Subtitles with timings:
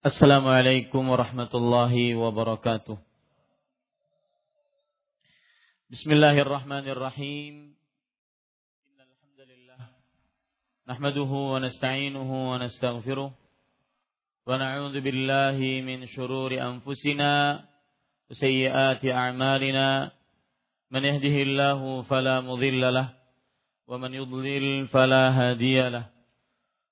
[0.00, 2.96] Assalamualaikum warahmatullahi wabarakatuh.
[5.92, 7.76] Bismillahirrahmanirrahim.
[8.88, 9.80] Innal hamdalillah
[10.88, 13.28] nahmaduhu wa nasta'inuhu wa nastaghfiruh
[15.84, 20.16] min shururi anfusina wa sayyiati a'malina.
[20.88, 23.08] Man yahdihillahu fala mudilla lah
[23.84, 25.28] wa man yudlil fala.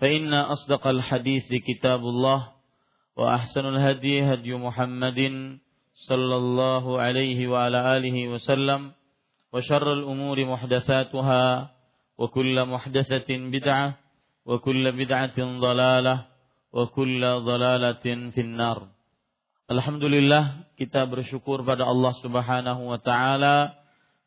[0.00, 2.52] فإن أصدق الحديث كتاب الله
[3.16, 5.20] وأحسن الهدي هدي محمد
[6.08, 8.92] صلى الله عليه وعلى آله وسلم
[9.52, 11.70] وشر الأمور محدثاتها
[12.18, 13.88] وكل محدثة بدعة
[14.46, 16.16] وكل بدعة ضلالة
[16.72, 18.78] وكل ضلالة في النار.
[19.66, 23.74] Alhamdulillah kita bersyukur pada Allah Subhanahu wa taala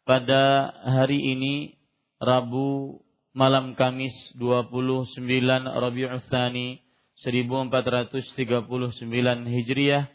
[0.03, 1.79] pada hari ini
[2.19, 2.99] Rabu
[3.33, 5.21] malam Kamis 29
[5.69, 6.81] Rabiul Tsani
[7.21, 8.65] 1439
[9.45, 10.09] Hijriah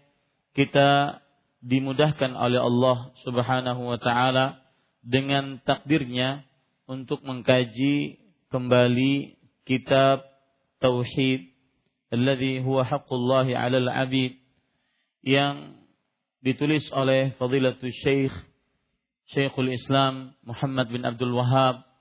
[0.54, 1.20] kita
[1.62, 4.58] dimudahkan oleh Allah Subhanahu wa taala
[5.04, 6.42] dengan takdirnya
[6.90, 8.18] untuk mengkaji
[8.50, 10.26] kembali kitab
[10.82, 11.54] tauhid
[12.10, 14.42] alladhi huwa haqqullah 'alal 'abid
[15.22, 15.78] yang
[16.42, 18.34] ditulis oleh Fadilatul Syekh
[19.30, 21.93] Syekhul Islam Muhammad bin Abdul Wahab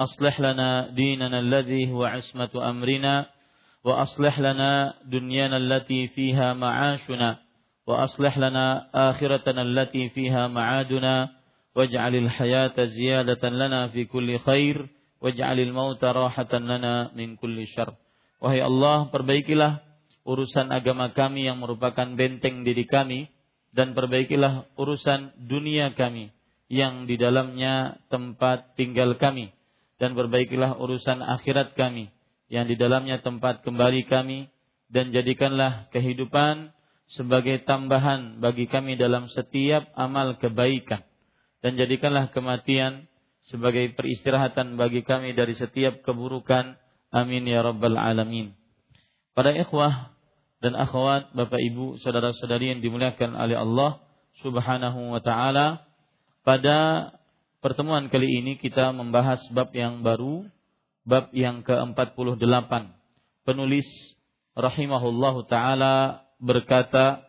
[0.00, 3.26] أصلح لنا ديننا الذي هو عصمة أمرنا
[3.84, 7.38] وأصلح لنا دنيانا التي فيها معاشنا
[7.86, 11.28] وأصلح لنا آخرتنا التي فيها معادنا
[11.76, 14.88] واجعل الحياة زيادة لنا في كل خير
[15.20, 17.94] واجعل الموت راحة لنا من كل شر
[18.36, 19.80] Wahai Allah, perbaikilah
[20.28, 23.32] urusan agama kami yang merupakan benteng diri kami
[23.72, 26.36] dan perbaikilah urusan dunia kami
[26.68, 29.56] yang di dalamnya tempat tinggal kami
[30.01, 32.09] dan perbaikilah urusan akhirat kami
[32.49, 34.49] yang di dalamnya tempat kembali kami
[34.89, 36.73] dan jadikanlah kehidupan
[37.13, 41.05] sebagai tambahan bagi kami dalam setiap amal kebaikan.
[41.61, 43.05] Dan jadikanlah kematian
[43.53, 46.75] sebagai peristirahatan bagi kami dari setiap keburukan.
[47.13, 48.57] Amin ya rabbal alamin.
[49.37, 50.17] Para ikhwah
[50.65, 54.01] dan akhwat Bapak Ibu saudara-saudari yang dimuliakan oleh Allah
[54.41, 55.85] Subhanahu wa taala
[56.41, 57.11] pada
[57.61, 60.49] Pertemuan kali ini kita membahas bab yang baru,
[61.05, 62.41] bab yang ke-48.
[63.45, 63.85] Penulis
[64.57, 67.21] rahimahullahu taala berkata,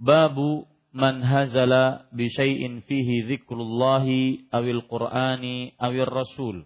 [0.00, 0.64] "Babu
[0.96, 6.64] man hazala bi syai'in fihi dzikrullahi awil qur'ani awil rasul."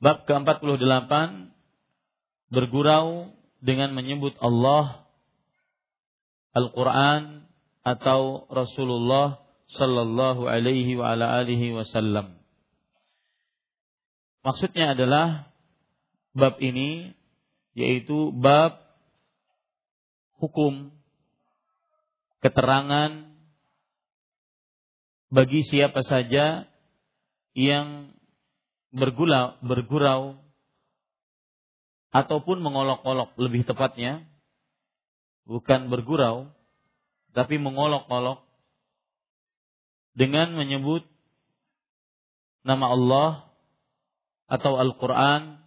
[0.00, 1.12] Bab ke-48
[2.48, 3.28] bergurau
[3.60, 5.04] dengan menyebut Allah,
[6.56, 7.44] Al-Qur'an
[7.84, 12.40] atau Rasulullah sallallahu alaihi wa ala alihi wasallam.
[14.42, 15.52] Maksudnya adalah
[16.34, 17.12] bab ini
[17.76, 18.80] yaitu bab
[20.40, 20.90] hukum
[22.40, 23.30] keterangan
[25.30, 26.66] bagi siapa saja
[27.54, 28.10] yang
[28.90, 30.40] bergula, bergurau
[32.10, 34.26] ataupun mengolok-olok lebih tepatnya
[35.46, 36.50] bukan bergurau
[37.30, 38.42] tapi mengolok-olok
[40.14, 41.06] dengan menyebut
[42.66, 43.30] nama Allah
[44.50, 45.62] atau Al-Quran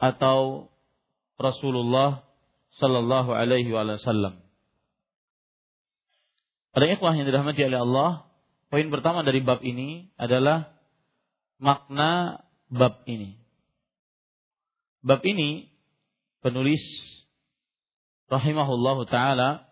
[0.00, 0.70] atau
[1.38, 2.26] Rasulullah
[2.78, 4.42] Sallallahu Alaihi Wasallam.
[6.72, 8.10] Para ikhwah yang dirahmati oleh Allah,
[8.70, 10.78] poin pertama dari bab ini adalah
[11.58, 13.38] makna bab ini.
[15.02, 15.70] Bab ini
[16.42, 16.82] penulis
[18.28, 19.66] rahimahullahu taala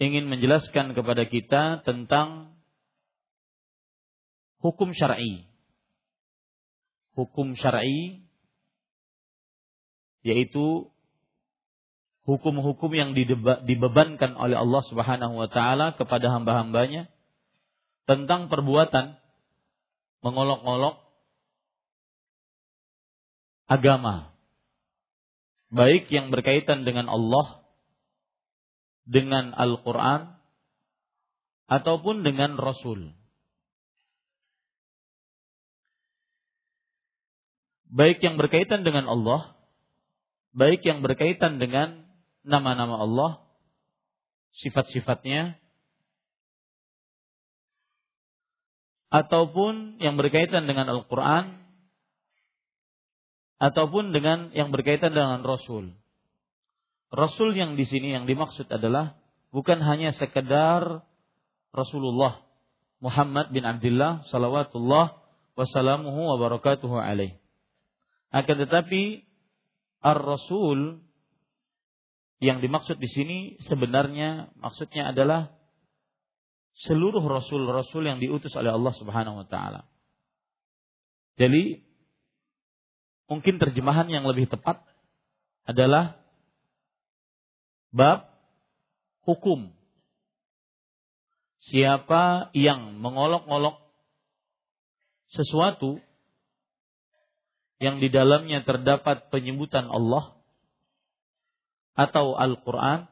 [0.00, 2.56] ingin menjelaskan kepada kita tentang
[4.60, 5.48] hukum syar'i.
[7.16, 8.24] Hukum syar'i
[10.20, 10.92] yaitu
[12.28, 13.10] hukum-hukum yang
[13.64, 17.08] dibebankan oleh Allah Subhanahu wa taala kepada hamba-hambanya
[18.04, 19.16] tentang perbuatan
[20.20, 21.00] mengolok-olok
[23.64, 24.36] agama
[25.72, 27.64] baik yang berkaitan dengan Allah
[29.06, 30.38] dengan Al-Qur'an
[31.70, 33.14] ataupun dengan Rasul.
[37.90, 39.58] Baik yang berkaitan dengan Allah,
[40.54, 42.06] baik yang berkaitan dengan
[42.46, 43.42] nama-nama Allah,
[44.62, 45.58] sifat-sifatnya,
[49.10, 51.58] ataupun yang berkaitan dengan Al-Quran,
[53.58, 55.90] ataupun dengan yang berkaitan dengan Rasul.
[57.10, 59.18] Rasul yang di sini yang dimaksud adalah
[59.50, 61.02] bukan hanya sekedar
[61.74, 62.38] Rasulullah
[63.02, 65.18] Muhammad bin Abdullah salawatullah
[65.58, 67.39] wassalamuhu wa barakatuhu alaih.
[68.30, 69.26] Akan tetapi
[70.00, 71.02] Ar-Rasul
[72.40, 73.38] yang dimaksud di sini
[73.68, 75.52] sebenarnya maksudnya adalah
[76.88, 79.84] seluruh rasul-rasul yang diutus oleh Allah Subhanahu wa taala.
[81.36, 81.84] Jadi
[83.28, 84.80] mungkin terjemahan yang lebih tepat
[85.68, 86.16] adalah
[87.92, 88.30] bab
[89.28, 89.76] hukum.
[91.60, 93.76] Siapa yang mengolok-olok
[95.28, 96.00] sesuatu
[97.80, 100.36] yang di dalamnya terdapat penyebutan Allah
[101.96, 103.08] atau Al-Quran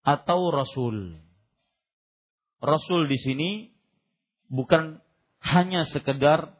[0.00, 1.20] atau Rasul.
[2.60, 3.50] Rasul di sini
[4.48, 5.04] bukan
[5.44, 6.56] hanya sekedar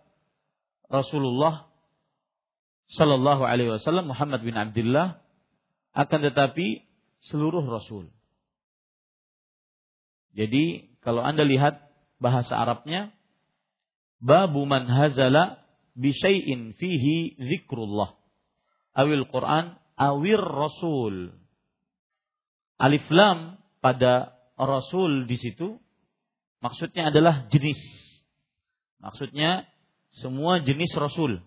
[0.92, 1.70] Rasulullah
[2.90, 5.22] Sallallahu Alaihi Wasallam Muhammad bin Abdullah,
[5.94, 6.82] akan tetapi
[7.22, 8.10] seluruh Rasul.
[10.34, 11.86] Jadi kalau anda lihat
[12.18, 13.14] bahasa Arabnya,
[14.18, 15.59] babu man hazala
[15.98, 18.20] bisyai'in fihi zikrullah
[18.94, 21.36] awil Quran awir rasul.
[22.80, 25.76] Alif lam pada rasul di situ
[26.64, 27.80] maksudnya adalah jenis.
[29.00, 29.68] Maksudnya
[30.16, 31.44] semua jenis rasul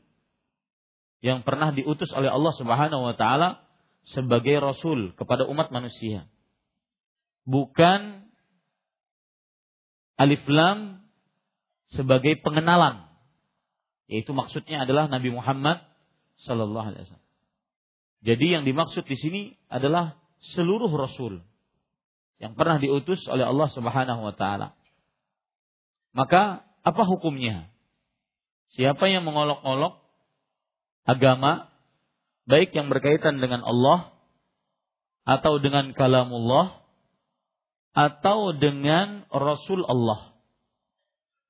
[1.25, 3.65] yang pernah diutus oleh Allah Subhanahu wa taala
[4.05, 6.29] sebagai rasul kepada umat manusia.
[7.49, 8.29] Bukan
[10.19, 11.01] alif lam
[11.89, 13.09] sebagai pengenalan.
[14.11, 15.81] Yaitu maksudnya adalah Nabi Muhammad
[16.43, 17.29] sallallahu alaihi wasallam.
[18.23, 20.15] Jadi yang dimaksud di sini adalah
[20.55, 21.43] seluruh rasul
[22.39, 24.75] yang pernah diutus oleh Allah Subhanahu wa taala.
[26.15, 27.71] Maka apa hukumnya?
[28.75, 30.01] Siapa yang mengolok-olok
[31.05, 31.71] agama
[32.47, 34.11] baik yang berkaitan dengan Allah
[35.23, 36.83] atau dengan kalamullah
[37.93, 40.32] atau dengan Rasul Allah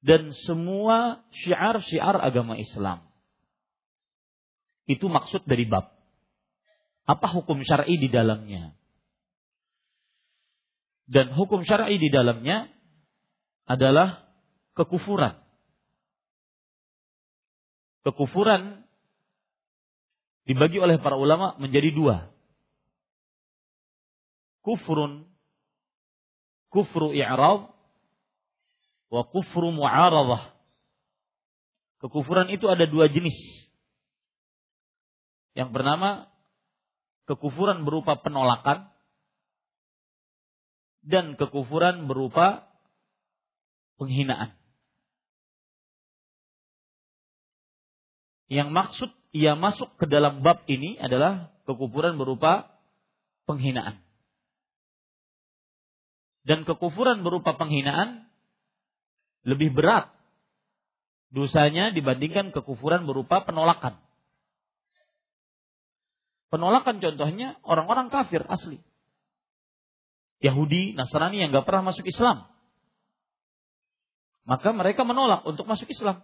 [0.04, 3.08] dan semua syiar-syiar agama Islam.
[4.84, 5.96] Itu maksud dari bab.
[7.08, 8.76] Apa hukum syar'i di dalamnya?
[11.08, 12.68] Dan hukum syar'i di dalamnya
[13.64, 14.28] adalah
[14.76, 15.40] kekufuran.
[18.04, 18.84] Kekufuran
[20.44, 22.28] dibagi oleh para ulama menjadi dua.
[24.64, 25.28] Kufrun
[26.72, 27.73] kufru i'rad
[29.14, 30.50] wa kufru mu'aradah.
[32.02, 33.38] Kekufuran itu ada dua jenis.
[35.54, 36.34] Yang bernama
[37.30, 38.90] kekufuran berupa penolakan
[41.06, 42.66] dan kekufuran berupa
[44.02, 44.58] penghinaan.
[48.50, 52.74] Yang maksud ia masuk ke dalam bab ini adalah kekufuran berupa
[53.46, 54.02] penghinaan.
[56.44, 58.33] Dan kekufuran berupa penghinaan
[59.44, 60.12] lebih berat
[61.34, 64.00] dosanya dibandingkan kekufuran berupa penolakan.
[66.54, 68.78] Penolakan contohnya orang-orang kafir asli.
[70.44, 72.46] Yahudi, Nasrani yang gak pernah masuk Islam.
[74.44, 76.22] Maka mereka menolak untuk masuk Islam.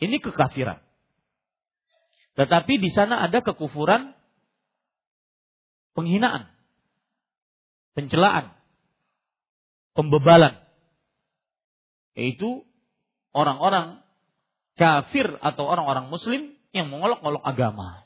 [0.00, 0.82] Ini kekafiran.
[2.34, 4.16] Tetapi di sana ada kekufuran
[5.92, 6.48] penghinaan,
[7.92, 8.56] pencelaan,
[9.92, 10.61] pembebalan.
[12.12, 12.64] Yaitu
[13.32, 14.04] orang-orang
[14.76, 18.02] kafir atau orang-orang muslim yang mengolok-olok agama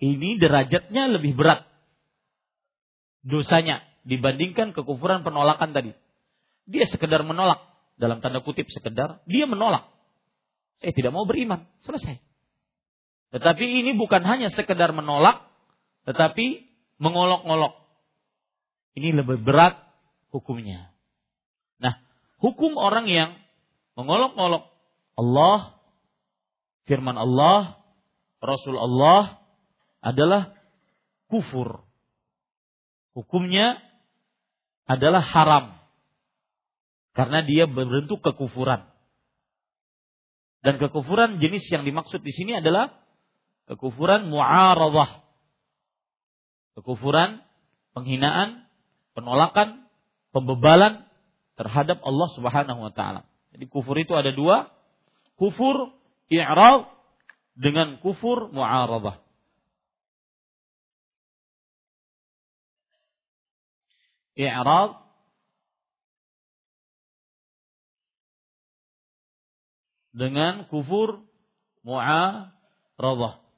[0.00, 1.68] ini derajatnya lebih berat
[3.20, 5.92] dosanya dibandingkan kekufuran penolakan tadi.
[6.64, 7.60] Dia sekedar menolak
[8.00, 9.92] dalam tanda kutip sekedar dia menolak.
[10.80, 12.16] Saya tidak mau beriman, selesai.
[13.36, 15.44] Tetapi ini bukan hanya sekedar menolak,
[16.08, 16.64] tetapi
[16.96, 17.76] mengolok-olok.
[18.96, 19.76] Ini lebih berat
[20.32, 20.89] hukumnya.
[22.40, 23.36] Hukum orang yang
[24.00, 24.64] mengolok-olok
[25.20, 25.76] Allah,
[26.88, 27.84] firman Allah,
[28.40, 29.44] Rasul Allah
[30.00, 30.56] adalah
[31.28, 31.84] kufur.
[33.12, 33.76] Hukumnya
[34.88, 35.76] adalah haram.
[37.12, 38.88] Karena dia berbentuk kekufuran.
[40.64, 42.96] Dan kekufuran jenis yang dimaksud di sini adalah
[43.68, 45.20] kekufuran mu'aradah.
[46.80, 47.44] Kekufuran,
[47.92, 48.64] penghinaan,
[49.12, 49.84] penolakan,
[50.32, 51.09] pembebalan
[51.60, 53.28] terhadap Allah Subhanahu wa taala.
[53.52, 54.72] Jadi kufur itu ada dua,
[55.36, 55.92] kufur
[56.32, 56.88] i'rad
[57.52, 59.20] dengan kufur mu'aradah.
[64.40, 64.96] I'rad
[70.16, 71.28] dengan kufur
[71.84, 73.49] mu'aradah.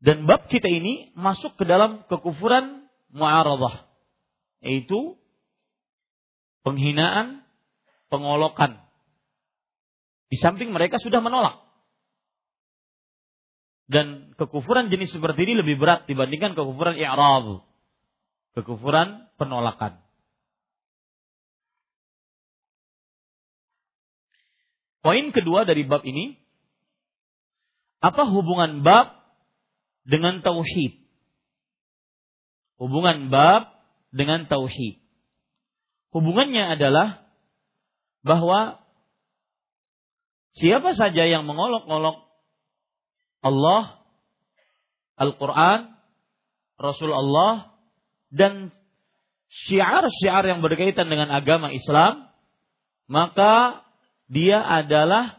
[0.00, 3.84] Dan bab kita ini masuk ke dalam kekufuran mu'aradah.
[4.64, 5.20] Yaitu
[6.64, 7.44] penghinaan,
[8.08, 8.80] pengolokan.
[10.32, 11.60] Di samping mereka sudah menolak.
[13.90, 17.60] Dan kekufuran jenis seperti ini lebih berat dibandingkan kekufuran i'rad.
[18.56, 20.00] Kekufuran penolakan.
[25.00, 26.36] Poin kedua dari bab ini,
[28.00, 29.19] apa hubungan bab
[30.10, 30.98] dengan tauhid.
[32.82, 33.70] Hubungan bab
[34.10, 34.98] dengan tauhid.
[36.10, 37.22] Hubungannya adalah
[38.26, 38.82] bahwa
[40.58, 42.26] siapa saja yang mengolok-olok
[43.46, 44.02] Allah,
[45.14, 45.94] Al-Quran,
[46.74, 47.78] Rasul Allah,
[48.34, 48.74] dan
[49.48, 52.26] syiar-syiar yang berkaitan dengan agama Islam,
[53.06, 53.86] maka
[54.26, 55.38] dia adalah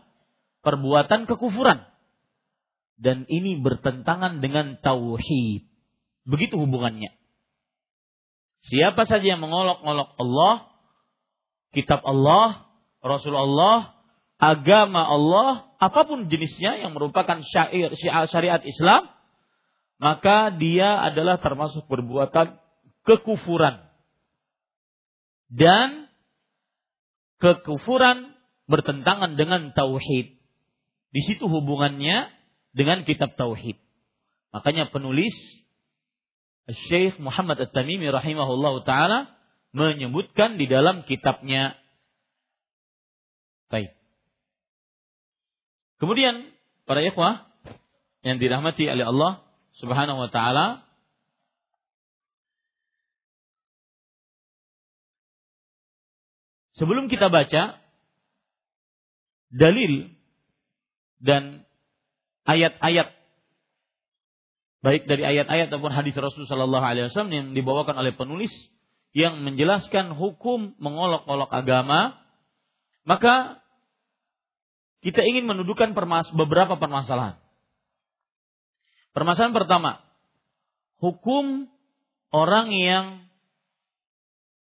[0.63, 1.90] perbuatan kekufuran
[3.01, 5.65] dan ini bertentangan dengan tauhid.
[6.29, 7.10] Begitu hubungannya.
[8.62, 10.70] Siapa saja yang mengolok-olok Allah,
[11.74, 12.70] kitab Allah,
[13.01, 13.98] Rasul Allah,
[14.38, 17.89] agama Allah, apa pun jenisnya yang merupakan syair,
[18.29, 19.10] syariat Islam,
[19.98, 22.62] maka dia adalah termasuk perbuatan
[23.01, 23.81] kekufuran.
[25.50, 26.05] Dan
[27.41, 28.38] kekufuran
[28.70, 30.38] bertentangan dengan tauhid.
[31.12, 32.40] Di situ hubungannya
[32.72, 33.80] dengan kitab tauhid.
[34.51, 35.34] Makanya penulis
[36.88, 39.20] Syekh Muhammad At-Tamimi rahimahullah taala
[39.72, 41.80] menyebutkan di dalam kitabnya
[43.72, 43.96] Baik.
[45.96, 46.51] Kemudian
[46.84, 47.48] para ikhwah
[48.20, 49.48] yang dirahmati oleh Allah
[49.80, 50.84] Subhanahu wa taala
[56.82, 57.78] Sebelum kita baca
[59.54, 60.10] dalil
[61.22, 61.62] dan
[62.45, 63.21] ayat-ayat
[64.81, 68.50] baik dari ayat-ayat ataupun hadis Rasul Shallallahu Alaihi Wasallam yang dibawakan oleh penulis
[69.13, 72.17] yang menjelaskan hukum mengolok-olok agama,
[73.05, 73.62] maka
[75.05, 77.38] kita ingin mendudukan permas beberapa permasalahan.
[79.12, 79.91] Permasalahan pertama,
[81.03, 81.67] hukum
[82.31, 83.05] orang yang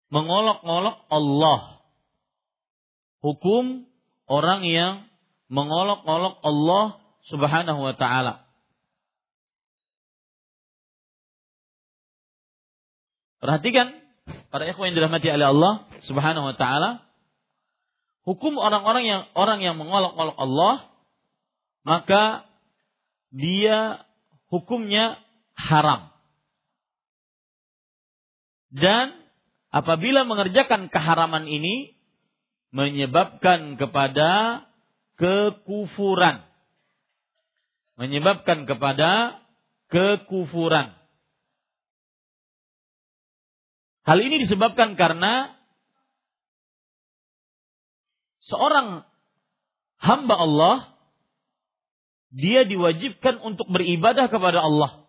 [0.09, 1.83] mengolok-olok Allah.
[3.19, 3.83] Hukum
[4.31, 4.93] orang yang
[5.51, 8.47] mengolok-olok Allah Subhanahu wa taala.
[13.39, 13.95] Perhatikan
[14.51, 15.73] para ikhwan yang dirahmati oleh Allah
[16.07, 17.07] Subhanahu wa taala,
[18.27, 20.75] hukum orang-orang yang orang yang mengolok-olok Allah
[21.87, 22.45] maka
[23.31, 24.03] dia
[24.51, 25.17] hukumnya
[25.55, 26.11] haram.
[28.69, 29.17] Dan
[29.73, 31.97] apabila mengerjakan keharaman ini
[32.69, 34.63] menyebabkan kepada
[35.17, 36.45] kekufuran
[37.99, 39.43] menyebabkan kepada
[39.91, 40.95] kekufuran.
[44.07, 45.59] Hal ini disebabkan karena
[48.47, 49.03] seorang
[49.99, 50.77] hamba Allah
[52.31, 55.03] dia diwajibkan untuk beribadah kepada Allah.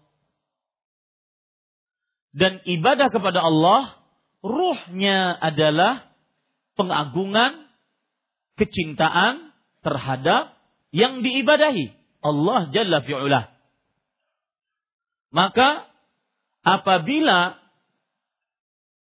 [2.35, 4.03] Dan ibadah kepada Allah
[4.43, 6.11] ruhnya adalah
[6.75, 7.71] pengagungan,
[8.59, 9.55] kecintaan
[9.87, 10.59] terhadap
[10.91, 12.00] yang diibadahi.
[12.21, 13.53] Allah Jalla fi'ula.
[15.31, 15.89] Maka
[16.67, 17.57] apabila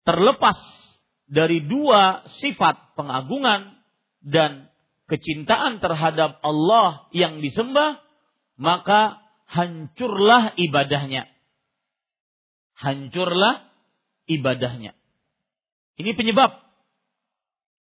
[0.05, 0.59] terlepas
[1.29, 3.77] dari dua sifat pengagungan
[4.25, 4.69] dan
[5.09, 8.01] kecintaan terhadap Allah yang disembah,
[8.57, 11.29] maka hancurlah ibadahnya.
[12.75, 13.69] Hancurlah
[14.27, 14.97] ibadahnya.
[15.95, 16.59] Ini penyebab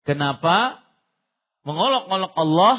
[0.05, 0.83] kenapa
[1.63, 2.75] mengolok-olok Allah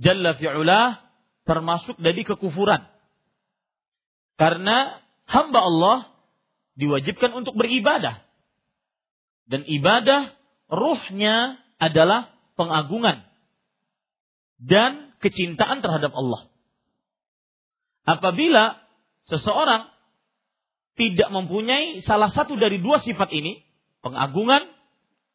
[0.00, 1.09] Jalla fi'ula
[1.50, 2.86] termasuk dari kekufuran.
[4.38, 5.98] Karena hamba Allah
[6.78, 8.22] diwajibkan untuk beribadah.
[9.50, 10.30] Dan ibadah
[10.70, 13.26] ruhnya adalah pengagungan
[14.62, 16.46] dan kecintaan terhadap Allah.
[18.06, 18.78] Apabila
[19.26, 19.90] seseorang
[20.94, 23.66] tidak mempunyai salah satu dari dua sifat ini,
[24.06, 24.70] pengagungan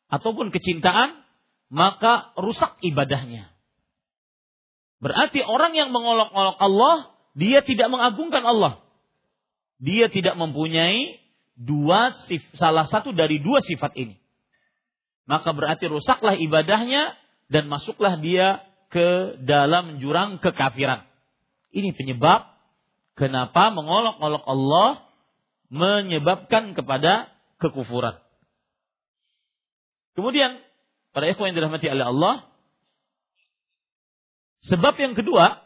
[0.08, 1.20] ataupun kecintaan,
[1.68, 3.55] maka rusak ibadahnya.
[5.06, 8.82] Berarti orang yang mengolok-olok Allah, dia tidak mengagungkan Allah.
[9.78, 11.22] Dia tidak mempunyai
[11.54, 14.18] dua sif, salah satu dari dua sifat ini.
[15.30, 17.14] Maka berarti rusaklah ibadahnya
[17.54, 21.06] dan masuklah dia ke dalam jurang kekafiran.
[21.70, 22.50] Ini penyebab
[23.14, 25.06] kenapa mengolok-olok Allah
[25.70, 27.30] menyebabkan kepada
[27.62, 28.18] kekufuran.
[30.18, 30.58] Kemudian
[31.14, 32.34] para ikhwan yang dirahmati oleh Allah,
[34.70, 35.62] sebab yang kedua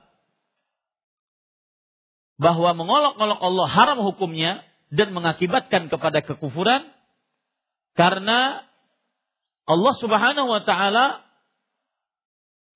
[2.40, 6.88] bahwa mengolok-olok Allah haram hukumnya dan mengakibatkan kepada kekufuran
[7.96, 8.64] karena
[9.68, 11.22] Allah Subhanahu wa taala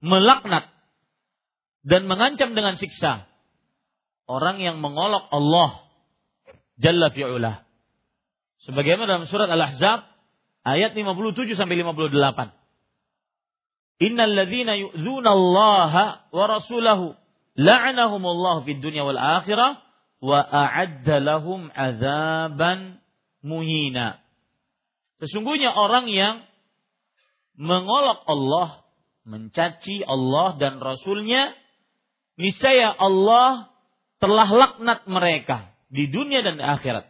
[0.03, 0.67] melaknat
[1.87, 3.27] dan mengancam dengan siksa
[4.27, 5.83] orang yang mengolok Allah
[6.77, 7.69] Jalla fi'ula.
[8.65, 10.07] Sebagaimana dalam surat Al-Ahzab
[10.65, 12.62] ayat 57 sampai 58.
[14.01, 14.73] Innal ladzina
[16.33, 17.13] wa rasulahu
[18.65, 19.81] fid dunya wal akhirah
[20.23, 21.69] wa a'adda lahum.
[25.23, 26.43] Sesungguhnya orang yang
[27.55, 28.83] mengolok Allah,
[29.23, 31.53] mencaci Allah dan Rasulnya,
[32.35, 33.71] niscaya Allah
[34.17, 37.06] telah laknat mereka di dunia dan di akhirat.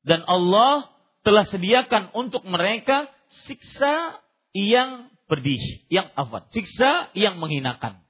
[0.00, 0.88] Dan Allah
[1.20, 3.12] telah sediakan untuk mereka
[3.44, 4.16] siksa
[4.56, 8.02] yang pedih, yang afat, siksa yang menghinakan.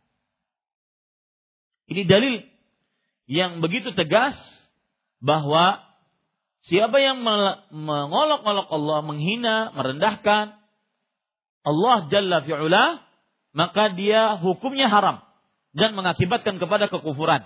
[1.92, 2.40] Ini dalil
[3.28, 4.34] yang begitu tegas
[5.20, 5.84] bahwa
[6.64, 7.20] siapa yang
[7.68, 10.56] mengolok-olok Allah, menghina, merendahkan
[11.60, 13.04] Allah Jalla fi'ula,
[13.52, 15.20] maka dia hukumnya haram
[15.76, 17.44] dan mengakibatkan kepada kekufuran.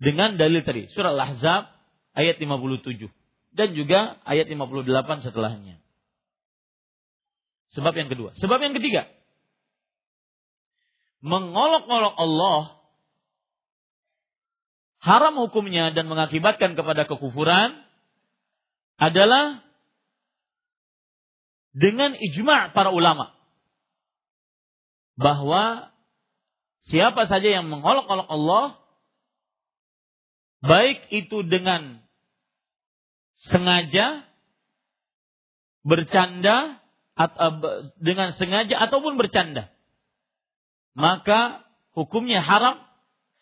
[0.00, 1.70] Dengan dalil tadi, surah Al-Ahzab
[2.16, 3.12] ayat 57
[3.54, 5.83] dan juga ayat 58 setelahnya.
[7.74, 8.30] Sebab yang kedua.
[8.38, 9.10] Sebab yang ketiga.
[11.24, 12.60] Mengolok-olok Allah
[15.04, 17.76] haram hukumnya dan mengakibatkan kepada kekufuran
[18.96, 19.60] adalah
[21.74, 23.34] dengan ijma' para ulama
[25.18, 25.90] bahwa
[26.86, 28.66] siapa saja yang mengolok-olok Allah
[30.62, 32.00] baik itu dengan
[33.50, 34.24] sengaja
[35.84, 36.83] bercanda
[38.02, 39.70] dengan sengaja ataupun bercanda
[40.94, 42.78] maka hukumnya haram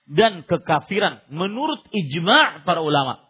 [0.08, 3.22] dan kekafiran menurut ijma' para ulama.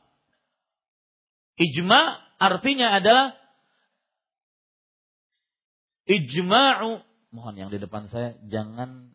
[1.61, 3.37] Ijma' artinya adalah
[6.09, 9.13] ijma'u mohon yang di depan saya jangan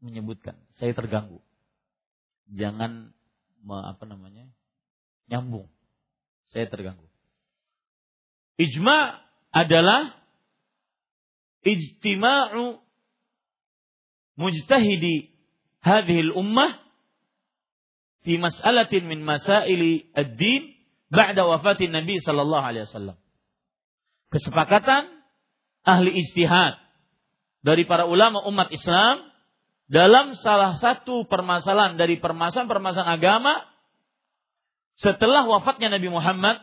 [0.00, 1.42] menyebutkan saya terganggu.
[2.52, 3.12] Jangan
[3.66, 4.46] apa namanya?
[5.30, 5.70] nyambung.
[6.52, 7.08] Saya terganggu.
[8.60, 9.16] Ijma'
[9.48, 10.21] adalah
[11.62, 12.82] ijtima'u
[14.38, 15.34] mujtahidi
[15.82, 16.78] hadhihi ummah
[18.22, 20.74] fi mas'alatin min masaili ad-din
[21.10, 23.16] ba'da wafatin Nabi sallallahu alaihi wasallam.
[24.32, 25.10] Kesepakatan
[25.84, 26.78] ahli ijtihad
[27.62, 29.28] dari para ulama umat Islam
[29.92, 33.54] dalam salah satu permasalahan dari permasalahan-permasalahan agama
[34.96, 36.62] setelah wafatnya Nabi Muhammad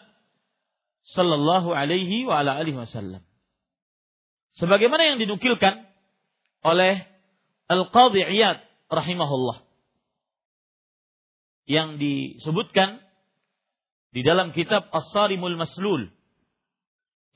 [1.13, 3.21] sallallahu alaihi wa ala alihi wasallam.
[4.59, 5.87] Sebagaimana yang dinukilkan
[6.67, 6.99] oleh
[7.71, 8.59] Al-Qadhi Iyad
[8.91, 9.63] rahimahullah
[11.69, 12.99] yang disebutkan
[14.11, 16.09] di dalam kitab As-Sarimul Maslul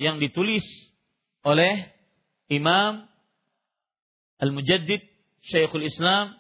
[0.02, 0.66] yang ditulis
[1.48, 1.88] oleh
[2.50, 3.08] Imam
[4.42, 5.06] Al-Mujaddid
[5.48, 6.36] Syekhul Islam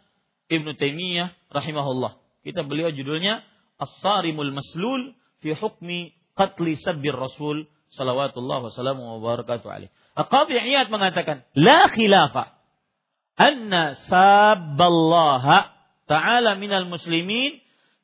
[0.52, 2.20] Ibn Taimiyah rahimahullah.
[2.44, 3.40] Kitab beliau judulnya
[3.80, 9.92] As-Sarimul Maslul fi hukmi qatli sabbir Rasul salawatullah wa barakatuh alaih.
[10.14, 12.54] Qadhi Iyad mengatakan, la khilafa
[13.34, 15.74] anna sabballaha
[16.06, 17.58] ta'ala minal muslimin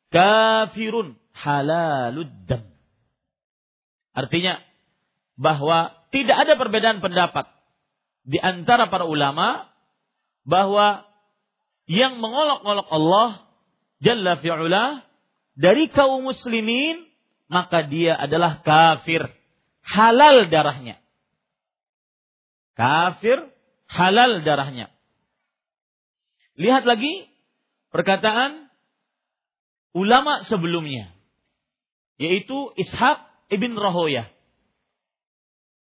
[0.10, 2.66] kafirun halalud dam.
[4.18, 4.58] Artinya
[5.38, 7.46] bahwa tidak ada perbedaan pendapat
[8.26, 9.70] di antara para ulama
[10.44, 11.06] bahwa
[11.86, 13.30] yang mengolok-olok Allah
[14.00, 15.04] Jalla fi'ula
[15.60, 17.04] dari kaum muslimin
[17.52, 19.28] maka dia adalah kafir
[19.84, 20.96] halal darahnya
[22.80, 23.44] kafir
[23.92, 24.88] halal darahnya.
[26.56, 27.28] Lihat lagi
[27.92, 28.72] perkataan
[29.92, 31.12] ulama sebelumnya
[32.16, 34.32] yaitu Ishaq ibn Rahoyah.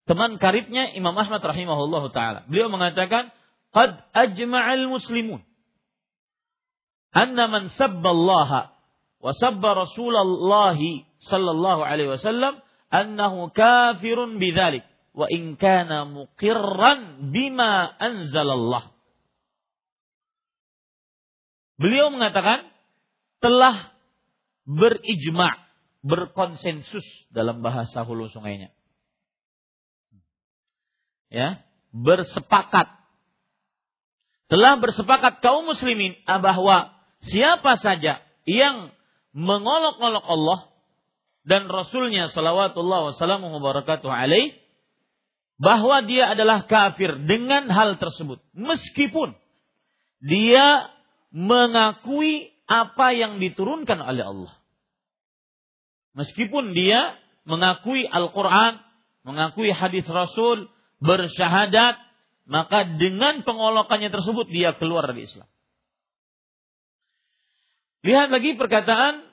[0.05, 2.39] Teman karibnya Imam Ahmad rahimahullah taala.
[2.45, 3.33] Beliau mengatakan
[3.73, 5.41] qad ajma'al muslimun
[7.15, 8.75] anna man sabba Allah
[9.23, 10.77] wa sabba Rasulullah
[11.25, 12.61] sallallahu alaihi wasallam
[12.93, 14.85] annahu kafirun bidzalik
[15.15, 18.91] wa in kana muqirran bima anzalallah.
[21.80, 22.67] Beliau mengatakan
[23.39, 23.95] telah
[24.67, 25.56] berijma,
[26.04, 28.71] berkonsensus dalam bahasa hulu sungainya.
[31.32, 32.91] Ya, bersepakat.
[34.45, 38.93] Telah bersepakat kaum muslimin bahwa siapa saja yang
[39.36, 40.60] mengolok-olok Allah
[41.43, 44.64] dan Rasulnya salawatullah wassalamu wabarakatuh alaih
[45.55, 48.43] bahwa dia adalah kafir dengan hal tersebut.
[48.51, 49.35] Meskipun
[50.19, 50.91] dia
[51.31, 54.53] mengakui apa yang diturunkan oleh Allah.
[56.15, 58.81] Meskipun dia mengakui Al-Qur'an
[59.25, 60.71] mengakui hadis Rasul
[61.03, 61.99] bersyahadat
[62.45, 65.49] maka dengan pengolokannya tersebut dia keluar dari Islam.
[68.05, 69.25] Lihat lagi perkataan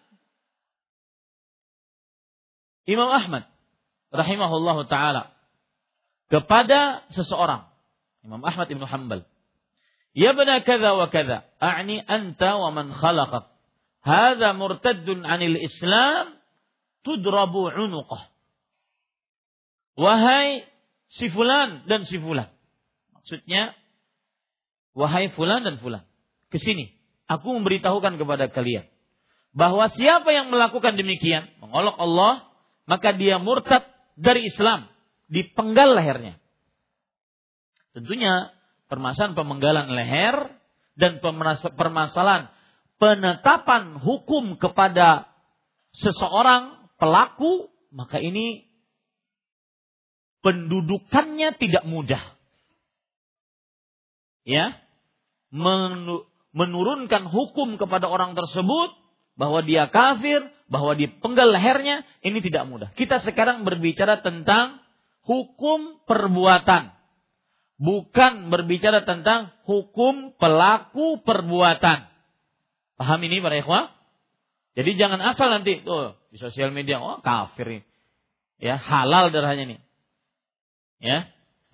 [2.89, 3.47] Imam Ahmad
[4.11, 5.33] rahimahullah taala
[6.33, 7.69] kepada seseorang.
[8.25, 9.29] Imam Ahmad Ibn Hanbal.
[10.17, 13.53] Ya bena kada wa kada a'ni anta wa man khalaqak.
[14.01, 16.41] Hadha murtaddun 'anil Islam
[17.05, 18.33] tudrabu 'unuqah.
[20.01, 20.65] Wahai
[21.13, 22.49] si fulan dan si fulan.
[23.13, 23.77] Maksudnya
[24.97, 26.09] wahai fulan dan fulan.
[26.49, 26.97] Ke sini.
[27.29, 28.89] Aku memberitahukan kepada kalian
[29.53, 32.49] bahwa siapa yang melakukan demikian, mengolok Allah,
[32.89, 33.85] maka dia murtad
[34.17, 34.92] dari Islam,
[35.29, 36.39] dipenggal lehernya.
[37.93, 38.55] Tentunya
[38.89, 40.49] permasalahan pemenggalan leher
[40.97, 41.21] dan
[41.77, 42.53] permasalahan
[43.03, 45.27] penetapan hukum kepada
[45.97, 48.71] seseorang pelaku, maka ini
[50.47, 52.23] pendudukannya tidak mudah.
[54.43, 54.79] Ya,
[56.53, 58.91] menurunkan hukum kepada orang tersebut
[59.39, 62.91] bahwa dia kafir, bahwa dipenggal lehernya, ini tidak mudah.
[62.95, 64.82] Kita sekarang berbicara tentang
[65.27, 66.95] hukum perbuatan.
[67.83, 72.07] Bukan berbicara tentang hukum pelaku perbuatan.
[72.95, 73.91] Paham ini para ikhwah?
[74.79, 77.85] Jadi jangan asal nanti tuh di sosial media oh kafir ini.
[78.63, 79.81] Ya, halal darahnya nih.
[81.03, 81.19] Ya.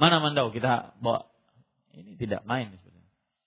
[0.00, 1.28] Mana mandau kita bawa
[1.92, 2.72] ini tidak main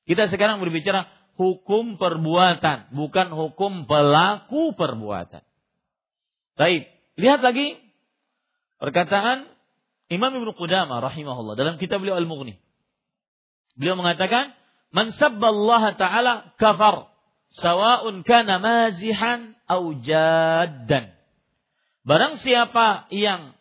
[0.06, 1.08] Kita sekarang berbicara
[1.40, 5.42] hukum perbuatan, bukan hukum pelaku perbuatan.
[6.60, 7.80] Baik, lihat lagi
[8.78, 9.48] perkataan
[10.12, 12.60] Imam Ibnu Qudamah rahimahullah dalam kitab beliau Al-Mughni.
[13.80, 14.52] Beliau mengatakan,
[14.92, 17.08] "Man sabballaha ta'ala kafar,
[17.56, 21.16] sawa'un kana mazihan au jaddan."
[22.04, 23.56] Barang siapa yang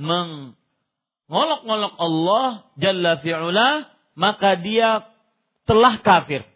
[0.00, 2.48] mengolok-olok Allah
[2.80, 5.04] Jalla fi'ula, maka dia
[5.68, 6.48] telah kafir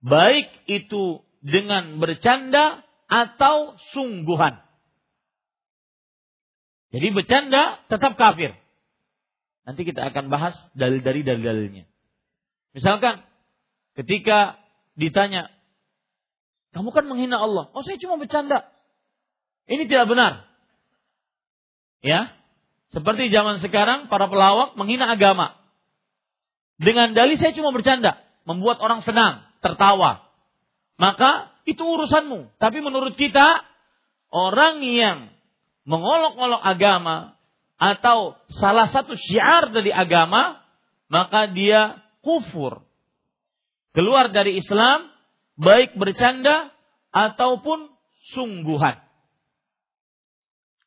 [0.00, 4.60] baik itu dengan bercanda atau sungguhan.
[6.90, 8.56] Jadi bercanda tetap kafir.
[9.70, 11.86] Nanti kita akan bahas dalil dari dalil-dalilnya.
[12.74, 13.22] Misalkan
[13.94, 14.58] ketika
[14.98, 15.46] ditanya,
[16.74, 17.70] kamu kan menghina Allah.
[17.70, 18.66] Oh saya cuma bercanda.
[19.70, 20.42] Ini tidak benar.
[22.02, 22.34] Ya,
[22.90, 25.54] seperti zaman sekarang para pelawak menghina agama.
[26.74, 30.26] Dengan dalil saya cuma bercanda, membuat orang senang tertawa.
[30.98, 32.58] Maka itu urusanmu.
[32.58, 33.62] Tapi menurut kita,
[34.34, 35.30] orang yang
[35.86, 37.38] mengolok-olok agama
[37.80, 40.60] atau salah satu syiar dari agama,
[41.08, 42.84] maka dia kufur.
[43.96, 45.08] Keluar dari Islam,
[45.56, 46.70] baik bercanda
[47.10, 47.88] ataupun
[48.36, 49.00] sungguhan.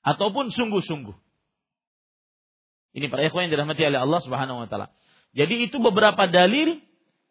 [0.06, 1.16] Ataupun sungguh-sungguh.
[2.94, 4.94] Ini para ikhwan yang dirahmati oleh Allah Subhanahu wa taala.
[5.34, 6.78] Jadi itu beberapa dalil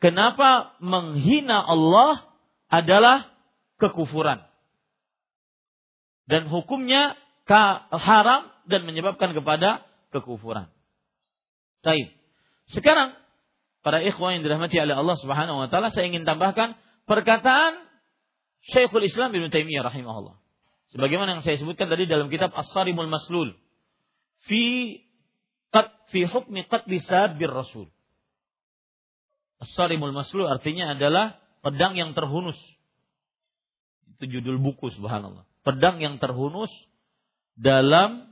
[0.03, 2.27] Kenapa menghina Allah
[2.66, 3.31] adalah
[3.79, 4.42] kekufuran.
[6.27, 7.14] Dan hukumnya
[7.94, 10.70] haram dan menyebabkan kepada kekufuran.
[11.83, 12.14] Baik.
[12.70, 13.16] Sekarang
[13.83, 16.79] para ikhwan yang dirahmati oleh Allah Subhanahu wa taala saya ingin tambahkan
[17.11, 17.83] perkataan
[18.62, 20.38] Syekhul Islam Ibnu Taimiyah rahimahullah.
[20.94, 23.59] Sebagaimana yang saya sebutkan tadi dalam kitab As-Sarimul Maslul
[24.46, 25.03] fi
[25.75, 27.90] qad fi hukmi qatli sabir rasul
[29.62, 32.59] As-sarimul maslu artinya adalah pedang yang terhunus.
[34.18, 35.46] Itu judul buku subhanallah.
[35.62, 36.70] Pedang yang terhunus
[37.55, 38.32] dalam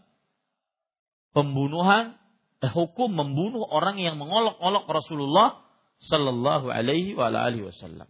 [1.32, 2.18] pembunuhan
[2.62, 5.62] eh, hukum membunuh orang yang mengolok-olok Rasulullah
[6.00, 8.08] sallallahu alaihi wasallam.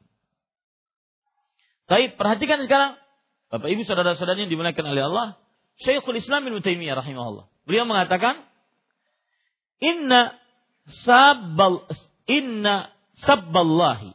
[1.90, 2.94] Baik, perhatikan sekarang
[3.50, 5.28] Bapak Ibu saudara-saudara yang dimuliakan oleh Allah,
[5.82, 7.50] Syekhul Islam Ibnu Taimiyah rahimahullah.
[7.66, 8.46] Beliau mengatakan,
[9.82, 10.38] "Inna
[11.02, 11.82] sabbal
[12.30, 12.94] inna
[13.26, 14.14] sabballahi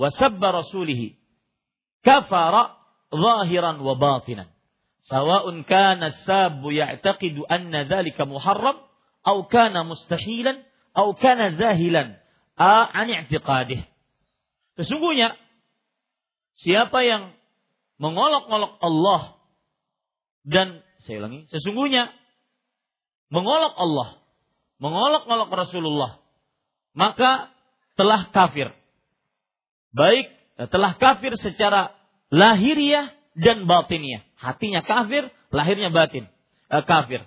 [0.00, 1.12] wa sabba rasulih
[2.00, 2.72] kafara
[3.12, 4.53] zahiran wa batinan."
[5.04, 8.80] Sawa'un kana sabbu ya'taqidu anna dhalika muharram
[9.24, 10.64] au kana mustahilan
[10.96, 12.16] au kana zahilan
[12.56, 13.84] an i'tiqadih.
[14.80, 15.36] Sesungguhnya
[16.56, 17.36] siapa yang
[18.00, 19.20] mengolok-olok Allah
[20.44, 22.08] dan saya ulangi, sesungguhnya
[23.28, 24.08] mengolok Allah,
[24.80, 26.20] mengolok-olok Rasulullah,
[26.96, 27.52] maka
[28.00, 28.72] telah kafir.
[29.94, 30.32] Baik
[30.72, 31.94] telah kafir secara
[32.32, 34.26] lahiriah dan batiniah.
[34.36, 36.28] Hatinya kafir, lahirnya batin.
[36.70, 37.22] Eh, kafir.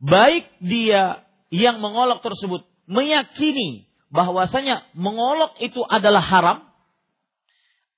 [0.00, 6.58] Baik dia yang mengolok tersebut meyakini bahwasanya mengolok itu adalah haram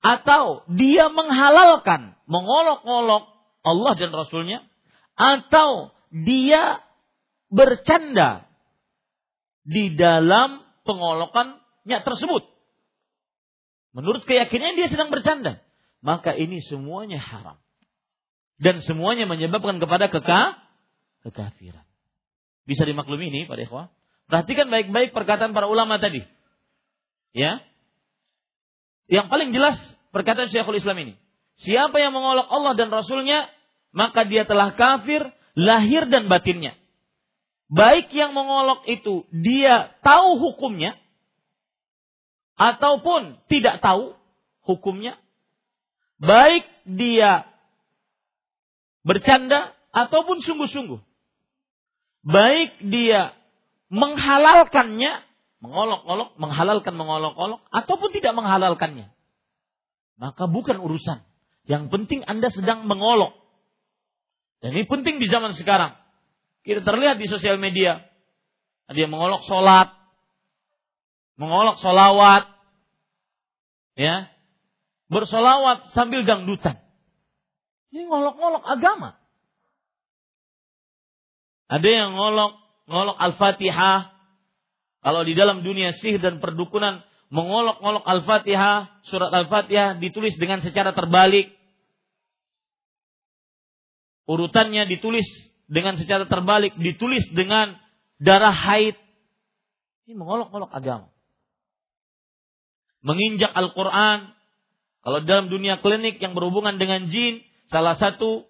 [0.03, 3.23] atau dia menghalalkan mengolok-olok
[3.63, 4.59] Allah dan Rasulnya
[5.15, 6.83] atau dia
[7.47, 8.51] bercanda
[9.63, 12.43] di dalam pengolokannya tersebut.
[13.95, 15.63] Menurut keyakinannya dia sedang bercanda
[16.03, 17.62] maka ini semuanya haram.
[18.61, 20.61] Dan semuanya menyebabkan kepada keka,
[21.25, 21.85] kekafiran.
[22.63, 23.91] Bisa dimaklumi ini Pak Ikhwan?
[24.29, 26.23] Perhatikan baik-baik perkataan para ulama tadi.
[27.35, 27.59] Ya.
[29.11, 29.77] Yang paling jelas
[30.15, 31.13] perkataan Syekhul Islam ini.
[31.59, 33.51] Siapa yang mengolok Allah dan Rasulnya,
[33.93, 36.73] maka dia telah kafir lahir dan batinnya.
[37.69, 40.97] Baik yang mengolok itu dia tahu hukumnya,
[42.57, 44.13] ataupun tidak tahu
[44.65, 45.17] hukumnya,
[46.23, 47.43] Baik dia
[49.03, 50.99] bercanda ataupun sungguh-sungguh.
[52.23, 53.35] Baik dia
[53.91, 55.27] menghalalkannya,
[55.59, 59.11] mengolok-olok, menghalalkan mengolok-olok, ataupun tidak menghalalkannya.
[60.17, 61.21] Maka bukan urusan.
[61.67, 63.35] Yang penting Anda sedang mengolok.
[64.63, 65.99] Dan ini penting di zaman sekarang.
[66.63, 68.07] Kita terlihat di sosial media.
[68.87, 69.91] Yang mengolok sholat.
[71.35, 72.47] Mengolok sholawat.
[73.99, 74.33] Ya
[75.13, 76.81] bersolawat sambil dangdutan.
[77.93, 79.13] Ini ngolok-ngolok agama.
[81.69, 82.57] Ada yang ngolok,
[82.89, 84.09] ngolok Al-Fatihah.
[85.05, 91.53] Kalau di dalam dunia sihir dan perdukunan, mengolok-ngolok Al-Fatihah, surat Al-Fatihah ditulis dengan secara terbalik.
[94.25, 95.29] Urutannya ditulis
[95.69, 97.77] dengan secara terbalik, ditulis dengan
[98.17, 98.97] darah haid.
[100.09, 101.13] Ini mengolok-ngolok agama.
[103.05, 104.33] Menginjak Al-Quran,
[105.05, 108.45] kalau dalam dunia klinik yang berhubungan dengan jin, salah satu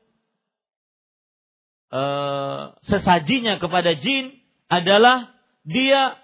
[1.96, 4.36] uh, sesajinya kepada jin
[4.68, 5.32] adalah
[5.64, 6.20] dia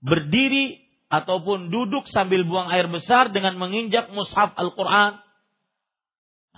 [0.00, 0.80] berdiri
[1.12, 5.20] ataupun duduk sambil buang air besar dengan menginjak mushaf Al-Quran.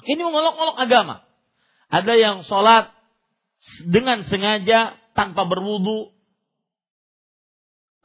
[0.07, 1.27] Ini mengolok-olok agama.
[1.91, 2.95] Ada yang sholat
[3.83, 6.15] dengan sengaja tanpa berwudu.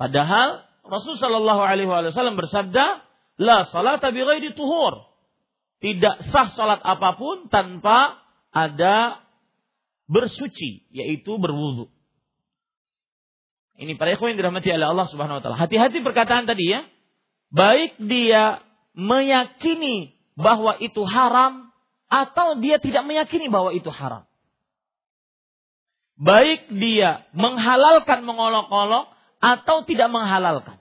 [0.02, 3.06] Padahal Rasulullah Shallallahu Alaihi Wasallam bersabda,
[3.38, 4.22] La salata bi
[4.58, 5.11] tuhur.
[5.82, 8.22] Tidak sah salat apa pun tanpa
[8.54, 9.26] ada
[10.06, 11.90] bersuci, yaitu berwudu.
[13.82, 15.58] Ini para ikhwan yang dirahmati oleh Allah Subhanahu wa taala.
[15.58, 16.86] Hati-hati perkataan tadi ya.
[17.50, 18.62] Baik dia
[18.94, 21.74] meyakini bahwa itu haram
[22.06, 24.30] atau dia tidak meyakini bahwa itu haram.
[26.22, 29.10] Baik dia menghalalkan mengolok-olok
[29.42, 30.78] atau tidak menghalalkan.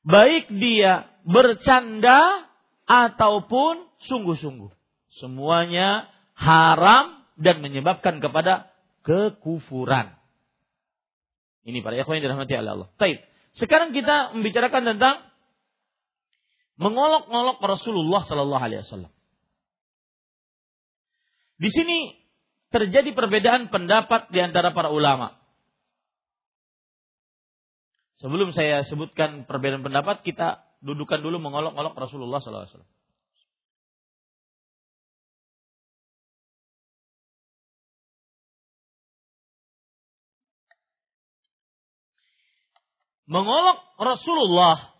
[0.00, 2.48] Baik dia bercanda
[2.90, 4.74] ataupun sungguh-sungguh.
[5.22, 8.74] Semuanya haram dan menyebabkan kepada
[9.06, 10.18] kekufuran.
[11.62, 12.90] Ini para ikhwan yang dirahmati Allah.
[12.98, 13.22] Baik.
[13.54, 15.22] Sekarang kita membicarakan tentang
[16.80, 19.12] mengolok-olok Rasulullah Sallallahu Alaihi Wasallam.
[21.60, 22.16] Di sini
[22.72, 25.36] terjadi perbedaan pendapat di antara para ulama.
[28.18, 32.84] Sebelum saya sebutkan perbedaan pendapat, kita dudukan dulu mengolok-olok Rasulullah SAW.
[43.30, 44.90] Mengolok Rasulullah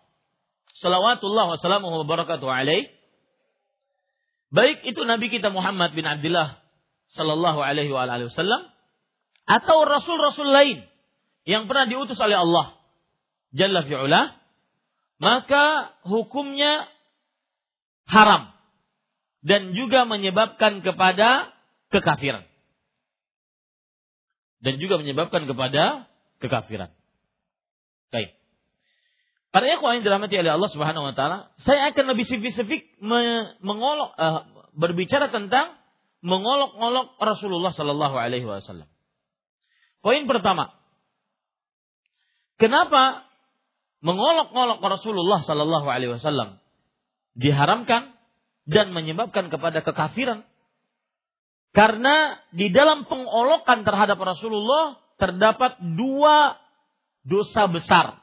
[0.78, 2.86] salawatullah wassalamu wa barakatuh alaih.
[4.54, 6.62] Baik itu Nabi kita Muhammad bin Abdullah
[7.10, 8.70] sallallahu alaihi wa alihi wasallam
[9.50, 10.86] atau rasul-rasul lain
[11.42, 12.78] yang pernah diutus oleh Allah
[13.50, 14.39] Jalla fi'ula
[15.20, 16.88] maka hukumnya
[18.08, 18.56] haram
[19.44, 21.52] dan juga menyebabkan kepada
[21.92, 22.48] kekafiran.
[24.60, 26.08] Dan juga menyebabkan kepada
[26.40, 26.92] kekafiran.
[28.12, 28.36] Baik.
[29.50, 32.88] Para ikhwan yang dirahmati oleh Allah Subhanahu wa taala, saya akan lebih spesifik
[33.64, 34.44] mengolok uh,
[34.76, 35.80] berbicara tentang
[36.20, 38.88] mengolok-olok Rasulullah sallallahu alaihi wasallam.
[40.04, 40.76] Poin pertama.
[42.60, 43.24] Kenapa
[44.00, 46.60] mengolok-olok Rasulullah sallallahu alaihi wasallam
[47.36, 48.16] diharamkan
[48.68, 50.44] dan menyebabkan kepada kekafiran?
[51.70, 56.58] Karena di dalam pengolokan terhadap Rasulullah terdapat dua
[57.22, 58.20] dosa besar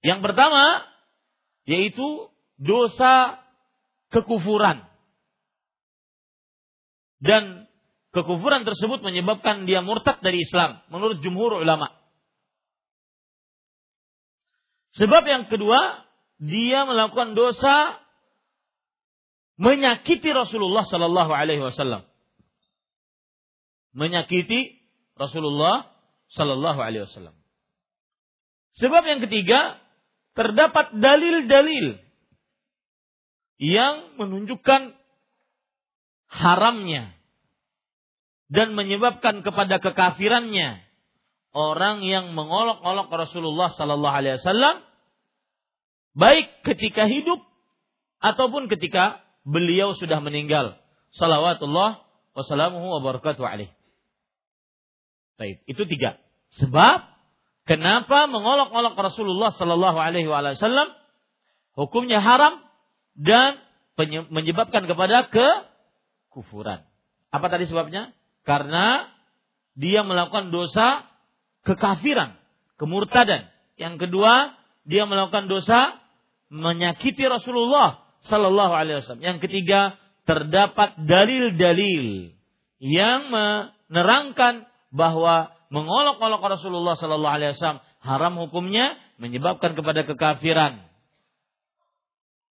[0.00, 0.84] yang pertama
[1.68, 3.40] yaitu dosa
[4.08, 4.88] kekufuran.
[7.20, 7.68] Dan
[8.16, 11.99] kekufuran tersebut menyebabkan dia murtad dari Islam menurut jumhur ulama.
[14.98, 16.02] Sebab yang kedua,
[16.40, 18.00] dia melakukan dosa
[19.60, 22.08] menyakiti Rasulullah sallallahu alaihi wasallam.
[23.94, 24.80] Menyakiti
[25.14, 25.90] Rasulullah
[26.32, 27.36] sallallahu alaihi wasallam.
[28.80, 29.78] Sebab yang ketiga,
[30.32, 31.98] terdapat dalil-dalil
[33.60, 34.96] yang menunjukkan
[36.30, 37.12] haramnya
[38.48, 40.89] dan menyebabkan kepada kekafirannya
[41.50, 44.86] orang yang mengolok-olok Rasulullah sallallahu alaihi wasallam
[46.14, 47.42] baik ketika hidup
[48.22, 50.78] ataupun ketika beliau sudah meninggal.
[51.16, 52.06] Salawatullah
[52.38, 53.70] wassalamuhu wa barakatuh alaih.
[55.40, 56.20] Baik, itu tiga.
[56.60, 57.10] Sebab
[57.70, 60.90] Kenapa mengolok-olok Rasulullah Sallallahu Alaihi Wasallam?
[61.78, 62.58] Hukumnya haram
[63.14, 63.62] dan
[64.26, 66.82] menyebabkan kepada kekufuran.
[67.30, 68.10] Apa tadi sebabnya?
[68.42, 69.06] Karena
[69.78, 71.06] dia melakukan dosa
[71.64, 72.36] kekafiran,
[72.80, 73.48] kemurtadan.
[73.76, 76.00] Yang kedua, dia melakukan dosa
[76.50, 79.24] menyakiti Rasulullah Sallallahu Alaihi Wasallam.
[79.24, 79.96] Yang ketiga,
[80.28, 82.36] terdapat dalil-dalil
[82.80, 90.84] yang menerangkan bahwa mengolok-olok Rasulullah Sallallahu Alaihi Wasallam haram hukumnya menyebabkan kepada kekafiran.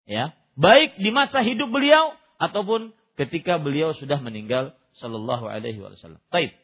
[0.09, 6.19] Ya, baik di masa hidup beliau ataupun ketika beliau sudah meninggal Sallallahu Alaihi Wasallam.
[6.33, 6.58] Baik.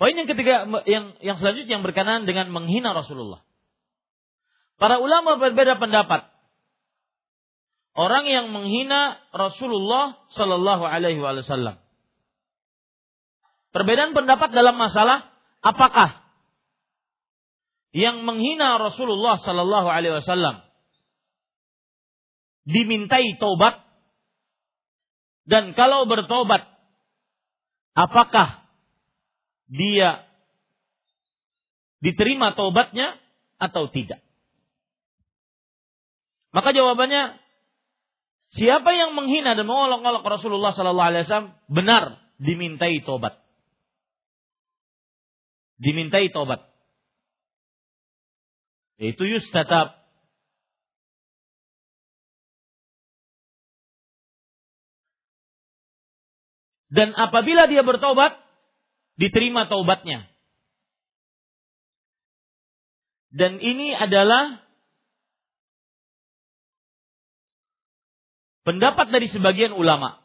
[0.00, 3.44] Poin yang ketiga yang yang selanjutnya yang berkenaan dengan menghina Rasulullah.
[4.80, 6.24] Para ulama berbeda pendapat.
[7.92, 11.82] Orang yang menghina Rasulullah Sallallahu Alaihi Wasallam
[13.70, 15.30] Perbedaan pendapat dalam masalah
[15.62, 16.18] apakah
[17.94, 20.62] yang menghina Rasulullah Sallallahu Alaihi Wasallam
[22.66, 23.78] dimintai tobat
[25.46, 26.66] dan kalau bertobat
[27.94, 28.62] apakah
[29.70, 30.26] dia
[32.02, 33.14] diterima tobatnya
[33.56, 34.18] atau tidak?
[36.50, 37.38] Maka jawabannya
[38.50, 43.40] siapa yang menghina dan mengolok-olok Rasulullah Sallallahu Alaihi Wasallam benar dimintai tobat
[45.80, 46.60] dimintai tobat.
[49.00, 49.96] Itu yustatab.
[56.92, 58.36] Dan apabila dia bertobat,
[59.20, 60.24] diterima taubatnya.
[63.30, 64.64] Dan ini adalah
[68.64, 70.18] pendapat dari sebagian ulama.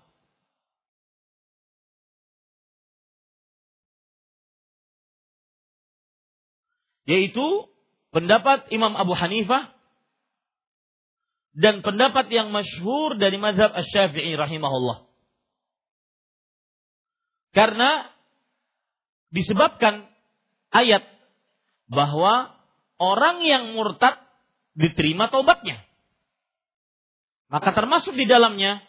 [7.06, 7.70] Yaitu
[8.10, 9.76] pendapat Imam Abu Hanifah
[11.54, 15.06] dan pendapat yang masyhur dari mazhab Asy-Syafi'i rahimahullah.
[17.54, 18.15] Karena
[19.36, 20.08] disebabkan
[20.72, 21.04] ayat
[21.92, 22.56] bahwa
[22.96, 24.16] orang yang murtad
[24.80, 25.84] diterima taubatnya.
[27.52, 28.80] Maka termasuk di dalamnya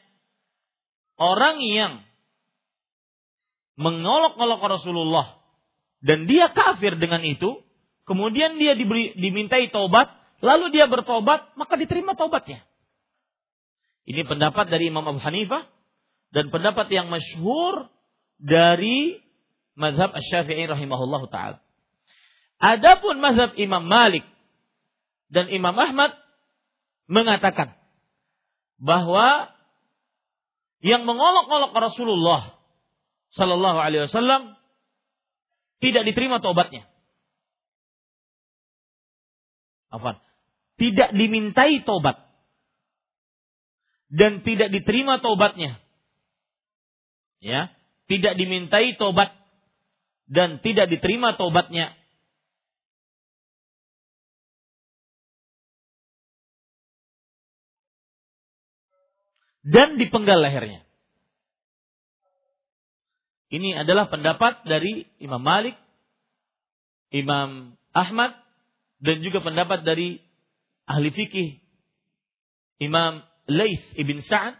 [1.18, 1.92] orang yang
[3.76, 5.36] mengolok-olok Rasulullah
[6.00, 7.60] dan dia kafir dengan itu,
[8.06, 10.08] kemudian dia diberi, dimintai taubat,
[10.40, 12.64] lalu dia bertobat, maka diterima taubatnya.
[14.06, 15.66] Ini pendapat dari Imam Abu Hanifah
[16.30, 17.90] dan pendapat yang masyhur
[18.38, 19.25] dari
[19.76, 21.58] mazhab Asy-Syafi'i rahimahullah taala.
[22.56, 24.24] Adapun mazhab Imam Malik
[25.28, 26.16] dan Imam Ahmad
[27.06, 27.76] mengatakan
[28.80, 29.52] bahwa
[30.80, 32.56] yang mengolok-olok Rasulullah
[33.36, 34.56] Sallallahu Alaihi Wasallam
[35.84, 36.88] tidak diterima taubatnya.
[39.92, 40.16] Afan.
[40.80, 42.16] Tidak dimintai tobat.
[44.08, 45.76] Dan tidak diterima tobatnya.
[47.44, 47.68] Ya,
[48.08, 49.36] tidak dimintai tobat
[50.26, 51.94] dan tidak diterima tobatnya
[59.66, 60.86] Dan dipenggal lehernya.
[63.50, 65.74] Ini adalah pendapat dari Imam Malik,
[67.10, 68.38] Imam Ahmad,
[69.02, 70.22] dan juga pendapat dari
[70.86, 71.58] ahli fikih
[72.78, 74.54] Imam Laith ibn Sa'ad.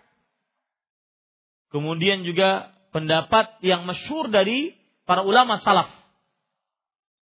[1.71, 4.75] Kemudian juga pendapat yang masyur dari
[5.07, 5.89] para ulama salaf.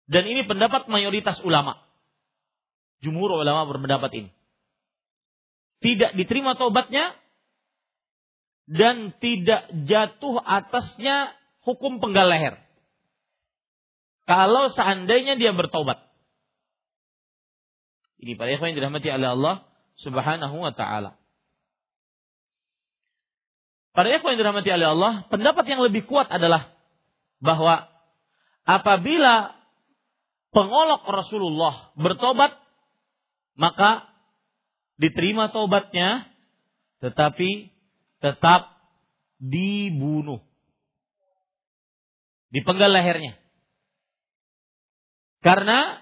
[0.07, 1.79] Dan ini pendapat mayoritas ulama.
[3.03, 4.29] Jumhur ulama berpendapat ini.
[5.83, 7.11] Tidak diterima taubatnya
[8.63, 11.35] dan tidak jatuh atasnya
[11.67, 12.55] hukum penggal leher.
[14.23, 15.99] Kalau seandainya dia bertobat.
[18.23, 19.55] Ini para ikhwan yang dirahmati oleh Allah
[19.99, 21.19] Subhanahu wa taala.
[23.91, 26.72] Para ikhwan yang dirahmati oleh Allah, pendapat yang lebih kuat adalah
[27.43, 27.91] bahwa
[28.63, 29.51] apabila
[30.55, 32.55] pengolok Rasulullah bertobat,
[33.59, 34.07] maka
[34.95, 36.31] diterima tobatnya,
[37.03, 37.75] tetapi
[38.23, 38.71] tetap
[39.43, 40.39] dibunuh
[42.55, 43.35] dipenggal lehernya.
[45.43, 45.99] Karena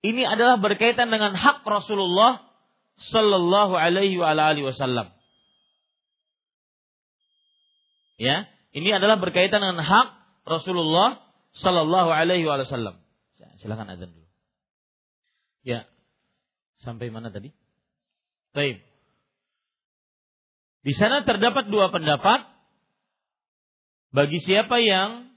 [0.00, 2.40] ini adalah berkaitan dengan hak Rasulullah
[2.96, 5.12] Sallallahu Alaihi Wasallam.
[8.18, 10.17] Ya, ini adalah berkaitan dengan hak
[10.48, 11.20] Rasulullah
[11.52, 13.00] Sallallahu Alaihi Wasallam.
[13.58, 14.28] Silakan azan dulu.
[15.66, 15.84] Ya,
[16.80, 17.50] sampai mana tadi?
[18.54, 18.80] Baik.
[20.86, 22.46] Di sana terdapat dua pendapat
[24.14, 25.28] bagi siapa yang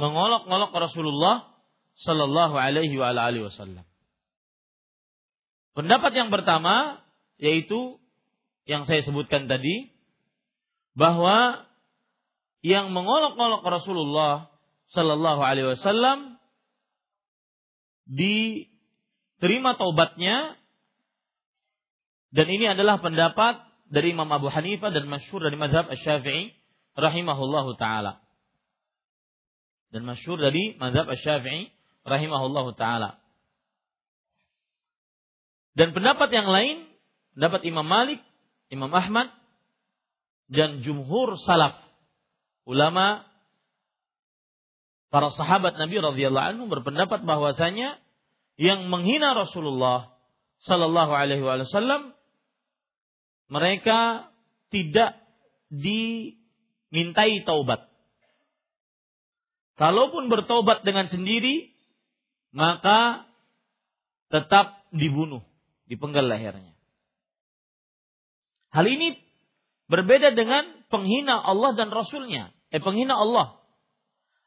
[0.00, 1.52] mengolok-olok Rasulullah
[2.02, 3.84] Sallallahu Alaihi Wasallam.
[5.76, 7.04] Pendapat yang pertama
[7.36, 8.00] yaitu
[8.64, 9.92] yang saya sebutkan tadi
[10.96, 11.65] bahwa
[12.66, 14.50] yang mengolok-olok Rasulullah
[14.90, 16.34] Sallallahu Alaihi Wasallam
[18.10, 20.58] diterima taubatnya.
[22.34, 26.58] Dan ini adalah pendapat dari Imam Abu Hanifah dan masyhur dari mazhab Asy-Syafi'i
[26.98, 28.18] rahimahullahu taala.
[29.94, 31.70] Dan masyhur dari mazhab Asy-Syafi'i
[32.02, 33.22] rahimahullahu taala.
[35.78, 36.82] Dan pendapat yang lain,
[37.38, 38.18] pendapat Imam Malik,
[38.74, 39.30] Imam Ahmad
[40.50, 41.85] dan jumhur salaf
[42.66, 43.24] ulama
[45.08, 48.02] para sahabat Nabi radhiyallahu anhu berpendapat bahwasanya
[48.58, 50.12] yang menghina Rasulullah
[50.66, 52.16] sallallahu alaihi wasallam
[53.46, 54.32] mereka
[54.74, 55.14] tidak
[55.70, 57.86] dimintai taubat.
[59.76, 61.76] Kalaupun bertobat dengan sendiri,
[62.56, 63.28] maka
[64.32, 65.44] tetap dibunuh,
[65.84, 66.72] dipenggal lehernya.
[68.72, 69.20] Hal ini
[69.92, 72.55] berbeda dengan penghina Allah dan Rasulnya.
[72.74, 73.62] Eh penghina Allah.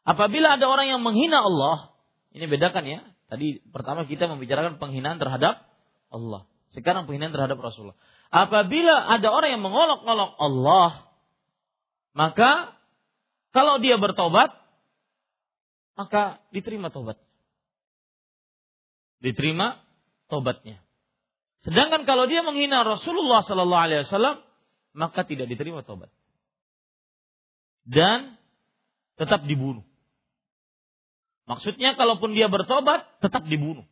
[0.04, 1.94] Apabila ada orang yang menghina Allah,
[2.34, 3.00] ini bedakan ya.
[3.30, 5.70] Tadi pertama kita membicarakan penghinaan terhadap
[6.10, 6.50] Allah.
[6.74, 7.98] Sekarang penghinaan terhadap Rasulullah.
[8.30, 10.90] Apabila ada orang yang mengolok-olok Allah,
[12.14, 12.78] maka
[13.54, 14.54] kalau dia bertobat,
[15.98, 17.18] maka diterima tobat.
[19.22, 19.82] Diterima
[20.30, 20.82] tobatnya.
[21.66, 24.42] Sedangkan kalau dia menghina Rasulullah Sallallahu Alaihi Wasallam,
[24.96, 26.10] maka tidak diterima tobat
[27.90, 28.38] dan
[29.18, 29.82] tetap dibunuh.
[31.50, 33.84] Maksudnya kalaupun dia bertobat tetap dibunuh.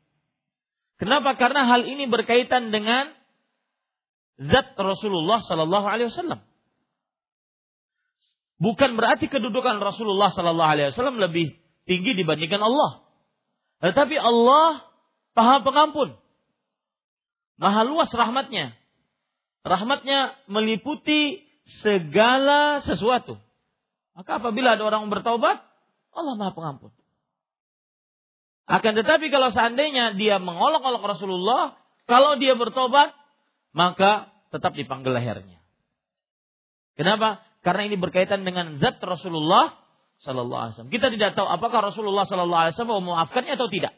[1.02, 1.34] Kenapa?
[1.34, 3.10] Karena hal ini berkaitan dengan
[4.38, 6.46] zat Rasulullah Sallallahu Alaihi Wasallam.
[8.62, 11.58] Bukan berarti kedudukan Rasulullah Sallallahu Alaihi Wasallam lebih
[11.90, 13.02] tinggi dibandingkan Allah.
[13.82, 14.86] Tetapi Allah
[15.34, 16.18] Maha Pengampun.
[17.58, 18.74] Maha luas rahmatnya.
[19.66, 21.46] Rahmatnya meliputi
[21.82, 23.42] segala sesuatu.
[24.18, 25.62] Maka apabila ada orang bertobat,
[26.10, 26.90] Allah Maha Pengampun.
[28.66, 31.78] Akan tetapi kalau seandainya dia mengolok-olok Rasulullah,
[32.10, 33.14] kalau dia bertobat,
[33.78, 35.62] maka tetap dipanggil lehernya.
[36.98, 37.46] Kenapa?
[37.62, 39.78] Karena ini berkaitan dengan zat Rasulullah
[40.26, 40.94] Sallallahu Alaihi Wasallam.
[40.98, 43.94] Kita tidak tahu apakah Rasulullah Sallallahu Alaihi Wasallam memaafkannya atau tidak.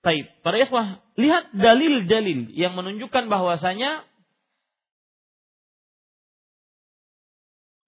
[0.00, 4.04] Baik, para ikhwah, lihat dalil-dalil yang menunjukkan bahwasanya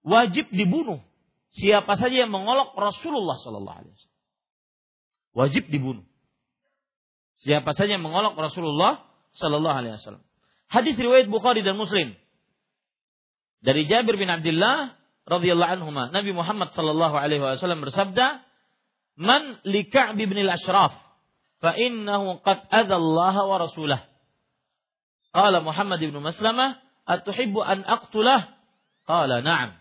[0.07, 1.03] wajib dibunuh
[1.51, 4.15] siapa saja yang mengolok Rasulullah Sallallahu Alaihi Wasallam.
[5.35, 6.07] Wajib dibunuh.
[7.43, 9.03] Siapa saja yang mengolok Rasulullah
[9.35, 10.23] Sallallahu Alaihi Wasallam.
[10.71, 12.15] Hadis riwayat Bukhari dan Muslim
[13.63, 14.97] dari Jabir bin Abdullah
[15.27, 18.45] radhiyallahu anhu Nabi Muhammad sallallahu alaihi wasallam bersabda,
[19.17, 20.93] "Man li Ka'b bin al-Ashraf
[21.59, 24.01] fa innahu qad adza Allah wa rasulah."
[25.33, 28.55] Qala Muhammad bin Maslamah, "Atuhibbu an aqtulah?"
[29.03, 29.75] Qala, "Na'am."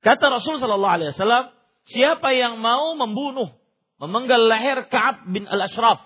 [0.00, 1.52] Kata Rasul sallallahu alaihi wasallam,
[1.84, 3.52] siapa yang mau membunuh,
[4.00, 6.00] memenggal leher Ka'ab bin al-Ashraf,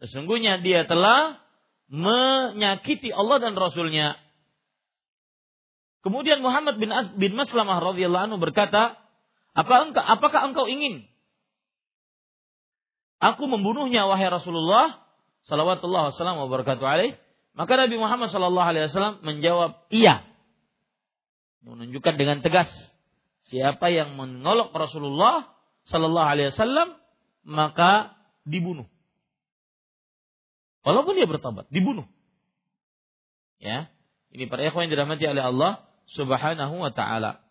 [0.00, 1.36] sesungguhnya dia telah
[1.92, 4.16] menyakiti Allah dan Rasulnya.
[6.00, 8.96] Kemudian Muhammad bin, As, bin Maslamah radhiyallahu anhu berkata,
[9.52, 11.04] Apa engkau, apakah engkau ingin
[13.18, 15.02] aku membunuhnya wahai Rasulullah
[15.50, 17.18] sallallahu wasallam wabarakatuh alaih?
[17.58, 20.27] Maka Nabi Muhammad sallallahu alaihi wasallam menjawab, "Iya."
[21.68, 22.68] Menunjukkan dengan tegas
[23.48, 25.52] siapa yang menolak Rasulullah
[25.88, 26.96] sallallahu alaihi wasallam
[27.44, 28.16] maka
[28.48, 28.88] dibunuh.
[30.84, 32.08] Walaupun dia bertobat, dibunuh.
[33.60, 33.92] Ya.
[34.32, 35.72] Ini para ikhwan yang dirahmati oleh Allah
[36.08, 37.44] Subhanahu wa taala.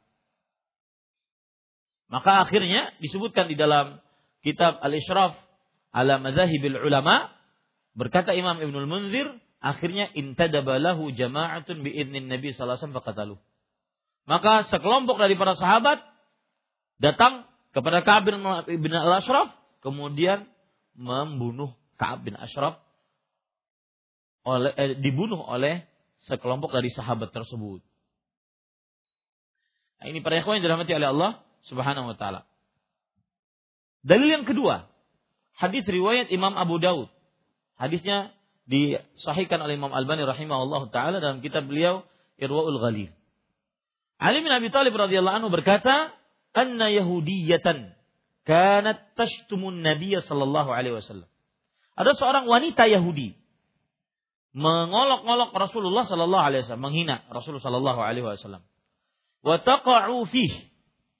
[2.10, 4.00] Maka akhirnya disebutkan di dalam
[4.42, 5.36] kitab Al-Isyraf
[5.92, 7.30] ala Mazahibil Ulama
[7.98, 9.28] berkata Imam Ibnul Munzir
[9.60, 13.40] akhirnya intadaba lahu jama'atun biidnin Nabi sallallahu alaihi wasallam
[14.28, 16.04] Maka sekelompok dari para sahabat
[17.00, 18.28] datang kepada Ka'ab
[18.68, 20.44] bin Al-Ashraf kemudian
[21.00, 22.84] membunuh Ka'ab bin Ashraf
[24.76, 25.88] eh, dibunuh oleh
[26.28, 27.80] sekelompok dari sahabat tersebut.
[29.98, 31.32] Nah, ini para ikhwan yang dirahmati oleh Allah
[31.66, 32.44] Subhanahu wa taala.
[34.06, 34.92] Dalil yang kedua,
[35.58, 37.10] hadis riwayat Imam Abu Daud.
[37.80, 38.34] Hadisnya
[38.68, 42.04] disahihkan oleh Imam Albani rahimahullah taala dalam kitab beliau
[42.36, 43.12] Irwaul Ghalil.
[44.18, 46.14] Ali bin Abi Thalib radhiyallahu anhu berkata,
[46.58, 47.94] "Anna Yahudiyatan
[48.46, 51.30] kanat tashtumun Nabiy sallallahu alaihi wasallam."
[51.98, 53.38] Ada seorang wanita Yahudi
[54.58, 58.66] mengolok-olok Rasulullah sallallahu alaihi wasallam, menghina Rasulullah sallallahu alaihi wasallam.
[59.46, 60.50] Wa taqa'u fih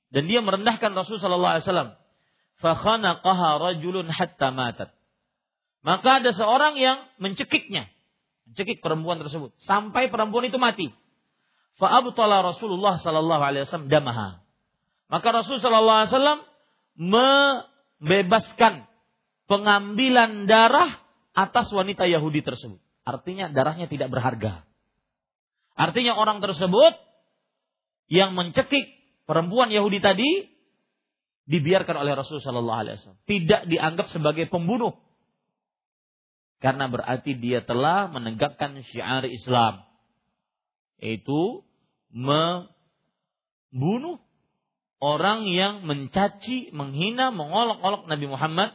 [0.10, 1.92] dan dia merendahkan Rasul sallallahu alaihi wasallam.
[2.58, 4.90] Fa khanaqaha rajulun hatta matat.
[5.86, 7.86] Maka ada seorang yang mencekiknya,
[8.50, 10.90] mencekik perempuan tersebut sampai perempuan itu mati.
[11.78, 14.42] Fa abtala Rasulullah sallallahu alaihi wasallam damaha.
[15.08, 16.40] Maka Rasul sallallahu alaihi wasallam
[16.98, 18.74] membebaskan
[19.46, 20.98] pengambilan darah
[21.38, 22.82] atas wanita Yahudi tersebut.
[23.06, 24.68] Artinya darahnya tidak berharga.
[25.78, 26.98] Artinya orang tersebut
[28.10, 28.98] yang mencekik
[29.30, 30.50] perempuan Yahudi tadi
[31.48, 33.22] dibiarkan oleh Rasulullah Shallallahu Alaihi Wasallam.
[33.30, 34.98] Tidak dianggap sebagai pembunuh.
[36.58, 39.86] Karena berarti dia telah menegakkan syiar Islam.
[40.98, 41.67] Yaitu
[42.18, 44.18] membunuh
[44.98, 48.74] orang yang mencaci, menghina, mengolok-olok Nabi Muhammad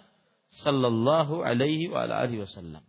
[0.63, 2.87] Sallallahu Alaihi Wasallam.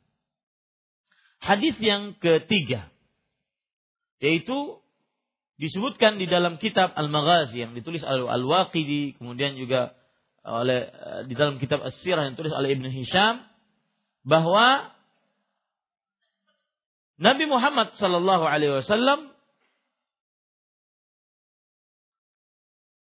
[1.42, 2.94] Hadis yang ketiga
[4.24, 4.80] yaitu
[5.60, 9.92] disebutkan di dalam kitab Al-Maghazi yang ditulis oleh Al-Waqidi kemudian juga
[10.48, 13.44] oleh eh, di dalam kitab As-Sirah yang ditulis oleh Ibnu Hisham
[14.24, 14.96] bahwa
[17.20, 19.33] Nabi Muhammad sallallahu alaihi wasallam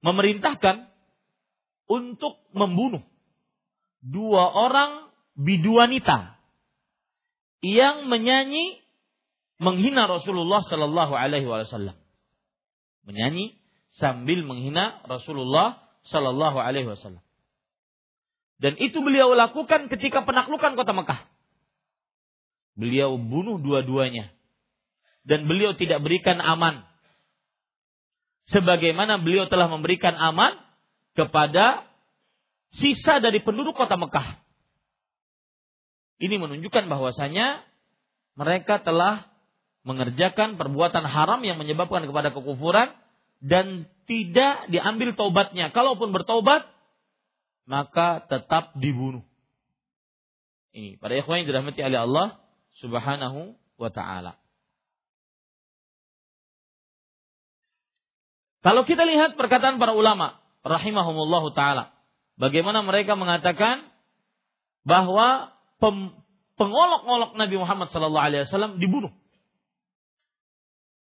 [0.05, 0.89] memerintahkan
[1.89, 3.03] untuk membunuh
[4.05, 6.39] dua orang biduanita
[7.65, 8.79] yang menyanyi
[9.59, 11.99] menghina Rasulullah Sallallahu Alaihi Wasallam.
[13.07, 13.59] Menyanyi
[13.99, 17.23] sambil menghina Rasulullah Sallallahu Alaihi Wasallam.
[18.59, 21.21] Dan itu beliau lakukan ketika penaklukan kota Mekah.
[22.75, 24.35] Beliau bunuh dua-duanya.
[25.23, 26.88] Dan beliau tidak berikan aman.
[28.49, 30.57] Sebagaimana beliau telah memberikan aman
[31.13, 31.85] kepada
[32.73, 34.41] sisa dari penduduk kota Mekah.
[36.19, 37.63] Ini menunjukkan bahwasanya
[38.35, 39.29] mereka telah
[39.87, 42.91] mengerjakan perbuatan haram yang menyebabkan kepada kekufuran
[43.39, 45.71] dan tidak diambil taubatnya.
[45.71, 46.67] Kalaupun bertobat,
[47.69, 49.23] maka tetap dibunuh.
[50.73, 52.29] Ini para ikhwan yang dirahmati oleh Allah
[52.81, 54.37] Subhanahu wa taala.
[58.69, 61.97] Kalau kita lihat perkataan para ulama rahimahumullah taala,
[62.37, 63.81] bagaimana mereka mengatakan
[64.85, 65.57] bahwa
[66.61, 69.09] pengolok-olok Nabi Muhammad Sallallahu Alaihi Wasallam dibunuh.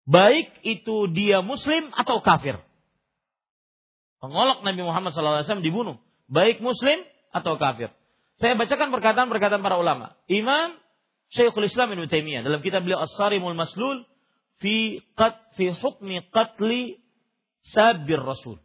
[0.07, 2.55] Baik itu dia Muslim atau kafir.
[4.23, 5.99] Pengolok Nabi Muhammad Sallallahu Alaihi Wasallam dibunuh.
[6.31, 7.03] Baik Muslim
[7.35, 7.91] atau kafir.
[8.39, 10.15] Saya bacakan perkataan-perkataan para ulama.
[10.31, 10.79] Imam
[11.35, 14.07] Syekhul Islam Ibnu Taimiyah dalam kitab beliau As-Sarimul Maslul
[14.63, 17.00] fi qat fi hukmi qatli
[17.65, 18.59] sabir rasul.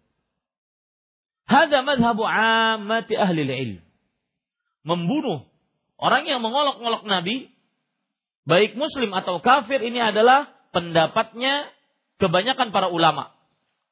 [1.45, 3.81] Hada madhabu ammati ahli ilm.
[4.85, 5.45] Membunuh
[5.95, 7.47] Orang yang mengolok-olok Nabi,
[8.43, 11.71] baik muslim atau kafir ini adalah pendapatnya
[12.19, 13.31] kebanyakan para ulama.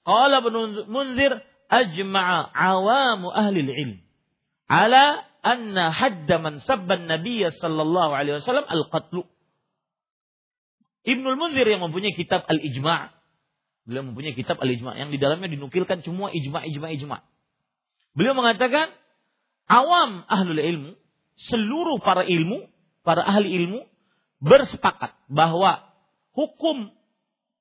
[0.03, 1.39] Qala Ibnu Munzir
[1.71, 3.91] ajma'a awamu ahli ilm
[4.67, 9.23] ala anna hadda man sabba Nabi sallallahu alaihi wasallam al-qatlu.
[11.07, 13.15] Ibnu Munzir yang mempunyai kitab Al-Ijma'
[13.83, 17.19] Beliau mempunyai kitab Al-Ijma' yang di dalamnya dinukilkan semua ijma' ijma' ijma'.
[18.15, 18.93] Beliau mengatakan
[19.67, 20.91] awam ahlul ilmu
[21.35, 22.69] seluruh para ilmu,
[23.01, 23.83] para ahli ilmu
[24.43, 25.81] bersepakat bahwa
[26.35, 26.93] hukum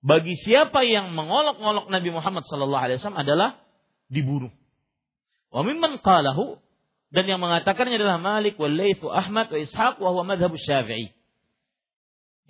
[0.02, 3.62] bagi siapa yang mengolok-olok Nabi Muhammad sallallahu alaihi wasallam adalah
[4.10, 4.50] dibunuh.
[5.54, 6.58] Wa mimman qalahu
[7.12, 11.12] dan yang mengatakannya adalah Malik wal Laits Ahmad wa Ishaq wa huwa madhhab Syafi'i.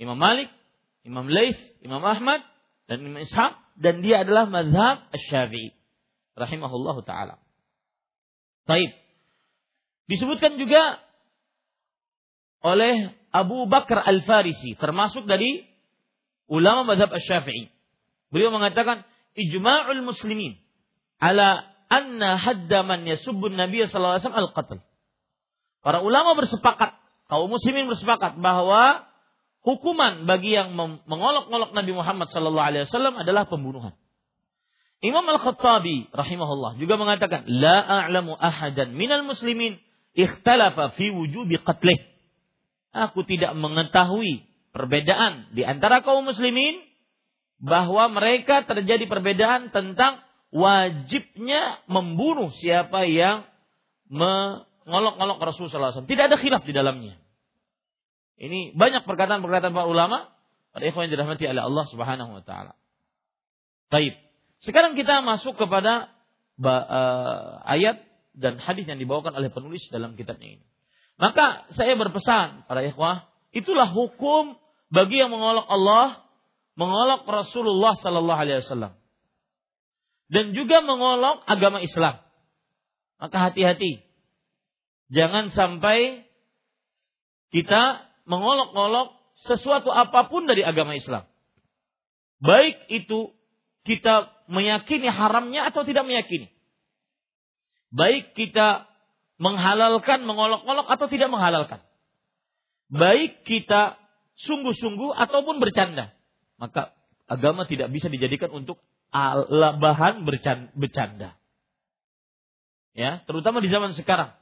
[0.01, 0.49] Imam Malik,
[1.05, 2.41] Imam Laits, Imam Ahmad
[2.89, 5.73] dan Imam Ishaq dan dia adalah madhab Syafi'i
[6.37, 7.41] rahimahullahu taala.
[8.69, 8.93] Taib.
[10.07, 11.01] Disebutkan juga
[12.63, 15.65] oleh Abu Bakar Al-Farisi termasuk dari
[16.47, 17.73] ulama madhab Syafi'i.
[18.33, 19.05] Beliau mengatakan
[19.37, 20.57] ijma'ul muslimin
[21.21, 24.79] ala anna hadda man yasubbun Nabi sallallahu alaihi wasallam al-qatl.
[25.83, 26.95] Para ulama bersepakat,
[27.27, 29.03] kaum muslimin bersepakat bahwa
[29.63, 30.75] hukuman bagi yang
[31.07, 33.95] mengolok-olok Nabi Muhammad sallallahu alaihi wasallam adalah pembunuhan.
[35.03, 39.79] Imam Al-Khattabi rahimahullah juga mengatakan, "La a'lamu ahadan minal muslimin
[40.15, 41.99] ikhtalafa fi wujubi qatlih."
[42.93, 46.79] Aku tidak mengetahui perbedaan di antara kaum muslimin
[47.63, 53.47] bahwa mereka terjadi perbedaan tentang wajibnya membunuh siapa yang
[54.11, 56.11] mengolok-olok Rasulullah SAW.
[56.11, 57.22] Tidak ada khilaf di dalamnya.
[58.41, 60.33] Ini banyak perkataan-perkataan para ulama
[60.73, 62.73] pada ikhwan yang dirahmati oleh Allah Subhanahu wa taala.
[63.93, 64.17] Baik.
[64.65, 66.09] Sekarang kita masuk kepada
[66.63, 68.01] uh, ayat
[68.33, 70.65] dan hadis yang dibawakan oleh penulis dalam kitabnya ini.
[71.21, 74.57] Maka saya berpesan para ikhwah, itulah hukum
[74.89, 76.25] bagi yang mengolok Allah,
[76.75, 78.97] mengolok Rasulullah sallallahu alaihi wasallam
[80.33, 82.25] dan juga mengolok agama Islam.
[83.21, 84.01] Maka hati-hati.
[85.13, 86.25] Jangan sampai
[87.53, 91.27] kita mengolok-olok sesuatu apa pun dari agama Islam.
[92.43, 93.35] Baik itu
[93.83, 96.51] kita meyakini haramnya atau tidak meyakini.
[97.93, 98.89] Baik kita
[99.43, 101.83] menghalalkan, mengolok-olok atau tidak menghalalkan.
[102.89, 103.99] Baik kita
[104.39, 106.15] sungguh-sungguh ataupun bercanda.
[106.57, 106.95] Maka
[107.27, 108.79] agama tidak bisa dijadikan untuk
[109.13, 110.25] bahan
[110.79, 111.37] bercanda.
[112.93, 114.37] Ya, terutama di zaman sekarang.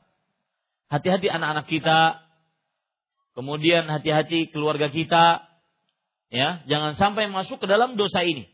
[0.90, 2.18] Hati-hati anak-anak kita,
[3.40, 5.48] kemudian hati-hati keluarga kita,
[6.28, 8.44] ya, jangan sampai masuk ke dalam dosa ini.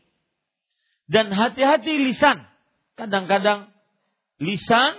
[1.11, 2.47] Dan hati-hati lisan.
[2.95, 3.67] Kadang-kadang
[4.39, 4.95] lisan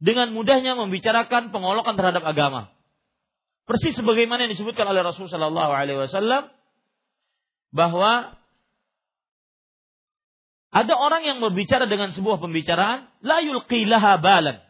[0.00, 2.72] dengan mudahnya membicarakan pengolokan terhadap agama.
[3.68, 6.48] Persis sebagaimana yang disebutkan oleh Rasulullah SAW
[7.76, 8.40] bahwa
[10.72, 14.65] ada orang yang berbicara dengan sebuah pembicaraan, la yulqi laha balan.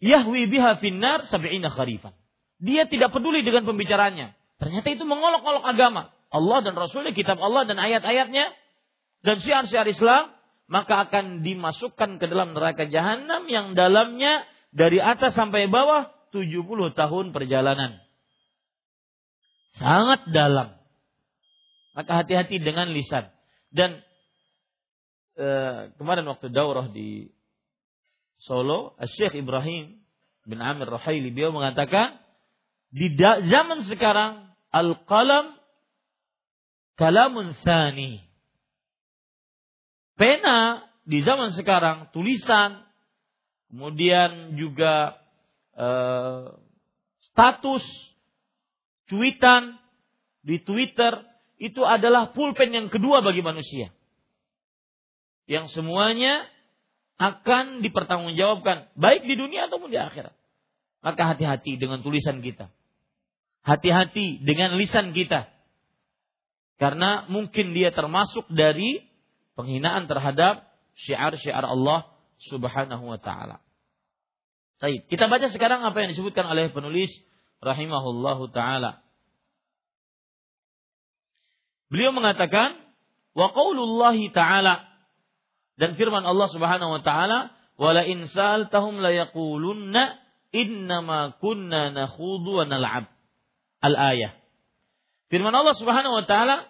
[0.00, 2.16] Yahwi biha finnar sab'ina kharifan.
[2.60, 4.32] Dia tidak peduli dengan pembicaraannya.
[4.60, 6.12] Ternyata itu mengolok-olok agama.
[6.32, 8.52] Allah dan Rasulnya, kitab Allah dan ayat-ayatnya,
[9.24, 10.32] dan syiar-syiar Islam,
[10.70, 17.34] maka akan dimasukkan ke dalam neraka jahanam yang dalamnya dari atas sampai bawah 70 tahun
[17.34, 17.98] perjalanan.
[19.74, 20.78] Sangat dalam.
[21.98, 23.26] Maka hati-hati dengan lisan.
[23.74, 23.98] Dan
[25.34, 25.46] e,
[25.98, 27.26] kemarin waktu daurah di
[28.40, 30.00] Solo, Syekh Ibrahim
[30.48, 32.16] bin Amir Rahaili beliau mengatakan
[32.88, 35.60] di zaman sekarang al-qalam
[36.96, 38.24] kalamun sani.
[40.16, 42.84] Pena di zaman sekarang tulisan
[43.72, 45.16] kemudian juga
[45.72, 45.88] e,
[47.32, 47.84] status
[49.08, 49.80] cuitan
[50.44, 51.24] di Twitter
[51.60, 53.92] itu adalah pulpen yang kedua bagi manusia.
[55.48, 56.44] Yang semuanya
[57.20, 60.32] akan dipertanggungjawabkan baik di dunia ataupun di akhirat.
[61.04, 62.72] Maka hati-hati dengan tulisan kita.
[63.60, 65.52] Hati-hati dengan lisan kita.
[66.80, 69.04] Karena mungkin dia termasuk dari
[69.52, 70.64] penghinaan terhadap
[70.96, 72.08] syiar-syiar Allah
[72.48, 73.60] Subhanahu wa taala.
[74.80, 77.12] Baik, kita baca sekarang apa yang disebutkan oleh penulis
[77.60, 79.04] rahimahullahu taala.
[81.92, 82.80] Beliau mengatakan
[83.36, 84.89] wa qaulullahi ta'ala
[85.80, 90.20] dan firman Allah Subhanahu wa taala wala in sa'altahum la yaqulunna
[90.52, 93.08] innama kunna nakhudu wa nal'ab.
[93.80, 94.36] Al-ayah.
[95.32, 96.68] Firman Allah Subhanahu wa taala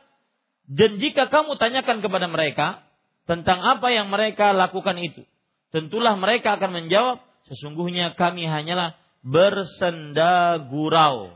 [0.70, 2.86] dan jika kamu tanyakan kepada mereka
[3.26, 5.26] tentang apa yang mereka lakukan itu,
[5.74, 7.18] tentulah mereka akan menjawab,
[7.50, 8.94] sesungguhnya kami hanyalah
[9.26, 11.34] bersenda gurau.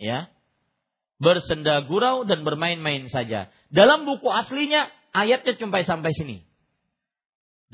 [0.00, 0.32] Ya,
[1.20, 3.52] bersenda gurau dan bermain-main saja.
[3.68, 6.53] Dalam buku aslinya ayatnya cuma sampai sini.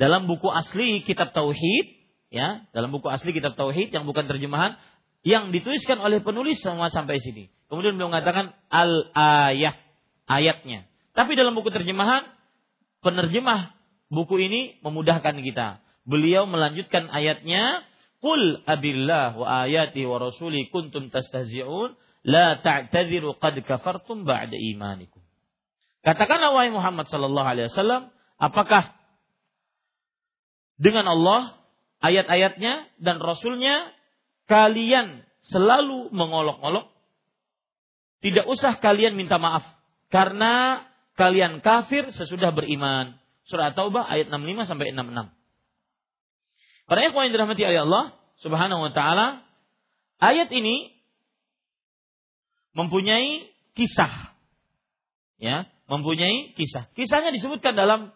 [0.01, 1.87] Dalam buku asli kitab tauhid,
[2.33, 4.81] ya, dalam buku asli kitab tauhid yang bukan terjemahan
[5.21, 7.53] yang dituliskan oleh penulis semua sampai sini.
[7.69, 9.77] Kemudian beliau mengatakan al ayat
[10.25, 10.89] ayatnya.
[11.13, 12.25] Tapi dalam buku terjemahan
[13.05, 13.77] penerjemah
[14.09, 15.85] buku ini memudahkan kita.
[16.09, 17.85] Beliau melanjutkan ayatnya
[18.21, 21.97] Qul abillah wa ayati wa rasuli kuntum tastahzi'un
[22.29, 25.25] la ta'tadiru qad kafartum ba'da imanikum.
[26.05, 29.00] Katakanlah wahai Muhammad sallallahu alaihi wasallam, apakah
[30.81, 31.61] dengan Allah,
[32.01, 33.93] ayat-ayatnya dan rasulnya
[34.49, 36.89] kalian selalu mengolok-olok?
[38.25, 39.65] Tidak usah kalian minta maaf
[40.09, 40.85] karena
[41.21, 43.21] kalian kafir sesudah beriman.
[43.45, 45.29] Surah Taubah ayat 65 sampai 66.
[46.89, 48.05] Para ikhwan yang dirahmati oleh Allah
[48.41, 49.45] Subhanahu wa taala,
[50.17, 50.97] ayat ini
[52.73, 54.33] mempunyai kisah.
[55.37, 56.89] Ya, mempunyai kisah.
[56.97, 58.13] Kisahnya disebutkan dalam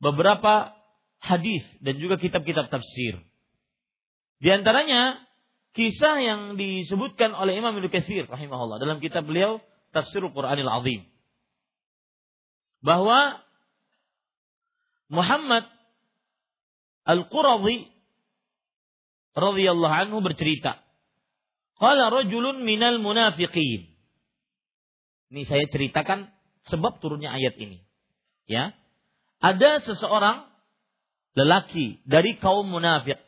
[0.00, 0.77] beberapa
[1.18, 3.18] hadis dan juga kitab-kitab tafsir.
[4.38, 5.18] Di antaranya
[5.74, 9.58] kisah yang disebutkan oleh Imam Ibnu Katsir rahimahullah dalam kitab beliau
[9.90, 11.02] Tafsirul Qur'anil Azim.
[12.84, 13.42] Bahwa
[15.08, 15.66] Muhammad
[17.08, 17.88] Al-Quradhi
[19.32, 20.84] radhiyallahu anhu bercerita.
[21.80, 23.88] Qala rajulun minal munafiqin.
[25.28, 26.28] Ini saya ceritakan
[26.68, 27.80] sebab turunnya ayat ini.
[28.44, 28.76] Ya.
[29.38, 30.47] Ada seseorang
[31.38, 33.22] lelaki dari kaum munafik.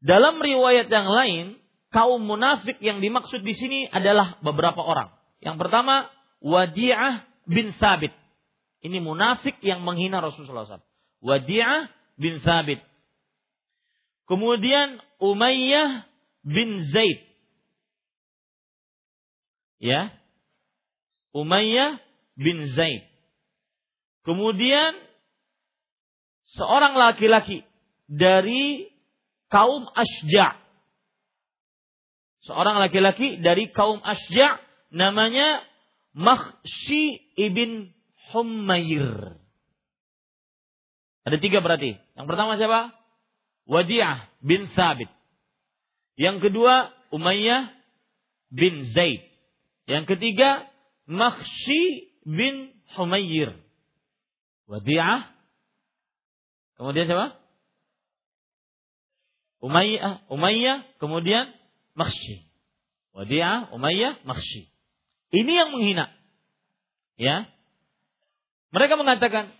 [0.00, 1.44] Dalam riwayat yang lain,
[1.92, 5.12] kaum munafik yang dimaksud di sini adalah beberapa orang.
[5.44, 6.08] Yang pertama,
[6.40, 8.12] Wadi'ah bin Sabit.
[8.80, 10.84] Ini munafik yang menghina Rasulullah SAW.
[11.20, 12.80] Wadi'ah bin Sabit.
[14.26, 16.06] Kemudian Umayyah
[16.42, 17.22] bin Zaid.
[19.78, 20.14] Ya.
[21.34, 22.00] Umayyah
[22.36, 23.06] bin Zaid.
[24.26, 25.05] Kemudian
[26.54, 27.66] seorang laki-laki
[28.06, 28.86] dari
[29.50, 30.54] kaum Asja.
[32.46, 34.62] Seorang laki-laki dari kaum Asja
[34.94, 35.66] namanya
[36.14, 37.90] Makhshi ibn
[38.30, 39.36] Humayr.
[41.26, 41.98] Ada tiga berarti.
[42.14, 42.94] Yang pertama siapa?
[43.66, 45.10] Wadi'ah bin Sabit.
[46.14, 47.74] Yang kedua Umayyah
[48.54, 49.26] bin Zaid.
[49.90, 50.70] Yang ketiga
[51.10, 53.58] Makhshi bin Humayr.
[54.70, 55.35] Wadi'ah.
[56.76, 57.36] Kemudian siapa?
[59.64, 61.50] Umayyah, Umayyah, kemudian
[61.96, 62.44] Makhshi.
[63.16, 64.68] Wadi'ah, Umayyah, Makhshi.
[65.32, 66.12] Ini yang menghina.
[67.16, 67.48] Ya.
[68.70, 69.56] Mereka mengatakan,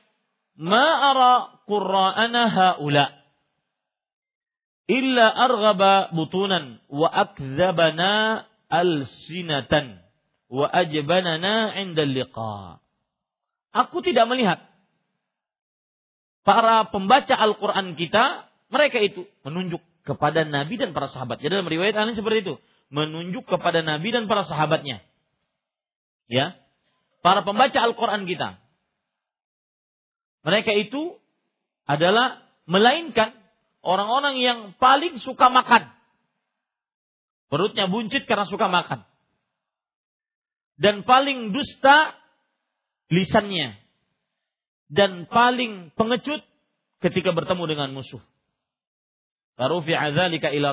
[0.61, 3.17] ma'ara qurra'ana haula
[4.87, 10.01] illa arghaba butunan wa akdzabana alsinatan
[10.47, 12.79] wa ajbanana 'inda liqa.
[13.75, 14.62] Aku tidak melihat
[16.47, 21.42] para pembaca Al-Qur'an kita, mereka itu menunjuk kepada Nabi dan para sahabat.
[21.42, 22.55] Jadi dalam riwayat lain seperti itu,
[22.94, 25.03] menunjuk kepada Nabi dan para sahabatnya.
[26.30, 26.55] Ya.
[27.26, 28.62] Para pembaca Al-Qur'an kita,
[30.47, 31.18] mereka itu
[31.90, 33.34] adalah melainkan
[33.82, 35.90] orang-orang yang paling suka makan.
[37.51, 39.03] Perutnya buncit karena suka makan.
[40.78, 42.14] Dan paling dusta
[43.11, 43.86] lisannya.
[44.87, 46.43] Dan paling pengecut
[47.03, 48.22] ketika bertemu dengan musuh.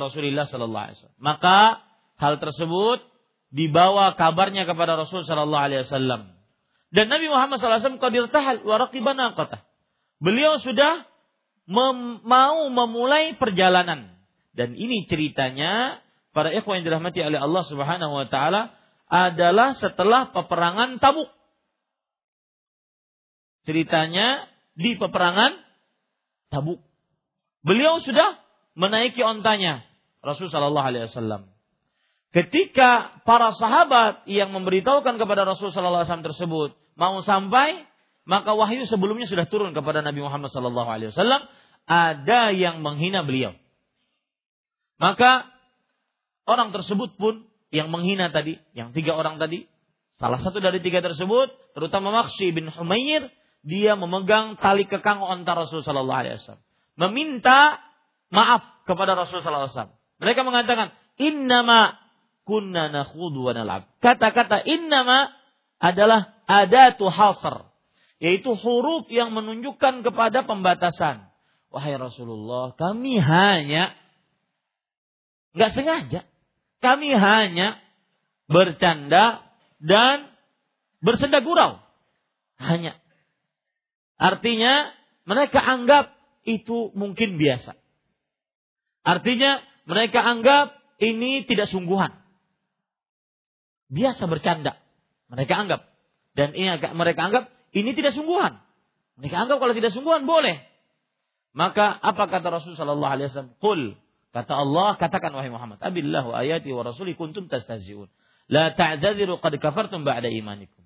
[0.01, 1.19] Rasulillah sallallahu alaihi wasallam.
[1.23, 1.81] Maka
[2.19, 2.99] hal tersebut
[3.53, 6.33] dibawa kabarnya kepada Rasul sallallahu alaihi wasallam.
[6.93, 8.85] Dan Nabi Muhammad SAW qadir tahal wa
[9.33, 9.65] kata.
[10.21, 11.09] Beliau sudah
[11.65, 14.13] mem mau memulai perjalanan.
[14.53, 16.05] Dan ini ceritanya
[16.37, 18.77] para ikhwan yang dirahmati oleh Allah Subhanahu wa taala
[19.09, 21.33] adalah setelah peperangan Tabuk.
[23.63, 25.59] Ceritanya di peperangan
[26.53, 26.79] Tabuk.
[27.65, 28.37] Beliau sudah
[28.77, 29.81] menaiki ontanya
[30.21, 31.49] Rasul sallallahu alaihi wasallam.
[32.33, 37.85] Ketika para sahabat yang memberitahukan kepada Rasul sallallahu alaihi wasallam tersebut mau sampai,
[38.25, 41.45] maka wahyu sebelumnya sudah turun kepada Nabi Muhammad sallallahu alaihi wasallam,
[41.85, 43.53] ada yang menghina beliau.
[44.97, 45.51] Maka
[46.47, 47.43] orang tersebut pun
[47.73, 49.67] yang menghina tadi, yang tiga orang tadi,
[50.21, 53.27] salah satu dari tiga tersebut, terutama Maksi bin Humair,
[53.63, 56.63] dia memegang tali kekang onta Rasul sallallahu alaihi wasallam,
[56.99, 57.79] meminta
[58.27, 59.95] maaf kepada Rasul sallallahu alaihi wasallam.
[60.19, 61.95] Mereka mengatakan, "Innama
[62.43, 65.31] kunna nakhudu wa nal'ab." Kata-kata innama
[65.79, 67.71] adalah adatu hasr,
[68.19, 71.31] yaitu huruf yang menunjukkan kepada pembatasan.
[71.71, 73.95] Wahai Rasulullah, kami hanya
[75.55, 76.21] nggak sengaja,
[76.83, 77.79] kami hanya
[78.51, 79.41] bercanda
[79.79, 80.31] dan
[81.03, 81.79] bersenda gurau.
[82.59, 83.02] Hanya.
[84.23, 84.95] Artinya
[85.27, 86.15] mereka anggap
[86.47, 87.75] itu mungkin biasa.
[89.03, 92.15] Artinya mereka anggap ini tidak sungguhan.
[93.91, 94.79] Biasa bercanda.
[95.27, 95.91] Mereka anggap.
[96.39, 97.43] Dan ini agak mereka anggap
[97.75, 98.63] ini tidak sungguhan.
[99.19, 100.63] Mereka anggap kalau tidak sungguhan boleh.
[101.51, 103.53] Maka apa kata Rasulullah Sallallahu Alaihi Wasallam?
[103.59, 103.81] Kul
[104.33, 108.09] Kata Allah, katakan wahai Muhammad, abillahu ayati wa rasuli kuntum tastahzi'un.
[108.49, 110.81] La ta'dzadiru qad kafartum ba'da imanikum.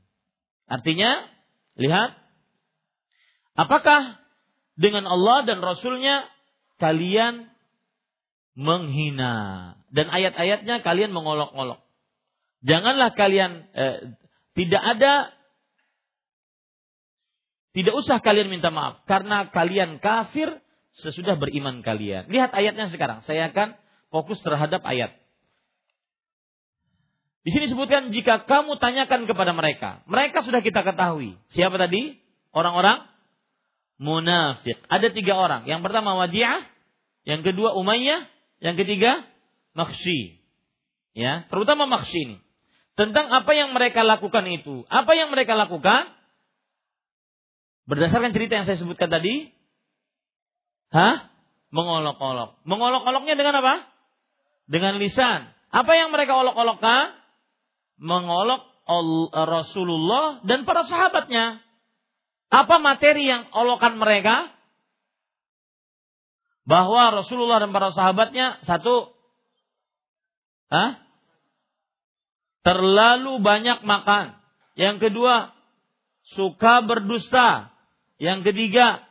[0.68, 1.24] Artinya,
[1.80, 2.12] lihat,
[3.58, 4.22] apakah
[4.78, 6.30] dengan Allah dan Rasulnya
[6.78, 7.50] kalian
[8.54, 11.82] menghina dan ayat-ayatnya kalian mengolok-olok.
[12.66, 14.18] Janganlah kalian eh,
[14.58, 15.14] tidak ada
[17.78, 20.50] tidak usah kalian minta maaf karena kalian kafir
[20.98, 22.26] sesudah beriman kalian.
[22.30, 23.22] Lihat ayatnya sekarang.
[23.30, 23.78] Saya akan
[24.10, 25.14] fokus terhadap ayat.
[27.46, 31.38] Di sini sebutkan jika kamu tanyakan kepada mereka, mereka sudah kita ketahui.
[31.54, 32.20] Siapa tadi?
[32.52, 33.06] Orang-orang
[33.98, 34.78] munafik.
[34.88, 35.66] Ada tiga orang.
[35.66, 36.66] Yang pertama Wadi'ah,
[37.28, 38.30] yang kedua Umayyah,
[38.64, 39.26] yang ketiga
[39.78, 40.42] Makhsi.
[41.18, 42.38] Ya, terutama Makhsi ini.
[42.98, 44.86] Tentang apa yang mereka lakukan itu.
[44.90, 46.10] Apa yang mereka lakukan?
[47.86, 49.54] Berdasarkan cerita yang saya sebutkan tadi,
[50.92, 51.30] Hah?
[51.68, 52.64] Mengolok-olok.
[52.64, 53.86] Mengolok-oloknya dengan apa?
[54.72, 55.52] Dengan lisan.
[55.68, 57.12] Apa yang mereka olok-olokkan?
[58.00, 58.64] Mengolok
[59.36, 61.60] Rasulullah dan para sahabatnya.
[62.48, 64.52] Apa materi yang olokan mereka?
[66.68, 69.16] Bahwa Rasulullah dan para sahabatnya satu,
[70.68, 71.00] Hah?
[72.68, 74.36] terlalu banyak makan.
[74.76, 75.56] Yang kedua,
[76.36, 77.72] suka berdusta.
[78.20, 79.08] Yang ketiga,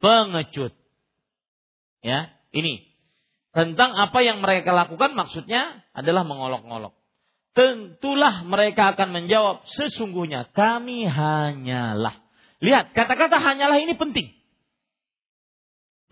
[0.00, 0.72] pengecut.
[2.00, 2.88] Ya, ini
[3.52, 6.94] tentang apa yang mereka lakukan maksudnya adalah mengolok-olok.
[7.58, 12.22] Tentulah mereka akan menjawab sesungguhnya kami hanyalah.
[12.62, 14.30] Lihat, kata-kata hanyalah ini penting.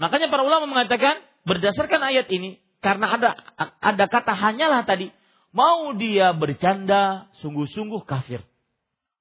[0.03, 3.31] Makanya para ulama mengatakan berdasarkan ayat ini karena ada
[3.79, 5.15] ada kata hanyalah tadi,
[5.55, 8.43] mau dia bercanda sungguh-sungguh kafir.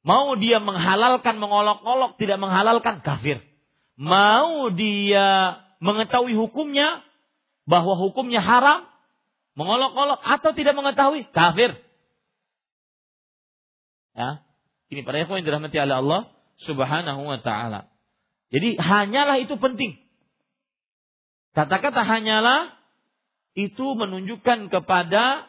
[0.01, 3.45] Mau dia menghalalkan mengolok-olok tidak menghalalkan kafir
[3.95, 7.03] mau dia mengetahui hukumnya
[7.65, 8.86] bahwa hukumnya haram,
[9.57, 11.73] mengolok-olok atau tidak mengetahui kafir.
[14.16, 14.41] Ya,
[14.88, 16.22] ini para ikhwan yang dirahmati oleh Allah
[16.63, 17.91] Subhanahu wa taala.
[18.49, 19.99] Jadi hanyalah itu penting.
[21.51, 22.72] Kata-kata hanyalah
[23.55, 25.47] itu menunjukkan kepada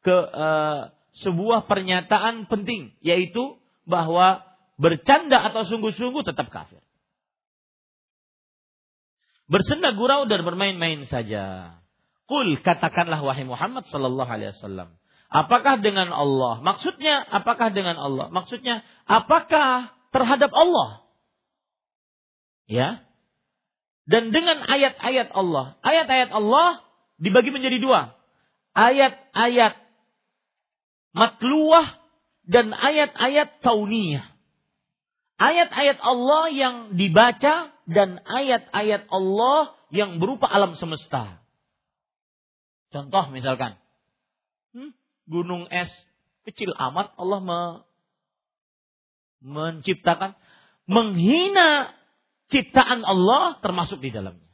[0.00, 3.56] ke uh, sebuah pernyataan penting yaitu
[3.88, 4.44] bahwa
[4.76, 6.84] bercanda atau sungguh-sungguh tetap kafir
[9.46, 11.78] bersenda gurau dan bermain-main saja.
[12.26, 14.98] Kul katakanlah wahai Muhammad sallallahu alaihi wasallam.
[15.26, 16.62] Apakah dengan Allah?
[16.62, 18.30] Maksudnya apakah dengan Allah?
[18.30, 21.02] Maksudnya apakah terhadap Allah?
[22.70, 23.02] Ya.
[24.06, 25.78] Dan dengan ayat-ayat Allah.
[25.82, 26.86] Ayat-ayat Allah
[27.18, 28.14] dibagi menjadi dua.
[28.76, 29.74] Ayat-ayat
[31.16, 31.96] matluah
[32.46, 34.30] dan ayat-ayat tauniyah.
[35.36, 41.42] Ayat-ayat Allah yang dibaca dan ayat-ayat Allah yang berupa alam semesta.
[42.94, 43.76] Contoh misalkan,
[44.72, 44.94] hmm,
[45.26, 45.90] gunung es
[46.46, 47.60] kecil amat Allah me,
[49.42, 50.38] menciptakan,
[50.86, 51.94] menghina
[52.50, 54.46] ciptaan Allah termasuk di dalamnya.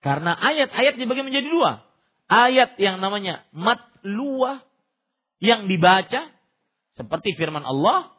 [0.00, 1.84] Karena ayat-ayat dibagi menjadi dua.
[2.28, 4.64] Ayat yang namanya matluah
[5.40, 6.32] yang dibaca
[6.96, 8.12] seperti firman Allah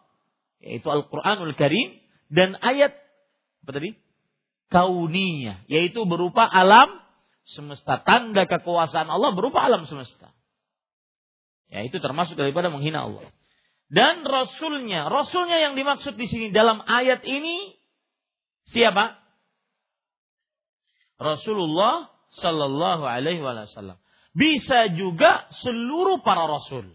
[0.61, 1.97] yaitu Al-Qur'anul Karim
[2.29, 2.93] dan ayat
[3.65, 3.97] apa tadi?
[4.69, 7.01] Kauniyah, yaitu berupa alam
[7.45, 8.01] semesta.
[8.01, 10.34] Tanda kekuasaan Allah berupa alam semesta.
[11.69, 13.25] Ya, itu termasuk daripada menghina Allah.
[13.89, 17.77] Dan rasulnya, rasulnya yang dimaksud di sini dalam ayat ini
[18.69, 19.21] siapa?
[21.21, 24.01] Rasulullah Sallallahu Alaihi Wasallam.
[24.35, 26.91] Bisa juga seluruh para rasul.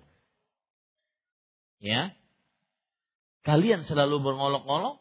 [1.81, 2.13] Ya,
[3.49, 5.01] kalian selalu berngolok-ngolok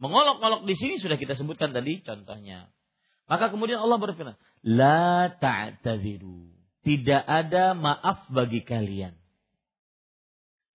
[0.00, 2.72] Mengolok-olok di sini sudah kita sebutkan tadi contohnya.
[3.28, 4.34] Maka kemudian Allah berfirman,
[4.64, 6.48] La ta'tadiru.
[6.80, 9.12] Tidak ada maaf bagi kalian.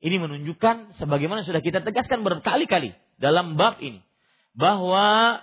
[0.06, 4.06] Ini menunjukkan sebagaimana sudah kita tegaskan berkali-kali dalam bab ini.
[4.53, 5.41] Bahwa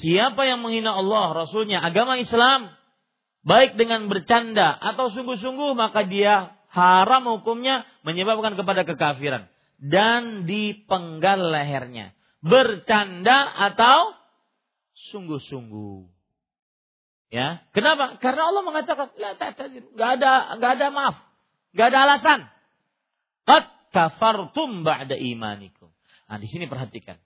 [0.00, 2.72] siapa yang menghina Allah, Rasulnya, agama Islam,
[3.44, 9.44] baik dengan bercanda atau sungguh-sungguh, maka dia haram hukumnya menyebabkan kepada kekafiran.
[9.82, 14.18] Dan dipenggal lehernya bercanda atau
[15.14, 16.11] sungguh-sungguh.
[17.32, 18.20] Ya, kenapa?
[18.20, 21.16] Karena Allah mengatakan, nggak ada ada maaf,
[21.72, 22.40] nggak ada alasan.
[23.48, 25.88] Qad kafartum ba'da imanikum.
[26.28, 27.16] Nah, di sini perhatikan.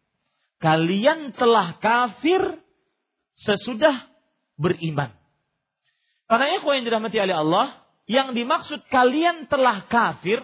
[0.63, 2.39] Kalian telah kafir
[3.35, 4.07] sesudah
[4.55, 5.11] beriman.
[6.31, 7.67] Karena itu yang dirahmati oleh Allah,
[8.07, 10.39] yang dimaksud kalian telah kafir,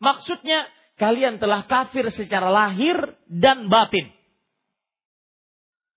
[0.00, 0.64] maksudnya
[0.96, 2.96] kalian telah kafir secara lahir
[3.28, 4.08] dan batin.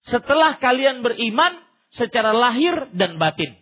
[0.04, 3.60] Setelah kalian beriman, secara lahir dan batin.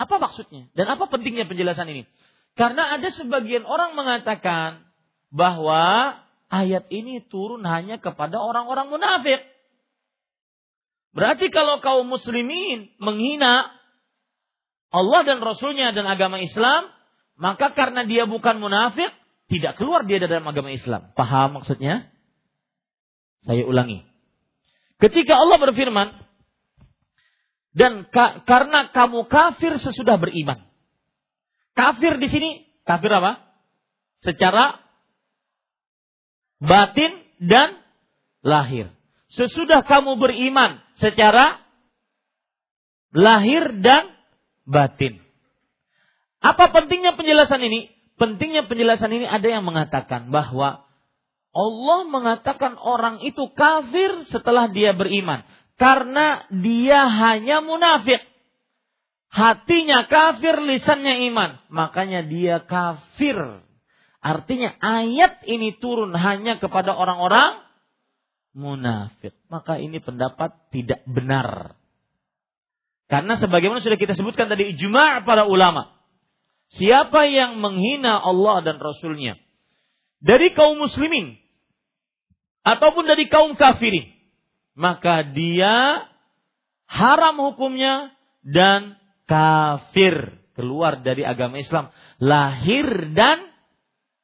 [0.00, 0.66] Apa maksudnya?
[0.74, 2.02] Dan apa pentingnya penjelasan ini?
[2.58, 4.84] Karena ada sebagian orang mengatakan
[5.30, 6.16] bahwa
[6.50, 9.44] ayat ini turun hanya kepada orang-orang munafik.
[11.14, 13.70] Berarti kalau kaum muslimin menghina
[14.90, 16.90] Allah dan Rasulnya dan agama Islam,
[17.38, 19.10] maka karena dia bukan munafik,
[19.46, 21.14] tidak keluar dia dari agama Islam.
[21.14, 22.10] Paham maksudnya?
[23.46, 24.09] Saya ulangi.
[25.00, 26.08] Ketika Allah berfirman,
[27.70, 30.60] dan ka, karena kamu kafir sesudah beriman.
[31.72, 32.50] Kafir di sini,
[32.82, 33.40] kafir apa?
[34.20, 34.82] Secara
[36.60, 37.80] batin dan
[38.44, 38.90] lahir.
[39.30, 41.62] Sesudah kamu beriman secara
[43.14, 44.10] lahir dan
[44.66, 45.22] batin.
[46.42, 47.94] Apa pentingnya penjelasan ini?
[48.18, 50.89] Pentingnya penjelasan ini ada yang mengatakan bahwa
[51.50, 55.42] Allah mengatakan orang itu kafir setelah dia beriman.
[55.74, 58.22] Karena dia hanya munafik.
[59.30, 61.58] Hatinya kafir, lisannya iman.
[61.70, 63.38] Makanya dia kafir.
[64.20, 67.58] Artinya ayat ini turun hanya kepada orang-orang
[68.54, 69.34] munafik.
[69.50, 71.74] Maka ini pendapat tidak benar.
[73.10, 75.98] Karena sebagaimana sudah kita sebutkan tadi ijma' para ulama.
[76.70, 79.34] Siapa yang menghina Allah dan Rasulnya
[80.20, 81.36] dari kaum muslimin
[82.64, 84.08] ataupun dari kaum kafirin
[84.76, 86.06] maka dia
[86.88, 88.12] haram hukumnya
[88.44, 88.96] dan
[89.28, 93.48] kafir keluar dari agama Islam lahir dan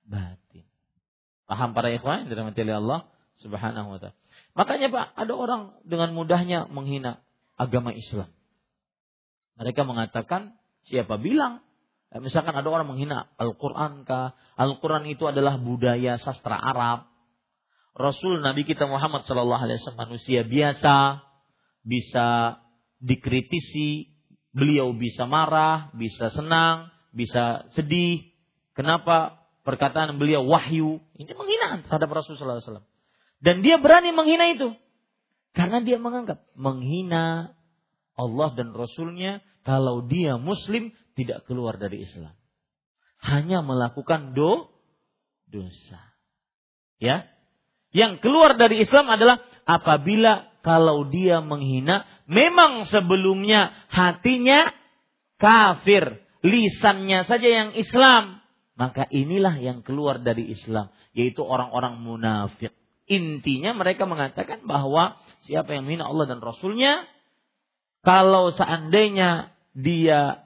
[0.05, 0.66] batin.
[1.47, 3.01] Paham para ikhwan dirahmati oleh Allah
[3.40, 4.16] Subhanahu wa taala.
[4.57, 7.20] Makanya Pak, ada orang dengan mudahnya menghina
[7.61, 8.32] agama Islam.
[9.61, 10.57] Mereka mengatakan,
[10.88, 11.61] siapa bilang
[12.23, 14.37] misalkan ada orang menghina Al-Quran kah?
[14.55, 17.11] Al-Quran itu adalah budaya sastra Arab.
[17.97, 21.25] Rasul Nabi kita Muhammad Shallallahu Alaihi Wasallam manusia biasa,
[21.81, 22.61] bisa
[23.01, 24.12] dikritisi,
[24.53, 28.29] beliau bisa marah, bisa senang, bisa sedih.
[28.77, 31.01] Kenapa perkataan beliau wahyu?
[31.17, 32.87] Ini menghina terhadap Rasul Shallallahu Alaihi Wasallam.
[33.41, 34.77] Dan dia berani menghina itu
[35.57, 37.57] karena dia menganggap menghina
[38.17, 42.37] Allah dan Rasulnya kalau dia Muslim tidak keluar dari Islam.
[43.25, 44.69] Hanya melakukan do
[45.49, 45.99] dosa.
[47.01, 47.25] Ya.
[47.97, 54.69] Yang keluar dari Islam adalah apabila kalau dia menghina, memang sebelumnya hatinya
[55.41, 58.45] kafir, lisannya saja yang Islam,
[58.77, 62.75] maka inilah yang keluar dari Islam, yaitu orang-orang munafik.
[63.07, 67.07] Intinya mereka mengatakan bahwa siapa yang menghina Allah dan Rasulnya,
[68.03, 70.45] kalau seandainya dia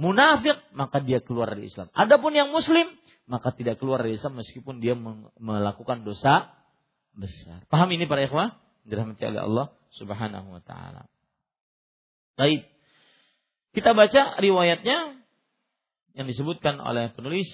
[0.00, 1.92] munafik maka dia keluar dari Islam.
[1.92, 2.88] Adapun yang muslim
[3.28, 4.96] maka tidak keluar dari Islam meskipun dia
[5.36, 6.48] melakukan dosa
[7.12, 7.68] besar.
[7.68, 8.56] Paham ini para ikhwah?
[8.88, 11.04] Dirahmati oleh Allah Subhanahu wa taala.
[12.40, 12.64] Baik.
[13.76, 15.20] Kita baca riwayatnya
[16.16, 17.46] yang disebutkan oleh penulis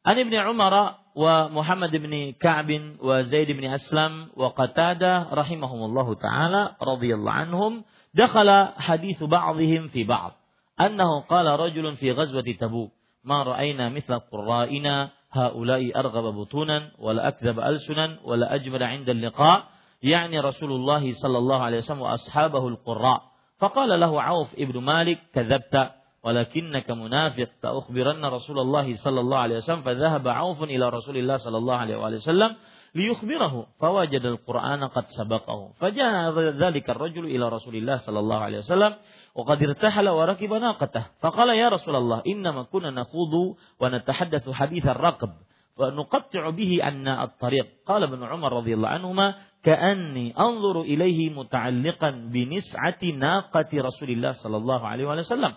[0.00, 6.80] An ibn Umar wa Muhammad ibn Ka'b wa Zaid ibn Aslam wa Qatada rahimahumullahu taala
[6.80, 7.72] radhiyallahu anhum
[8.16, 10.39] dakhala hadithu ba'dihim fi ba'd
[10.80, 12.90] أنه قال رجل في غزوة تبوك
[13.24, 19.64] ما رأينا مثل قرائنا؟ هؤلاء أرغب بطونا ولا أكذب ألسنا ولا أجمل عند اللقاء.
[20.02, 23.22] يعني رسول الله صلى الله عليه وسلم وأصحابه القراء.
[23.58, 25.90] فقال له عوف ابن مالك كذبت
[26.24, 29.82] ولكنك منافق فأخبرن رسول الله صلى الله عليه وسلم.
[29.82, 32.56] فذهب عوف إلى رسول الله صلى الله عليه وسلم
[32.94, 35.72] ليخبره فوجد القرآن قد سبقه.
[35.80, 38.94] فجاء ذلك الرجل إلى رسول الله صلى الله عليه وسلم
[39.34, 41.06] وقد ارتحل وركب ناقته.
[41.20, 45.30] فقال يا رسول الله إنما كنا نخوض ونتحدث حديث الرقب
[45.78, 47.66] فنقطع به أن الطريق.
[47.86, 54.56] قال ابن عمر رضي الله عنهما كأني أنظر إليه متعلقا بنسعة ناقة رسول الله صلى
[54.56, 55.52] الله عليه وسلم.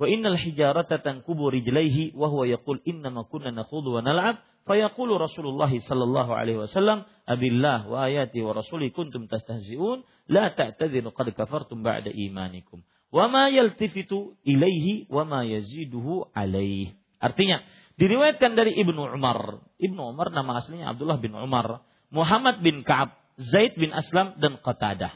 [0.00, 4.36] وإن الحجارة تنكب رجليه وهو يقول إنما كنا نخوض ونلعب.
[4.66, 11.10] فيقول رسول الله صلى الله عليه وسلم أبي الله وآياته ورسوله كنتم تستهزئون لا تعتذروا
[11.10, 12.78] قد كفرتم بعد إيمانكم.
[13.14, 16.98] Wama yaltifitu ilaihi wama yaziduhu alaih.
[17.22, 17.62] Artinya,
[17.96, 19.62] diriwayatkan dari Ibnu Umar.
[19.78, 21.86] Ibnu Umar nama aslinya Abdullah bin Umar.
[22.10, 25.14] Muhammad bin Ka'ab, Zaid bin Aslam, dan Qatadah.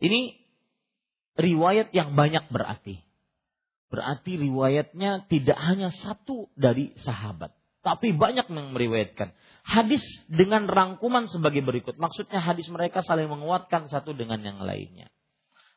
[0.00, 0.36] Ini
[1.36, 3.00] riwayat yang banyak berarti.
[3.92, 7.54] Berarti riwayatnya tidak hanya satu dari sahabat.
[7.84, 9.36] Tapi banyak yang meriwayatkan.
[9.64, 12.00] Hadis dengan rangkuman sebagai berikut.
[12.00, 15.12] Maksudnya hadis mereka saling menguatkan satu dengan yang lainnya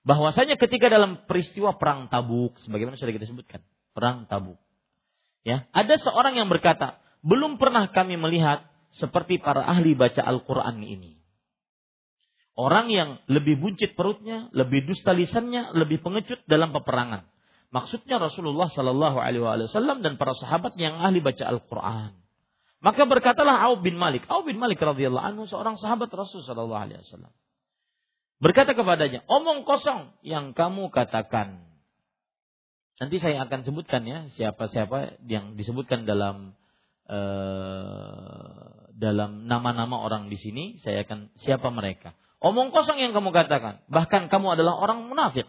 [0.08, 3.60] bahwasanya ketika dalam peristiwa perang Tabuk sebagaimana sudah kita sebutkan,
[3.92, 4.56] perang Tabuk.
[5.44, 8.64] Ya, ada seorang yang berkata, "Belum pernah kami melihat
[8.96, 11.20] seperti para ahli baca Al-Qur'an ini."
[12.58, 17.28] Orang yang lebih buncit perutnya, lebih dusta lisannya, lebih pengecut dalam peperangan.
[17.70, 22.18] Maksudnya Rasulullah Shallallahu Alaihi Wasallam dan para sahabat yang ahli baca Al-Quran.
[22.82, 24.26] Maka berkatalah Auf bin Malik.
[24.26, 27.30] Auf bin Malik radhiyallahu anhu seorang sahabat Rasul Shallallahu Alaihi Wasallam.
[28.38, 31.66] Berkata kepadanya, omong kosong yang kamu katakan.
[32.98, 36.58] Nanti saya akan sebutkan ya siapa-siapa yang disebutkan dalam
[37.06, 40.82] uh, dalam nama-nama orang di sini.
[40.82, 42.18] Saya akan siapa mereka.
[42.42, 43.82] Omong kosong yang kamu katakan.
[43.90, 45.46] Bahkan kamu adalah orang munafik.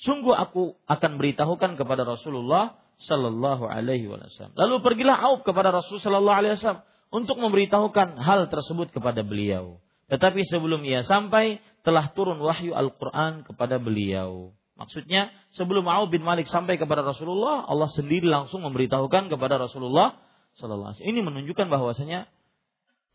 [0.00, 4.56] Sungguh aku akan beritahukan kepada Rasulullah Sallallahu Alaihi Wasallam.
[4.56, 9.80] Lalu pergilah Auf kepada Rasul Sallallahu Alaihi Wasallam untuk memberitahukan hal tersebut kepada beliau.
[10.08, 14.54] Tetapi sebelum ia sampai, telah turun wahyu Al-Quran kepada beliau.
[14.78, 20.18] Maksudnya, sebelum Auf bin Malik sampai kepada Rasulullah, Allah sendiri langsung memberitahukan kepada Rasulullah
[20.58, 21.00] Sallallahu.
[21.02, 22.28] Ini menunjukkan bahwasanya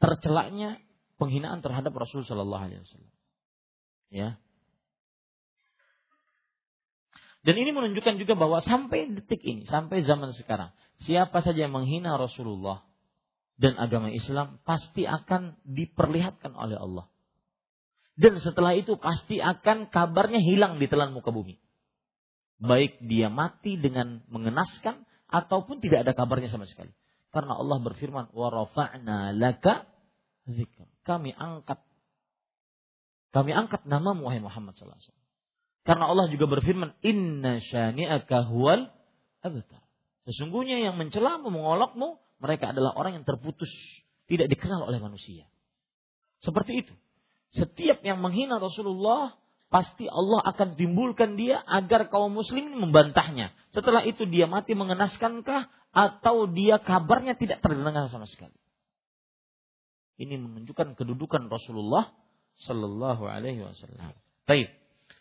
[0.01, 0.81] tercelaknya
[1.17, 3.13] penghinaan terhadap Rasul Shallallahu Alaihi Wasallam.
[4.13, 4.29] Ya.
[7.45, 12.17] Dan ini menunjukkan juga bahwa sampai detik ini, sampai zaman sekarang, siapa saja yang menghina
[12.17, 12.85] Rasulullah
[13.57, 17.05] dan agama Islam pasti akan diperlihatkan oleh Allah.
[18.17, 21.61] Dan setelah itu pasti akan kabarnya hilang di telan muka bumi.
[22.57, 26.89] Baik dia mati dengan mengenaskan ataupun tidak ada kabarnya sama sekali.
[27.29, 29.85] Karena Allah berfirman, "Wa rafa'na laka
[30.49, 31.77] zikr." Kami angkat
[33.35, 35.27] kami angkat nama Muhammad sallallahu alaihi wasallam.
[35.85, 38.89] Karena Allah juga berfirman, "Inna syani'aka huwal
[39.45, 39.85] abtar."
[40.25, 43.69] Sesungguhnya yang mencelamu, mengolokmu, mereka adalah orang yang terputus,
[44.27, 45.45] tidak dikenal oleh manusia.
[46.41, 46.93] Seperti itu.
[47.55, 49.35] Setiap yang menghina Rasulullah,
[49.67, 53.55] pasti Allah akan timbulkan dia agar kaum muslimin membantahnya.
[53.71, 58.55] Setelah itu dia mati mengenaskankah atau dia kabarnya tidak terdengar sama sekali.
[60.17, 62.09] Ini menunjukkan kedudukan Rasulullah
[62.65, 64.17] Sallallahu Alaihi Wasallam.
[64.49, 64.73] Baik.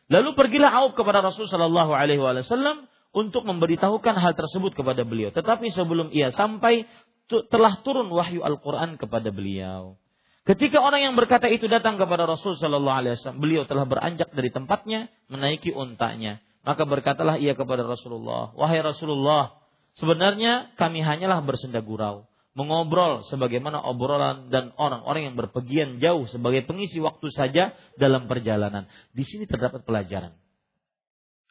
[0.09, 5.35] Lalu pergilah Auf kepada Rasul Sallallahu Alaihi Wasallam untuk memberitahukan hal tersebut kepada beliau.
[5.35, 6.89] Tetapi sebelum ia sampai
[7.29, 10.01] telah turun wahyu Al-Quran kepada beliau.
[10.47, 14.55] Ketika orang yang berkata itu datang kepada Rasul Sallallahu Alaihi Wasallam, beliau telah beranjak dari
[14.55, 16.39] tempatnya menaiki untanya.
[16.63, 19.59] Maka berkatalah ia kepada Rasulullah, wahai Rasulullah,
[19.99, 26.97] sebenarnya kami hanyalah bersenda gurau mengobrol sebagaimana obrolan dan orang-orang yang berpergian jauh sebagai pengisi
[27.05, 28.89] waktu saja dalam perjalanan.
[29.13, 30.33] Di sini terdapat pelajaran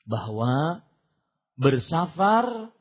[0.09, 0.81] bahwa
[1.61, 2.73] bersafar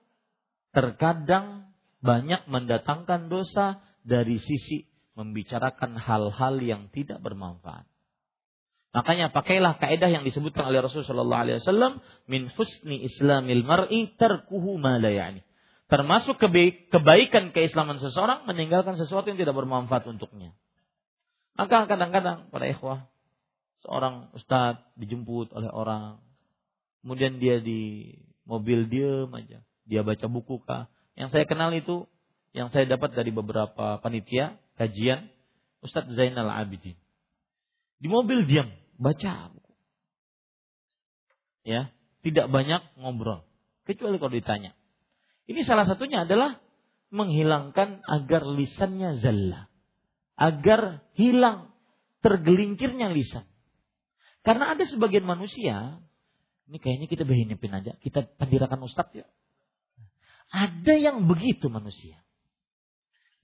[0.72, 1.68] terkadang
[2.00, 7.86] banyak mendatangkan dosa dari sisi membicarakan hal-hal yang tidak bermanfaat.
[8.94, 11.92] Makanya pakailah kaidah yang disebutkan oleh Rasulullah Shallallahu Alaihi Wasallam
[12.30, 15.42] min husni islamil mar'i terkuhu ma la yani
[15.94, 16.40] termasuk
[16.90, 20.56] kebaikan keislaman seseorang meninggalkan sesuatu yang tidak bermanfaat untuknya.
[21.54, 23.06] Maka kadang-kadang para ikhwah
[23.84, 26.18] seorang ustadz dijemput oleh orang,
[27.04, 28.10] kemudian dia di
[28.48, 30.88] mobil diem aja, dia baca buku kah?
[31.14, 32.08] Yang saya kenal itu,
[32.56, 35.30] yang saya dapat dari beberapa panitia kajian,
[35.84, 36.96] Ustadz Zainal Abidin.
[38.00, 39.52] Di mobil diam, baca.
[41.64, 43.44] Ya, tidak banyak ngobrol,
[43.88, 44.76] kecuali kalau ditanya.
[45.44, 46.60] Ini salah satunya adalah
[47.12, 49.68] menghilangkan agar lisannya zalla.
[50.34, 51.70] Agar hilang
[52.24, 53.44] tergelincirnya lisan.
[54.40, 56.00] Karena ada sebagian manusia,
[56.64, 59.26] ini kayaknya kita berhinipin aja, kita pandirakan ustadz ya.
[60.48, 62.23] Ada yang begitu manusia.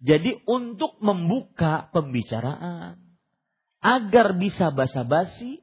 [0.01, 2.97] Jadi untuk membuka pembicaraan,
[3.81, 5.61] agar bisa basa-basi,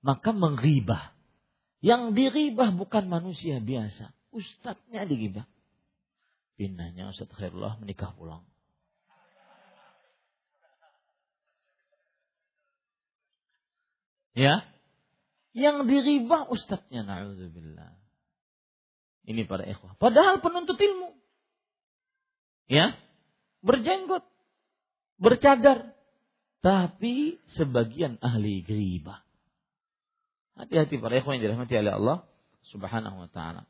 [0.00, 1.12] maka mengribah.
[1.84, 4.12] Yang diribah bukan manusia biasa.
[4.32, 5.44] Ustadznya digibah.
[6.56, 8.44] Pindahnya Ustaz Khairullah menikah pulang.
[14.34, 14.66] Ya.
[15.54, 17.94] Yang diribah ustadznya na'udzubillah.
[19.30, 19.94] Ini para ikhwah.
[19.96, 21.14] Padahal penuntut ilmu.
[22.66, 22.98] Ya.
[23.64, 24.22] Berjenggot.
[25.16, 25.96] Bercadar.
[26.60, 29.24] Tapi sebagian ahli geribah.
[30.54, 32.18] Hati-hati para ikhwah yang dirahmati oleh Allah
[32.70, 33.66] subhanahu wa ta'ala.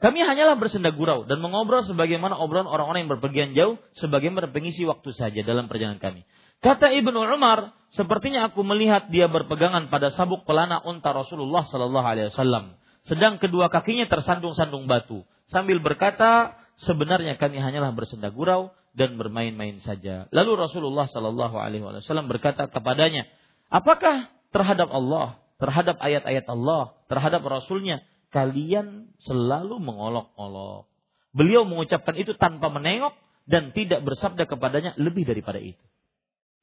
[0.00, 5.12] Kami hanyalah bersenda gurau dan mengobrol sebagaimana obrolan orang-orang yang berpergian jauh sebagaimana pengisi waktu
[5.12, 6.24] saja dalam perjalanan kami.
[6.64, 12.32] Kata Ibnu Umar, sepertinya aku melihat dia berpegangan pada sabuk pelana unta Rasulullah Sallallahu Alaihi
[12.32, 19.78] Wasallam, sedang kedua kakinya tersandung-sandung batu, sambil berkata, sebenarnya kami hanyalah bersenda gurau dan bermain-main
[19.84, 20.26] saja.
[20.34, 23.28] Lalu Rasulullah Sallallahu Alaihi Wasallam berkata kepadanya,
[23.70, 28.02] apakah terhadap Allah, terhadap ayat-ayat Allah, terhadap Rasulnya
[28.34, 30.90] kalian selalu mengolok-olok.
[31.30, 33.14] Beliau mengucapkan itu tanpa menengok
[33.46, 35.82] dan tidak bersabda kepadanya lebih daripada itu.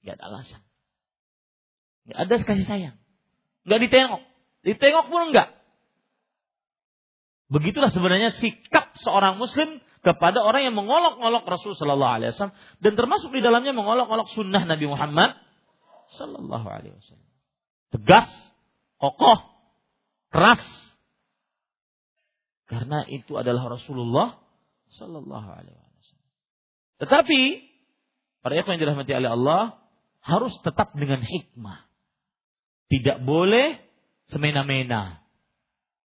[0.03, 0.61] Gak ada alasan.
[2.07, 2.95] Nggak ada kasih sayang.
[3.67, 4.21] Nggak ditengok.
[4.63, 5.49] Ditengok pun enggak.
[7.47, 13.29] Begitulah sebenarnya sikap seorang muslim kepada orang yang mengolok-olok Rasul Shallallahu Alaihi Wasallam dan termasuk
[13.33, 15.35] di dalamnya mengolok-olok sunnah Nabi Muhammad
[16.15, 17.29] Shallallahu Alaihi Wasallam.
[17.91, 18.29] Tegas,
[18.99, 19.39] kokoh,
[20.29, 20.63] keras,
[22.67, 24.35] karena itu adalah Rasulullah
[24.99, 26.31] Shallallahu Alaihi Wasallam.
[26.99, 27.41] Tetapi
[28.43, 29.61] para yang dirahmati oleh Allah
[30.19, 31.87] harus tetap dengan hikmah.
[32.91, 33.79] Tidak boleh
[34.31, 35.23] semena-mena.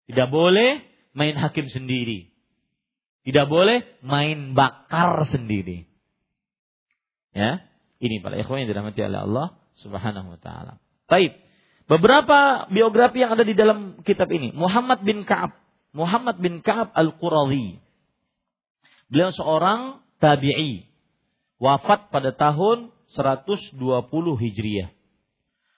[0.07, 0.83] Tidak boleh
[1.15, 2.31] main hakim sendiri.
[3.29, 5.85] Tidak boleh main bakar sendiri.
[7.29, 7.61] Ya,
[8.01, 9.47] ini para ikhwan yang dirahmati oleh Allah
[9.85, 10.81] Subhanahu wa taala.
[11.05, 11.37] Baik.
[11.85, 14.49] Beberapa biografi yang ada di dalam kitab ini.
[14.57, 15.53] Muhammad bin Ka'ab.
[15.93, 17.77] Muhammad bin Ka'ab Al-Qurazi.
[19.13, 20.89] Beliau seorang tabi'i.
[21.61, 23.77] Wafat pada tahun 120
[24.41, 24.89] Hijriah.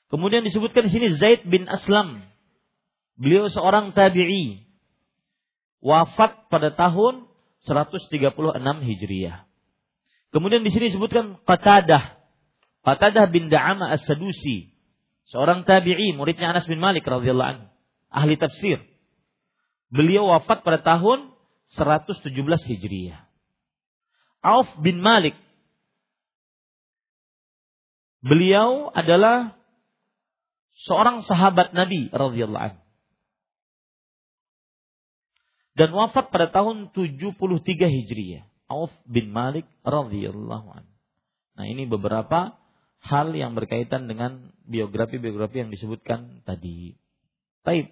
[0.07, 2.23] Kemudian disebutkan di sini Zaid bin Aslam.
[3.19, 4.71] Beliau seorang tabi'i
[5.83, 7.30] wafat pada tahun
[7.65, 8.33] 136
[8.81, 9.45] Hijriah.
[10.33, 12.17] Kemudian di sini disebutkan Qatadah.
[12.81, 14.73] Qatadah bin Da'ama As-Sadusi.
[15.29, 17.69] Seorang tabi'i, muridnya Anas bin Malik radhiyallahu.
[18.09, 18.81] Ahli tafsir.
[19.93, 21.31] Beliau wafat pada tahun
[21.77, 22.33] 117
[22.67, 23.21] Hijriah.
[24.41, 25.37] Auf bin Malik.
[28.25, 29.55] Beliau adalah
[30.89, 32.80] seorang sahabat Nabi radhiyallahu anhu
[35.81, 37.41] dan wafat pada tahun 73
[37.89, 38.45] Hijriah.
[38.69, 40.93] Auf bin Malik radhiyallahu anhu.
[41.57, 42.53] Nah, ini beberapa
[43.01, 46.93] hal yang berkaitan dengan biografi-biografi yang disebutkan tadi.
[47.65, 47.89] Taib.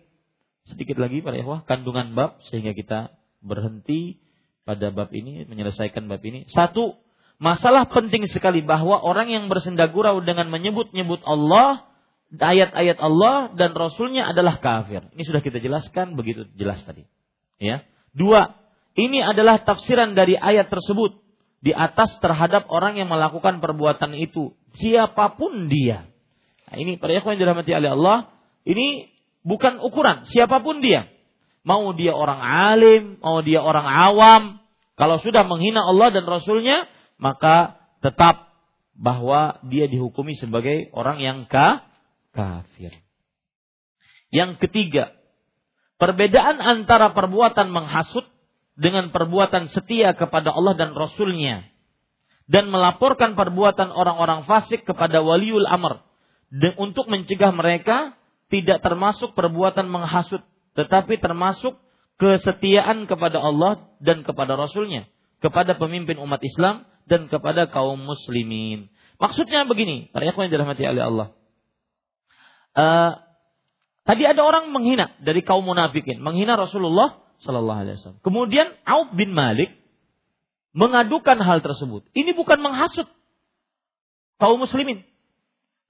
[0.69, 4.21] Sedikit lagi para ikhwah kandungan bab sehingga kita berhenti
[4.69, 6.45] pada bab ini menyelesaikan bab ini.
[6.53, 6.93] Satu,
[7.41, 11.89] masalah penting sekali bahwa orang yang bersendagurau dengan menyebut-nyebut Allah,
[12.37, 15.09] ayat-ayat Allah dan Rasulnya adalah kafir.
[15.09, 17.09] Ini sudah kita jelaskan begitu jelas tadi.
[17.59, 17.83] Ya.
[18.15, 18.55] Dua,
[18.95, 21.19] ini adalah tafsiran dari ayat tersebut
[21.59, 26.07] di atas terhadap orang yang melakukan perbuatan itu, siapa pun dia.
[26.71, 28.17] Nah, ini para ikhwan dirahmati oleh Allah,
[28.63, 29.11] ini
[29.43, 31.11] bukan ukuran siapa pun dia.
[31.67, 34.43] Mau dia orang alim, mau dia orang awam,
[34.99, 38.51] kalau sudah menghina Allah dan Rasulnya, maka tetap
[38.99, 41.87] bahwa dia dihukumi sebagai orang yang ka,
[42.35, 42.91] kafir.
[44.27, 45.15] Yang ketiga,
[45.99, 48.23] Perbedaan antara perbuatan menghasut
[48.79, 51.67] dengan perbuatan setia kepada Allah dan Rasulnya.
[52.47, 56.01] Dan melaporkan perbuatan orang-orang fasik kepada waliul amr.
[56.79, 58.15] Untuk mencegah mereka
[58.47, 60.41] tidak termasuk perbuatan menghasut.
[60.79, 61.75] Tetapi termasuk
[62.15, 65.05] kesetiaan kepada Allah dan kepada Rasulnya.
[65.43, 68.87] Kepada pemimpin umat Islam dan kepada kaum muslimin.
[69.19, 71.27] Maksudnya begini, para yang dirahmati oleh Allah.
[72.71, 73.11] Uh,
[74.09, 78.21] Tadi ada orang menghina dari kaum munafikin, menghina Rasulullah Sallallahu Alaihi Wasallam.
[78.25, 79.69] Kemudian Auf bin Malik
[80.73, 82.09] mengadukan hal tersebut.
[82.17, 83.05] Ini bukan menghasut
[84.41, 85.05] kaum muslimin,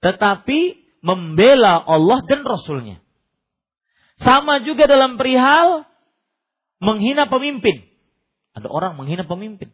[0.04, 3.00] tetapi membela Allah dan Rasulnya.
[4.20, 5.88] Sama juga dalam perihal
[6.76, 7.88] menghina pemimpin.
[8.52, 9.72] Ada orang menghina pemimpin.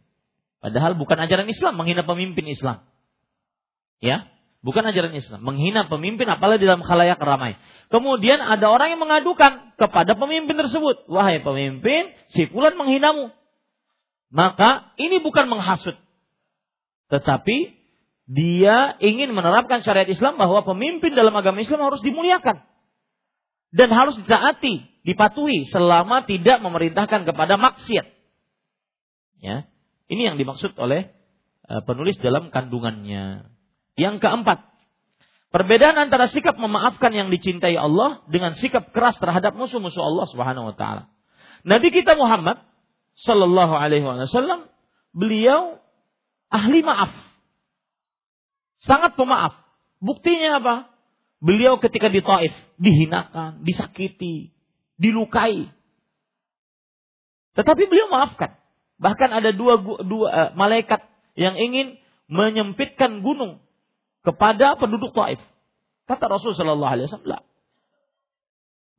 [0.63, 2.87] Padahal bukan ajaran Islam menghina pemimpin Islam.
[3.99, 4.31] Ya,
[4.65, 5.45] Bukan ajaran Islam.
[5.45, 7.55] Menghina pemimpin apalagi dalam khalayak ramai.
[7.93, 11.05] Kemudian ada orang yang mengadukan kepada pemimpin tersebut.
[11.07, 13.31] Wahai pemimpin, si fulan menghinamu.
[14.33, 15.95] Maka ini bukan menghasut.
[17.07, 17.77] Tetapi
[18.27, 22.59] dia ingin menerapkan syariat Islam bahwa pemimpin dalam agama Islam harus dimuliakan.
[23.71, 28.07] Dan harus ditaati, dipatuhi selama tidak memerintahkan kepada maksiat.
[29.39, 29.69] Ya,
[30.11, 31.07] ini yang dimaksud oleh
[31.67, 33.56] eh, penulis dalam kandungannya.
[33.97, 34.61] Yang keempat,
[35.49, 40.75] perbedaan antara sikap memaafkan yang dicintai Allah dengan sikap keras terhadap musuh-musuh Allah Subhanahu wa
[40.77, 41.09] taala.
[41.65, 42.61] Nabi kita Muhammad
[43.17, 44.69] sallallahu alaihi wasallam
[45.17, 45.81] beliau
[46.53, 47.09] ahli maaf.
[48.85, 49.57] Sangat pemaaf.
[49.97, 50.75] Buktinya apa?
[51.41, 54.53] Beliau ketika di Taif dihinakan, disakiti,
[55.01, 55.73] dilukai.
[57.57, 58.53] Tetapi beliau maafkan.
[59.01, 61.01] Bahkan ada dua, dua uh, malaikat
[61.33, 61.97] yang ingin
[62.29, 63.61] menyempitkan gunung
[64.27, 65.39] kepada penduduk Taif.
[66.03, 67.43] Kata Rasul sallallahu alaihi wasallam,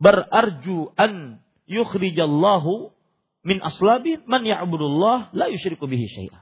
[0.00, 2.96] "Berarju an yukhrijallahu
[3.44, 6.40] min aslabi man ya'budullah la yusyriku bihi syai'a."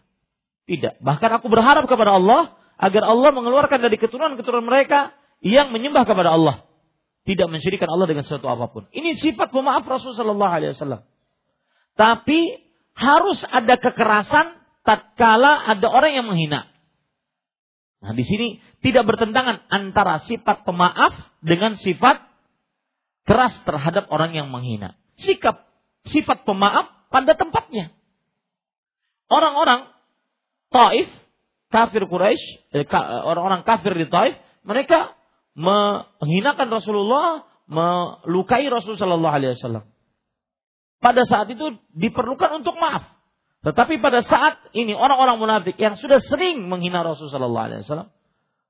[0.70, 6.34] Tidak, bahkan aku berharap kepada Allah agar Allah mengeluarkan dari keturunan-keturunan mereka yang menyembah kepada
[6.34, 6.66] Allah,
[7.26, 8.86] tidak mensyirikan Allah dengan sesuatu apa pun.
[8.94, 11.02] Ini sifat pemaaf Rasul sallallahu alaihi wasallam.
[11.98, 12.62] Tapi
[12.94, 16.75] harus ada kekerasan tatkala ada orang yang menghina.
[18.04, 22.22] Nah, di sini tidak bertentangan antara sifat pemaaf dengan sifat
[23.26, 24.94] keras terhadap orang yang menghina.
[25.16, 25.66] Sikap
[26.06, 27.90] sifat pemaaf pada tempatnya.
[29.26, 29.90] Orang-orang
[30.70, 31.08] Taif,
[31.72, 35.16] kafir Quraisy, eh, orang-orang kafir di Taif, mereka
[35.56, 39.84] menghinakan Rasulullah, melukai Rasulullah Shallallahu Alaihi Wasallam.
[41.00, 43.15] Pada saat itu diperlukan untuk maaf.
[43.66, 48.14] Tetapi pada saat ini orang-orang munafik yang sudah sering menghina Alaihi Wasallam,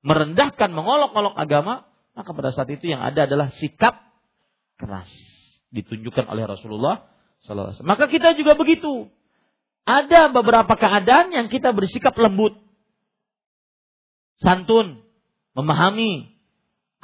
[0.01, 1.85] merendahkan, mengolok-olok agama,
[2.17, 3.93] maka pada saat itu yang ada adalah sikap
[4.81, 5.05] keras
[5.69, 7.13] ditunjukkan oleh Rasulullah
[7.45, 7.85] Wasallam.
[7.85, 9.13] Maka kita juga begitu.
[9.85, 12.57] Ada beberapa keadaan yang kita bersikap lembut,
[14.41, 15.05] santun,
[15.53, 16.33] memahami.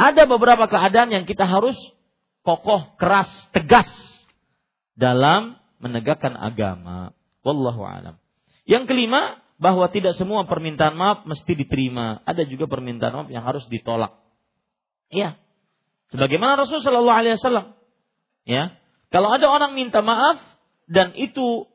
[0.02, 1.78] Ada beberapa keadaan yang kita harus
[2.42, 3.86] kokoh, keras, tegas
[4.98, 7.14] dalam menegakkan agama.
[7.44, 8.16] Wallahu alam.
[8.64, 12.20] Yang kelima, bahwa tidak semua permintaan maaf mesti diterima.
[12.28, 14.12] Ada juga permintaan maaf yang harus ditolak.
[15.08, 15.40] Ya.
[16.12, 17.72] Sebagaimana Rasul Shallallahu Alaihi Wasallam.
[18.44, 18.76] Ya.
[19.14, 20.42] Kalau ada orang minta maaf
[20.90, 21.70] dan itu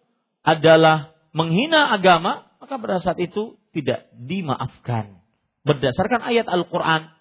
[0.45, 5.19] adalah menghina agama, maka pada saat itu tidak dimaafkan
[5.63, 7.13] berdasarkan ayat Al-Qur'an.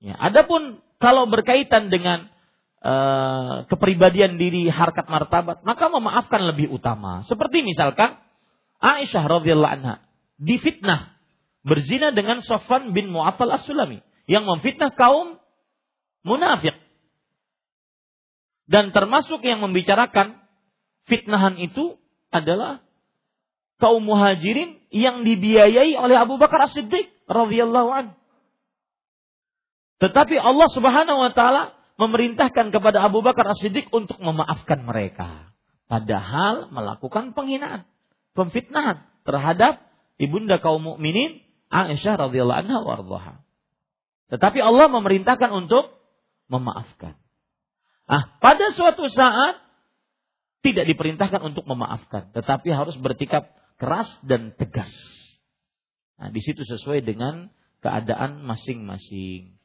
[0.00, 2.32] Ya, adapun kalau berkaitan dengan
[2.82, 7.26] uh, kepribadian diri, harkat martabat, maka memaafkan lebih utama.
[7.26, 8.18] Seperti misalkan
[8.78, 9.94] Aisyah radhiyallahu anha
[10.38, 11.18] difitnah
[11.66, 14.00] berzina dengan Sofwan bin Mu'attal As-Sulami
[14.30, 15.40] yang memfitnah kaum
[16.22, 16.76] munafik.
[18.68, 20.38] Dan termasuk yang membicarakan
[21.08, 21.96] fitnahan itu
[22.28, 22.84] adalah
[23.80, 28.14] kaum muhajirin yang dibiayai oleh Abu Bakar As-Siddiq radhiyallahu anhu.
[29.98, 35.50] Tetapi Allah Subhanahu wa taala memerintahkan kepada Abu Bakar As-Siddiq untuk memaafkan mereka.
[35.90, 37.84] Padahal melakukan penghinaan,
[38.38, 39.82] pemfitnahan terhadap
[40.16, 43.34] ibunda kaum mukminin Aisyah radhiyallahu anha warḍaha.
[44.32, 45.90] Tetapi Allah memerintahkan untuk
[46.48, 47.18] memaafkan.
[48.08, 49.60] Ah, pada suatu saat
[50.64, 54.90] tidak diperintahkan untuk memaafkan, tetapi harus bertikap keras dan tegas.
[56.18, 59.57] Nah, di situ sesuai dengan keadaan masing-masing.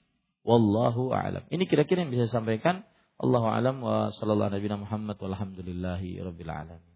[0.43, 1.47] Wallahu a'lam.
[1.47, 2.83] Ini kira-kira yang bisa saya sampaikan.
[3.15, 6.93] Allahu a'lam wa sallallahu nabi Muhammad walhamdulillahi rabbil alamin.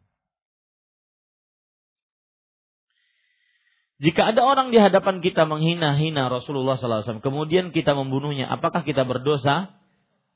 [3.97, 9.73] Jika ada orang di hadapan kita menghina-hina Rasulullah SAW, kemudian kita membunuhnya, apakah kita berdosa?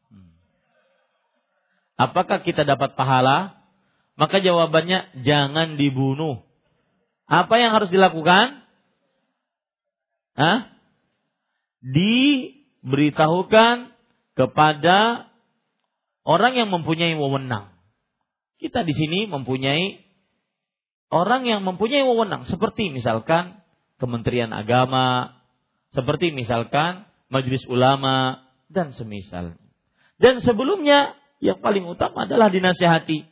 [0.09, 0.33] Hmm.
[1.93, 3.61] Apakah kita dapat pahala?
[4.17, 6.41] Maka jawabannya jangan dibunuh.
[7.29, 8.65] Apa yang harus dilakukan?
[10.33, 10.73] Hah?
[11.85, 12.49] Di
[12.81, 13.93] beritahukan
[14.33, 15.29] kepada
[16.25, 17.73] orang yang mempunyai wewenang.
[18.61, 20.01] Kita di sini mempunyai
[21.09, 23.61] orang yang mempunyai wewenang seperti misalkan
[23.97, 25.37] Kementerian Agama,
[25.93, 29.57] seperti misalkan Majelis Ulama dan semisal.
[30.17, 33.25] Dan sebelumnya yang paling utama adalah dinasihati.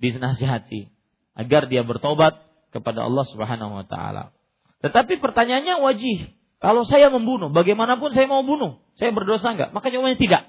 [0.00, 0.88] Dinasihati
[1.36, 2.40] agar dia bertobat
[2.72, 4.32] kepada Allah Subhanahu wa taala.
[4.84, 6.28] Tetapi pertanyaannya wajib
[6.62, 9.74] kalau saya membunuh, bagaimanapun saya mau bunuh, saya berdosa enggak?
[9.74, 10.46] Maka jawabannya tidak.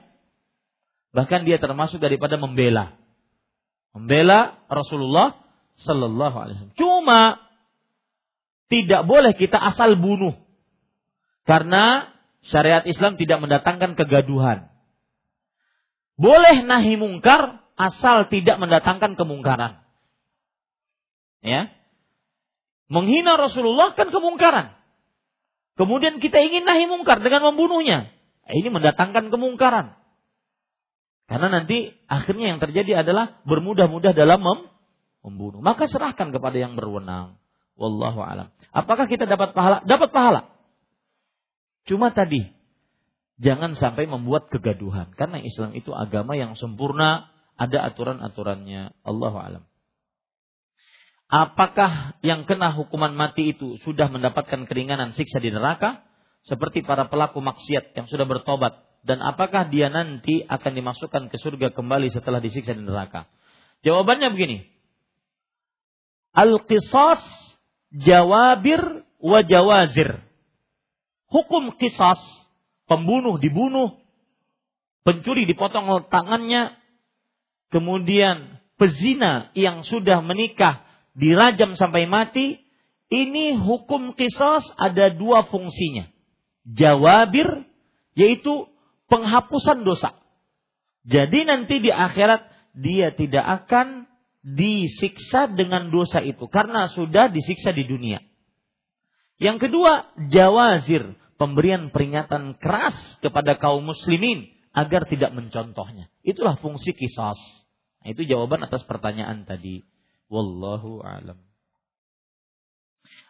[1.10, 3.02] Bahkan dia termasuk daripada membela.
[3.98, 5.42] Membela Rasulullah
[5.82, 6.78] Sallallahu Alaihi Wasallam.
[6.78, 7.42] Cuma
[8.70, 10.38] tidak boleh kita asal bunuh.
[11.50, 12.14] Karena
[12.46, 14.70] syariat Islam tidak mendatangkan kegaduhan.
[16.14, 19.82] Boleh nahi mungkar asal tidak mendatangkan kemungkaran.
[21.42, 21.74] Ya.
[22.86, 24.83] Menghina Rasulullah kan kemungkaran.
[25.74, 28.14] Kemudian kita ingin nahi mungkar dengan membunuhnya.
[28.46, 29.98] Ini mendatangkan kemungkaran.
[31.26, 34.60] Karena nanti akhirnya yang terjadi adalah bermudah-mudah dalam mem
[35.26, 35.64] membunuh.
[35.64, 37.42] Maka serahkan kepada yang berwenang.
[37.74, 38.54] Wallahu alam.
[38.70, 39.82] Apakah kita dapat pahala?
[39.82, 40.54] Dapat pahala.
[41.90, 42.54] Cuma tadi
[43.42, 48.94] jangan sampai membuat kegaduhan karena Islam itu agama yang sempurna, ada aturan-aturannya.
[49.02, 49.64] Allahu alam
[51.32, 56.04] apakah yang kena hukuman mati itu sudah mendapatkan keringanan siksa di neraka
[56.44, 61.76] seperti para pelaku maksiat yang sudah bertobat dan apakah dia nanti akan dimasukkan ke surga
[61.76, 63.28] kembali setelah disiksa di neraka?
[63.84, 64.64] Jawabannya begini.
[66.32, 67.20] Al-qisas
[67.92, 68.80] jawabir
[69.20, 70.24] wa jawazir.
[71.28, 72.18] Hukum kisas,
[72.88, 74.00] pembunuh dibunuh,
[75.04, 76.80] pencuri dipotong tangannya,
[77.76, 80.86] kemudian pezina yang sudah menikah
[81.18, 82.62] dirajam sampai mati,
[83.14, 86.10] ini hukum kisos ada dua fungsinya.
[86.66, 87.68] Jawabir,
[88.18, 88.70] yaitu
[89.10, 90.18] penghapusan dosa.
[91.04, 94.10] Jadi nanti di akhirat dia tidak akan
[94.44, 98.24] disiksa dengan dosa itu karena sudah disiksa di dunia.
[99.38, 106.08] Yang kedua, jawazir, pemberian peringatan keras kepada kaum muslimin agar tidak mencontohnya.
[106.24, 107.40] Itulah fungsi kisos.
[108.04, 109.84] Nah, itu jawaban atas pertanyaan tadi.
[110.34, 111.38] Wallahu alam.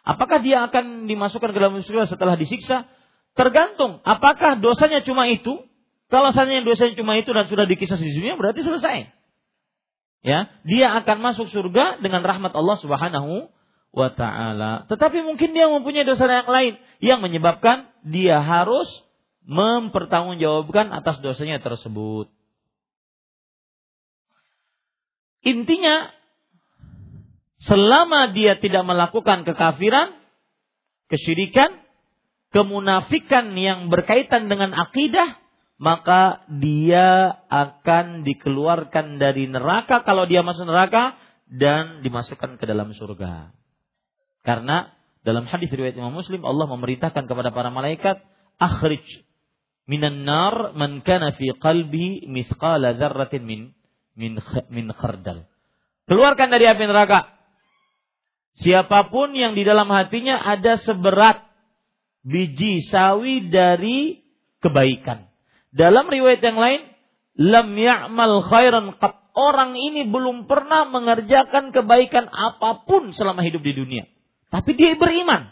[0.08, 2.88] Apakah dia akan dimasukkan ke dalam surga setelah disiksa?
[3.36, 4.00] Tergantung.
[4.08, 5.68] Apakah dosanya cuma itu?
[6.08, 9.10] Kalau seandainya dosanya cuma itu dan sudah dikisah di dunia, berarti selesai.
[10.24, 13.52] Ya, dia akan masuk surga dengan rahmat Allah Subhanahu
[13.92, 14.88] wa taala.
[14.88, 16.74] Tetapi mungkin dia mempunyai dosa yang lain
[17.04, 18.88] yang menyebabkan dia harus
[19.44, 22.32] mempertanggungjawabkan atas dosanya tersebut.
[25.44, 26.08] Intinya,
[27.64, 30.12] selama dia tidak melakukan kekafiran,
[31.08, 31.80] kesyirikan,
[32.52, 35.40] kemunafikan yang berkaitan dengan akidah,
[35.80, 41.18] maka dia akan dikeluarkan dari neraka kalau dia masuk neraka
[41.48, 43.52] dan dimasukkan ke dalam surga.
[44.44, 44.92] Karena
[45.24, 48.20] dalam hadis riwayat Imam Muslim Allah memerintahkan kepada para malaikat,
[48.60, 49.02] "Akhrij
[49.88, 53.60] minan nar man kana fi qalbi mithqala dzarratin min
[54.16, 54.40] min
[54.72, 55.48] min khardal.
[56.04, 57.33] Keluarkan dari api neraka
[58.58, 61.44] siapa pun yang di dalam hatinya ada seberat
[62.24, 64.24] biji sawi dari
[64.64, 65.28] kebaikan.
[65.74, 66.80] Dalam riwayat yang lain,
[67.36, 69.20] lam ya'mal khairan qat.
[69.34, 74.04] Orang ini belum pernah mengerjakan kebaikan apa pun selama hidup di dunia.
[74.46, 75.50] Tapi dia beriman.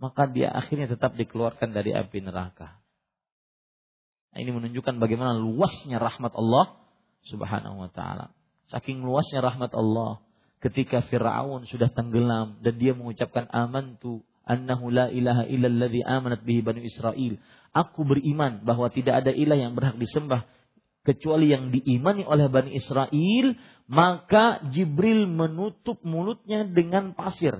[0.00, 2.80] Maka dia akhirnya tetap dikeluarkan dari api neraka.
[4.32, 6.80] Nah, ini menunjukkan bagaimana luasnya rahmat Allah
[7.28, 8.32] Subhanahu wa taala.
[8.72, 10.24] Saking luasnya rahmat Allah
[10.62, 16.86] ketika Firaun sudah tenggelam dan dia mengucapkan amantu annahu la ilaha illalladzi amanat bihi bani
[16.86, 17.36] Israel.
[17.74, 20.46] Aku beriman bahwa tidak ada ilah yang berhak disembah
[21.02, 23.46] kecuali yang diimani oleh Bani Israel,
[23.90, 27.58] maka Jibril menutup mulutnya dengan pasir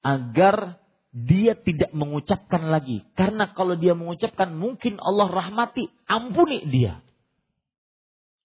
[0.00, 0.80] agar
[1.10, 3.02] dia tidak mengucapkan lagi.
[3.18, 7.02] Karena kalau dia mengucapkan mungkin Allah rahmati, ampuni dia.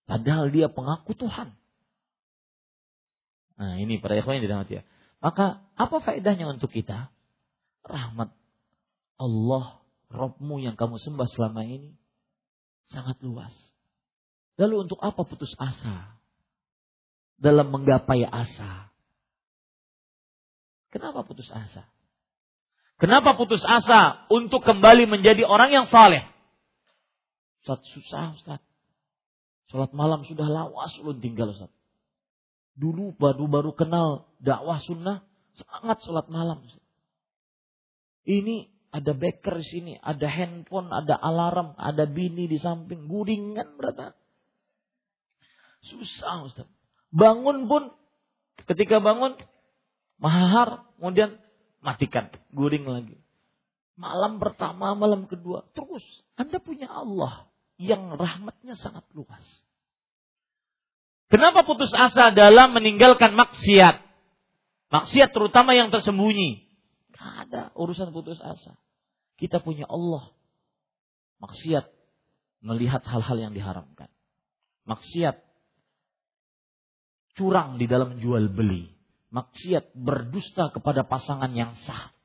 [0.10, 1.54] Padahal dia pengaku Tuhan.
[3.56, 4.84] Nah ini para ikhwan yang dirahmati ya.
[5.24, 7.10] Maka apa faedahnya untuk kita?
[7.86, 8.34] Rahmat
[9.16, 9.80] Allah,
[10.12, 11.96] Robmu yang kamu sembah selama ini
[12.92, 13.52] sangat luas.
[14.56, 16.16] Lalu untuk apa putus asa?
[17.36, 18.88] Dalam menggapai asa.
[20.94, 21.84] Kenapa putus asa?
[22.96, 26.24] Kenapa putus asa untuk kembali menjadi orang yang saleh?
[27.60, 28.62] Ustaz susah Ustaz.
[29.68, 31.68] Sholat malam sudah lawas ulun tinggal Ustaz.
[32.76, 35.24] Dulu baru-baru kenal dakwah sunnah,
[35.56, 36.68] sangat sholat malam.
[38.28, 44.16] Ini ada beker di sini, ada handphone, ada alarm, ada bini di samping, guringan berapa?
[45.84, 46.68] Susah Ustaz.
[47.12, 47.92] Bangun pun,
[48.68, 49.40] ketika bangun,
[50.20, 51.40] mahar, kemudian
[51.84, 53.20] matikan, guring lagi.
[53.96, 56.04] Malam pertama, malam kedua, terus
[56.36, 57.48] Anda punya Allah
[57.80, 59.44] yang rahmatnya sangat luas.
[61.30, 64.02] Kenapa putus asa dalam meninggalkan maksiat?
[64.94, 66.64] Maksiat terutama yang tersembunyi.
[67.12, 68.78] Tidak ada urusan putus asa.
[69.36, 70.32] Kita punya Allah.
[71.42, 71.90] Maksiat
[72.62, 74.08] melihat hal-hal yang diharamkan.
[74.86, 75.42] Maksiat
[77.36, 78.96] curang di dalam jual beli
[79.36, 82.16] maksiat berdusta kepada pasangan yang sah.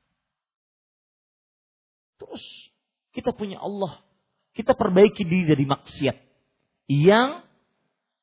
[2.15, 2.43] Terus
[3.11, 3.99] kita punya Allah,
[4.55, 6.15] kita perbaiki diri dari maksiat
[6.87, 7.43] yang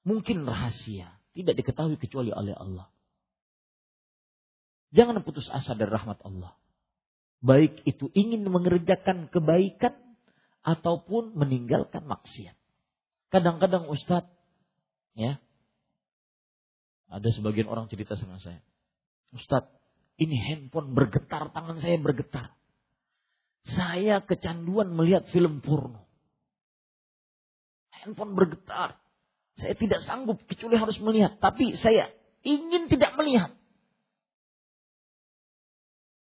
[0.03, 2.91] mungkin rahasia, tidak diketahui kecuali oleh Allah.
[4.91, 6.57] Jangan putus asa dari rahmat Allah.
[7.39, 9.95] Baik itu ingin mengerjakan kebaikan
[10.65, 12.57] ataupun meninggalkan maksiat.
[13.29, 14.33] Kadang-kadang Ustadz,
[15.15, 15.39] ya,
[17.09, 18.65] ada sebagian orang cerita sama saya.
[19.37, 19.71] Ustadz,
[20.19, 22.59] ini handphone bergetar, tangan saya bergetar.
[23.69, 26.09] Saya kecanduan melihat film porno.
[27.93, 28.97] Handphone bergetar.
[29.59, 31.37] Saya tidak sanggup kecuali harus melihat.
[31.43, 32.11] Tapi saya
[32.47, 33.51] ingin tidak melihat.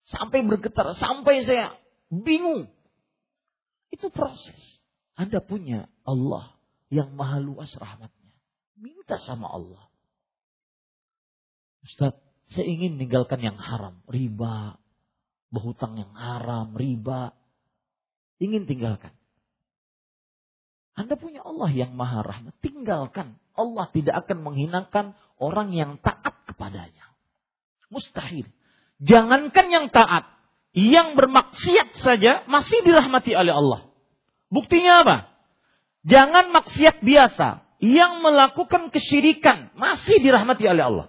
[0.08, 1.76] Sampai bergetar, sampai saya
[2.08, 2.72] bingung.
[3.92, 4.56] Itu proses.
[5.20, 6.56] Anda punya Allah
[6.88, 8.32] yang maha luas rahmatnya.
[8.80, 9.84] Minta sama Allah.
[11.84, 14.80] Ustadz, saya ingin meninggalkan yang haram, riba,
[15.52, 17.36] berhutang yang haram, riba.
[18.40, 19.17] Ingin tinggalkan.
[20.98, 22.58] Anda punya Allah yang maha rahmat.
[22.58, 23.38] Tinggalkan.
[23.54, 25.06] Allah tidak akan menghinakan
[25.38, 27.14] orang yang taat kepadanya.
[27.94, 28.50] Mustahil.
[28.98, 30.26] Jangankan yang taat.
[30.74, 33.86] Yang bermaksiat saja masih dirahmati oleh Allah.
[34.50, 35.18] Buktinya apa?
[36.02, 37.62] Jangan maksiat biasa.
[37.78, 41.08] Yang melakukan kesyirikan masih dirahmati oleh Allah.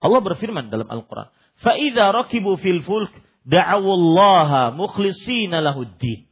[0.00, 1.28] Allah berfirman dalam Al-Quran.
[1.60, 3.12] fa idza rakibu fil fulk
[3.44, 6.24] da'awullaha mukhlishina lahuddin.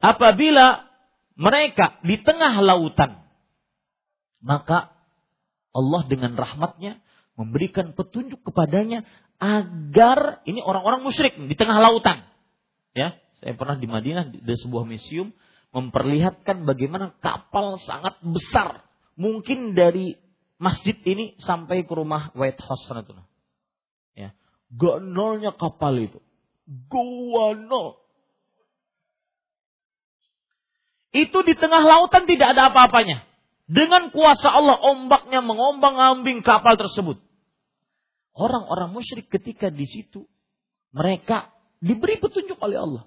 [0.00, 0.93] Apabila
[1.34, 3.26] mereka di tengah lautan,
[4.38, 4.94] maka
[5.74, 7.02] Allah dengan rahmatnya
[7.34, 9.02] memberikan petunjuk kepadanya
[9.42, 12.22] agar ini orang-orang musyrik di tengah lautan.
[12.94, 15.34] Ya, saya pernah di Madinah di sebuah museum
[15.74, 18.86] memperlihatkan bagaimana kapal sangat besar,
[19.18, 20.14] mungkin dari
[20.62, 23.18] masjid ini sampai ke rumah White House sana tuh.
[24.14, 24.30] Ya,
[25.58, 26.22] kapal itu,
[26.86, 28.03] gua nol.
[31.14, 33.22] Itu di tengah lautan tidak ada apa-apanya.
[33.70, 37.22] Dengan kuasa Allah ombaknya mengombang-ambing kapal tersebut.
[38.34, 40.26] Orang-orang musyrik ketika di situ
[40.90, 43.04] mereka diberi petunjuk oleh Allah.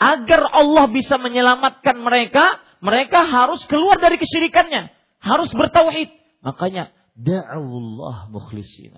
[0.00, 4.88] Agar Allah bisa menyelamatkan mereka, mereka harus keluar dari kesyirikannya,
[5.20, 6.08] harus bertauhid.
[6.40, 8.96] Makanya da'awullah mukhlisin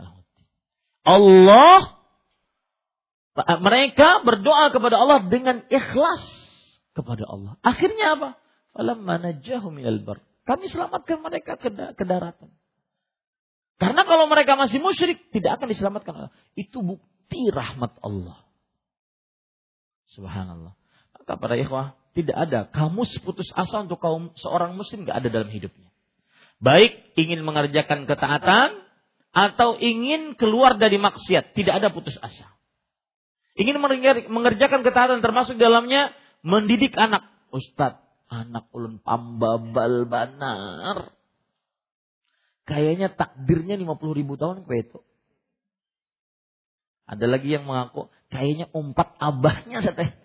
[1.04, 2.00] Allah
[3.60, 6.22] mereka berdoa kepada Allah dengan ikhlas
[6.94, 7.58] kepada Allah.
[7.60, 8.38] Akhirnya apa?
[8.74, 10.18] Falamma najahum minal bar.
[10.44, 12.50] Kami selamatkan mereka ke, ke daratan.
[13.78, 16.14] Karena kalau mereka masih musyrik, tidak akan diselamatkan.
[16.58, 18.44] Itu bukti rahmat Allah.
[20.14, 20.74] Subhanallah.
[21.16, 25.50] Maka para ikhwah, tidak ada kamus putus asa untuk kaum seorang muslim gak ada dalam
[25.50, 25.90] hidupnya.
[26.62, 28.78] Baik ingin mengerjakan ketaatan
[29.34, 32.46] atau ingin keluar dari maksiat, tidak ada putus asa.
[33.58, 33.82] Ingin
[34.30, 36.14] mengerjakan ketaatan termasuk dalamnya
[36.46, 37.26] mendidik anak.
[37.50, 41.12] Ustadz, Anak ulun pambabal banar.
[42.64, 45.00] Kayaknya takdirnya 50 ribu tahun kayak itu.
[47.04, 50.16] Ada lagi yang mengaku kayaknya empat abahnya saya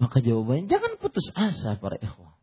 [0.00, 2.38] Maka jawabannya jangan putus asa para ikhwah.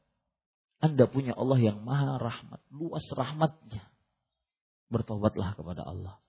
[0.78, 3.82] Anda punya Allah yang maha rahmat, luas rahmatnya.
[4.94, 6.22] Bertobatlah kepada Allah.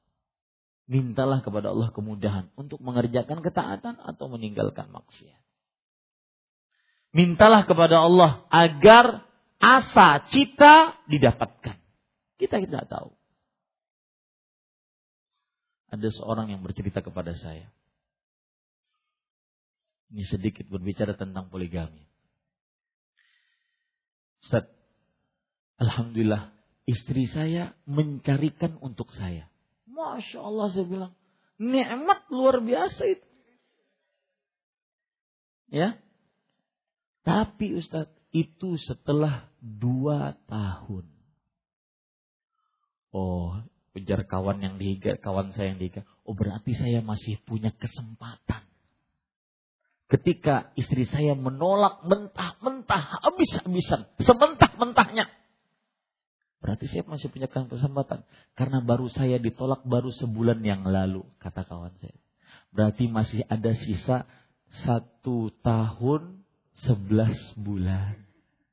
[0.88, 5.47] Mintalah kepada Allah kemudahan untuk mengerjakan ketaatan atau meninggalkan maksiat.
[7.12, 9.24] Mintalah kepada Allah agar
[9.58, 11.76] asa cita didapatkan.
[12.38, 13.10] Kita tidak tahu.
[15.88, 17.72] Ada seorang yang bercerita kepada saya.
[20.12, 22.04] Ini sedikit berbicara tentang poligami.
[24.44, 24.68] Ustaz,
[25.80, 26.52] Alhamdulillah
[26.88, 29.46] istri saya mencarikan untuk saya.
[29.84, 31.12] Masya Allah saya bilang,
[31.60, 33.28] nikmat luar biasa itu.
[35.68, 36.00] Ya,
[37.28, 41.04] tapi Ustadz, itu setelah dua tahun.
[43.12, 43.60] Oh,
[43.92, 46.08] ujar kawan yang dihiga, kawan saya yang dihiga.
[46.24, 48.64] Oh berarti saya masih punya kesempatan.
[50.08, 55.28] Ketika istri saya menolak mentah-mentah, habis-habisan, sementah-mentahnya.
[56.64, 58.24] Berarti saya masih punya kesempatan.
[58.56, 62.16] Karena baru saya ditolak baru sebulan yang lalu, kata kawan saya.
[62.72, 64.24] Berarti masih ada sisa
[64.80, 66.47] satu tahun
[66.86, 68.28] Sebelas bulan.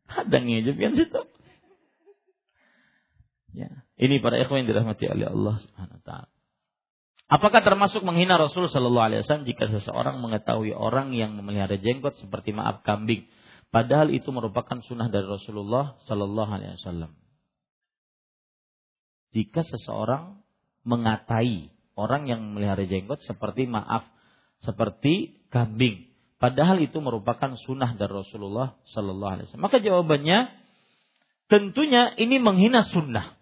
[0.06, 1.22] Ada ngejep yang situ.
[3.56, 3.72] Ya.
[3.95, 6.30] Ini para ikhwan yang dirahmati oleh Allah Subhanahu wa taala.
[7.26, 12.53] Apakah termasuk menghina Rasul Shallallahu Alaihi Wasallam jika seseorang mengetahui orang yang memelihara jenggot seperti
[12.53, 13.26] maaf kambing,
[13.73, 17.18] padahal itu merupakan sunnah dari Rasulullah Shallallahu Alaihi Wasallam?
[19.34, 20.38] Jika seseorang
[20.86, 24.06] mengatai orang yang memelihara jenggot seperti maaf,
[24.61, 26.14] seperti kambing,
[26.45, 29.65] Padahal itu merupakan sunnah dari Rasulullah Sallallahu Alaihi Wasallam.
[29.65, 30.53] Maka jawabannya
[31.49, 33.34] tentunya ini menghina sunnah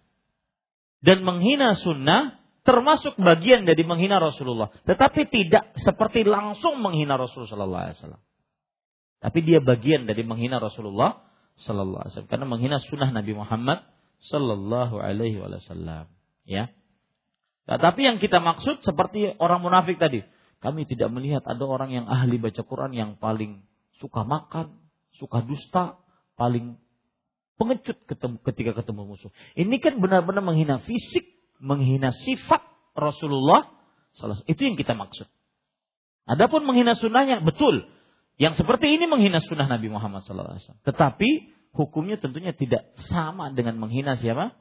[1.04, 4.72] dan menghina sunnah termasuk bagian dari menghina Rasulullah.
[4.88, 8.22] Tetapi tidak seperti langsung menghina Rasulullah Sallallahu Alaihi Wasallam.
[9.20, 11.28] Tapi dia bagian dari menghina Rasulullah
[11.60, 13.84] Sallallahu Alaihi Wasallam karena menghina sunnah Nabi Muhammad
[14.32, 16.08] Sallallahu Alaihi Wasallam.
[16.48, 16.72] Ya.
[17.68, 20.24] Nah, tapi yang kita maksud seperti orang munafik tadi.
[20.64, 23.60] Kami tidak melihat ada orang yang ahli baca Quran yang paling
[24.00, 24.80] suka makan,
[25.12, 26.00] suka dusta,
[26.40, 26.80] paling
[27.60, 28.00] pengecut
[28.48, 29.28] ketika ketemu musuh.
[29.60, 31.28] Ini kan benar-benar menghina fisik,
[31.60, 32.64] menghina sifat
[32.96, 33.76] Rasulullah.
[34.48, 35.28] Itu yang kita maksud.
[36.24, 37.84] Adapun menghina sunnahnya betul.
[38.40, 40.80] Yang seperti ini menghina sunnah Nabi Muhammad SAW.
[40.80, 41.30] Tetapi
[41.76, 44.56] hukumnya tentunya tidak sama dengan menghina siapa?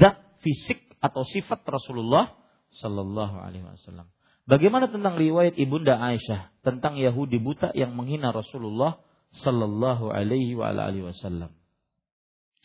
[0.00, 2.32] Zat fisik atau sifat Rasulullah
[2.80, 4.08] Sallallahu Alaihi Wasallam.
[4.44, 9.00] Bagaimana tentang riwayat ibunda Aisyah tentang Yahudi buta yang menghina Rasulullah
[9.40, 11.48] Sallallahu Alaihi Wasallam?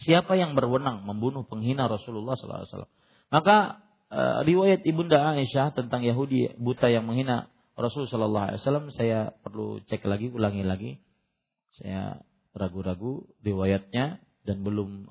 [0.04, 2.94] Siapa yang berwenang membunuh penghina Rasulullah Sallallahu Alaihi Wasallam?
[3.32, 3.58] Maka
[4.12, 7.48] uh, riwayat ibunda Aisyah tentang Yahudi buta yang menghina
[7.80, 10.92] Rasul Sallallahu Alaihi Wasallam saya perlu cek lagi, ulangi lagi.
[11.80, 12.20] Saya
[12.52, 15.08] ragu-ragu riwayatnya dan belum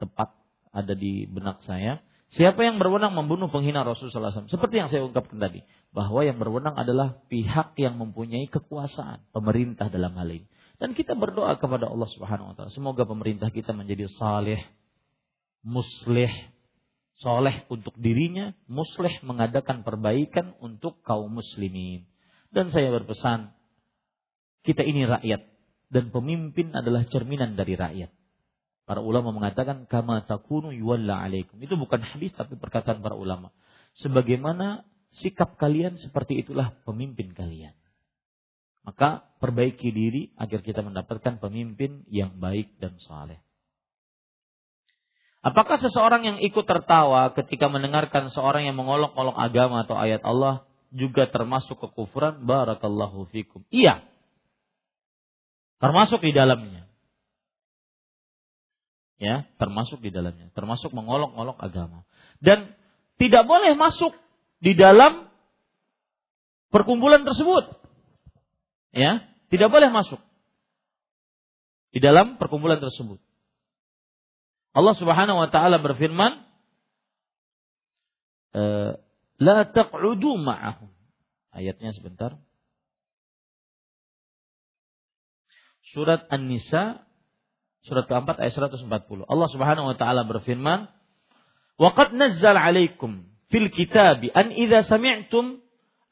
[0.00, 0.32] tepat
[0.72, 2.00] ada di benak saya.
[2.32, 4.48] Siapa yang berwenang membunuh penghina Rasulullah SAW?
[4.48, 5.60] Seperti yang saya ungkapkan tadi.
[5.92, 9.28] Bahwa yang berwenang adalah pihak yang mempunyai kekuasaan.
[9.36, 10.48] Pemerintah dalam hal ini.
[10.80, 12.72] Dan kita berdoa kepada Allah Subhanahu Wa Taala.
[12.72, 14.64] Semoga pemerintah kita menjadi saleh,
[15.60, 16.32] muslih,
[17.20, 22.08] soleh untuk dirinya, muslih mengadakan perbaikan untuk kaum muslimin.
[22.48, 23.52] Dan saya berpesan,
[24.64, 25.44] kita ini rakyat.
[25.92, 28.21] Dan pemimpin adalah cerminan dari rakyat
[28.82, 31.58] Para ulama mengatakan kama takunu yuwalla alaikum.
[31.62, 33.54] Itu bukan hadis tapi perkataan para ulama.
[34.02, 34.82] Sebagaimana
[35.14, 37.76] sikap kalian seperti itulah pemimpin kalian.
[38.82, 43.38] Maka perbaiki diri agar kita mendapatkan pemimpin yang baik dan saleh.
[45.42, 51.30] Apakah seseorang yang ikut tertawa ketika mendengarkan seorang yang mengolok-olok agama atau ayat Allah juga
[51.30, 52.42] termasuk kekufuran?
[52.46, 53.62] Barakallahu fikum.
[53.70, 54.02] Iya.
[55.82, 56.91] Termasuk di dalamnya
[59.22, 62.02] ya termasuk di dalamnya termasuk mengolok-olok agama.
[62.42, 62.74] Dan
[63.22, 64.10] tidak boleh masuk
[64.58, 65.30] di dalam
[66.74, 67.70] perkumpulan tersebut
[68.90, 70.18] ya tidak boleh masuk
[71.92, 73.20] di dalam perkumpulan tersebut.
[74.72, 76.40] Allah Subhanahu wa taala berfirman
[78.56, 78.96] eh,
[79.36, 80.88] la taq'udu ma'ahum.
[81.52, 82.40] Ayatnya sebentar.
[85.92, 87.04] Surat An-Nisa
[87.82, 88.86] Surat keempat ayat 140.
[89.26, 90.86] Allah Subhanahu wa taala berfirman,
[91.82, 95.58] "Wa qad nazzal 'alaikum fil kitabi an idza sami'tum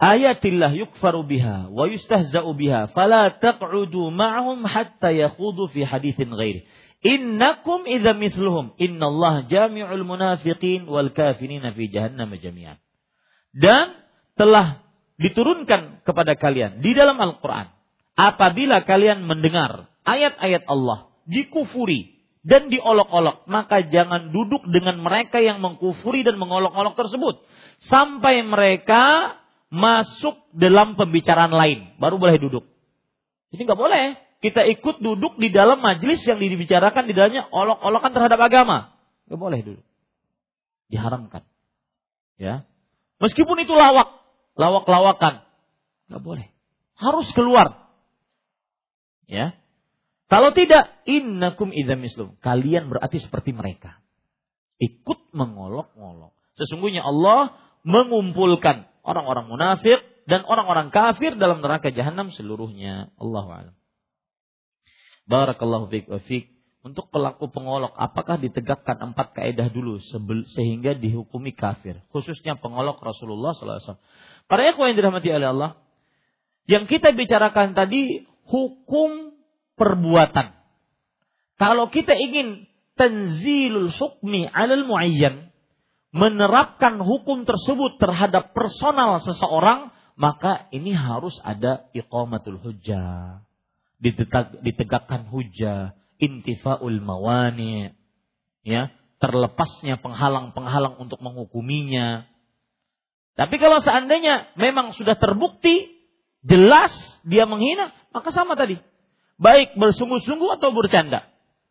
[0.03, 6.67] ayatillah yukfaru biha wa yustahza'u biha fala taq'udu ma'hum hatta yakhudu fi haditsin ghairi.
[7.07, 12.83] Innakum idza mithluhum innallaha jami'ul munafiqin wal kafirina fi jahannam jami'an."
[13.55, 13.95] Dan
[14.35, 14.83] telah
[15.23, 17.71] diturunkan kepada kalian di dalam Al-Qur'an
[18.19, 26.27] apabila kalian mendengar ayat-ayat Allah dikufuri dan diolok-olok, maka jangan duduk dengan mereka yang mengkufuri
[26.27, 27.47] dan mengolok-olok tersebut
[27.87, 29.37] sampai mereka
[29.71, 32.67] masuk dalam pembicaraan lain, baru boleh duduk.
[33.55, 34.05] Jadi nggak boleh
[34.41, 38.97] kita ikut duduk di dalam majelis yang dibicarakan di dalamnya olok-olokan terhadap agama.
[39.29, 39.87] Nggak boleh duduk.
[40.89, 41.45] Diharamkan.
[42.41, 42.65] Ya.
[43.21, 44.17] Meskipun itu lawak,
[44.57, 45.45] lawak-lawakan,
[46.09, 46.49] nggak boleh.
[46.97, 47.93] Harus keluar.
[49.29, 49.60] Ya.
[50.31, 52.39] Kalau tidak, innakum idza mislum.
[52.39, 53.99] Kalian berarti seperti mereka.
[54.79, 56.31] Ikut mengolok-ngolok.
[56.55, 59.99] Sesungguhnya Allah mengumpulkan orang-orang munafik
[60.31, 63.11] dan orang-orang kafir dalam neraka jahanam seluruhnya.
[63.19, 63.75] Allah a'lam.
[65.27, 66.47] Barakallahu fiik wa fiik.
[66.81, 70.01] Untuk pelaku pengolok, apakah ditegakkan empat kaidah dulu
[70.57, 72.01] sehingga dihukumi kafir?
[72.09, 74.01] Khususnya pengolok Rasulullah SAW.
[74.49, 75.71] Para ikhwan yang dirahmati oleh Allah,
[76.65, 79.30] yang kita bicarakan tadi hukum
[79.81, 80.53] perbuatan.
[81.57, 82.69] Kalau kita ingin
[83.01, 85.49] tanzilul hukmi alal muayyan,
[86.13, 89.89] menerapkan hukum tersebut terhadap personal seseorang,
[90.21, 93.41] maka ini harus ada iqamatul hujjah.
[94.61, 97.93] ditegakkan hujjah, intifaul mawani,
[98.65, 98.89] ya,
[99.21, 102.25] terlepasnya penghalang-penghalang untuk menghukuminya.
[103.37, 105.89] Tapi kalau seandainya memang sudah terbukti
[106.41, 106.93] jelas
[107.29, 108.81] dia menghina, maka sama tadi
[109.41, 111.27] baik bersungguh-sungguh atau bercanda.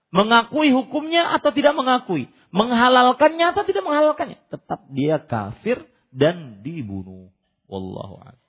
[0.09, 2.27] Mengakui hukumnya atau tidak mengakui.
[2.49, 4.41] Menghalalkannya atau tidak menghalalkannya.
[4.49, 7.29] Tetap dia kafir dan dibunuh.
[7.69, 8.41] Wallahu a'lam.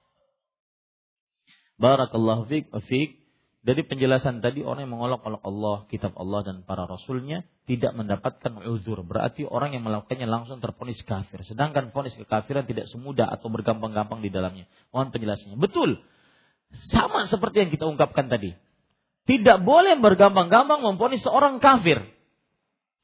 [1.76, 3.20] Barakallahu fiik fiik.
[3.60, 9.04] Dari penjelasan tadi orang yang mengolok-olok Allah, kitab Allah dan para rasulnya tidak mendapatkan uzur.
[9.04, 11.44] Berarti orang yang melakukannya langsung terponis kafir.
[11.44, 14.64] Sedangkan ponis kekafiran tidak semudah atau bergampang-gampang di dalamnya.
[14.96, 15.60] Mohon penjelasannya.
[15.60, 16.00] Betul.
[16.88, 18.56] Sama seperti yang kita ungkapkan tadi.
[19.30, 22.02] Tidak boleh bergampang-gampang memponis seorang kafir.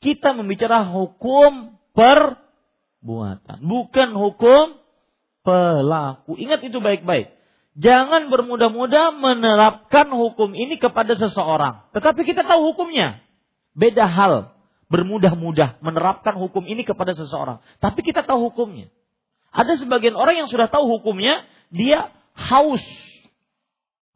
[0.03, 4.75] Kita membicara hukum perbuatan, bukan hukum
[5.47, 6.35] pelaku.
[6.35, 7.31] Ingat itu baik-baik.
[7.79, 11.87] Jangan bermudah-mudah menerapkan hukum ini kepada seseorang.
[11.95, 13.23] Tetapi kita tahu hukumnya.
[13.79, 14.51] Beda hal
[14.91, 17.63] bermudah-mudah menerapkan hukum ini kepada seseorang.
[17.79, 18.91] Tapi kita tahu hukumnya.
[19.55, 22.83] Ada sebagian orang yang sudah tahu hukumnya, dia haus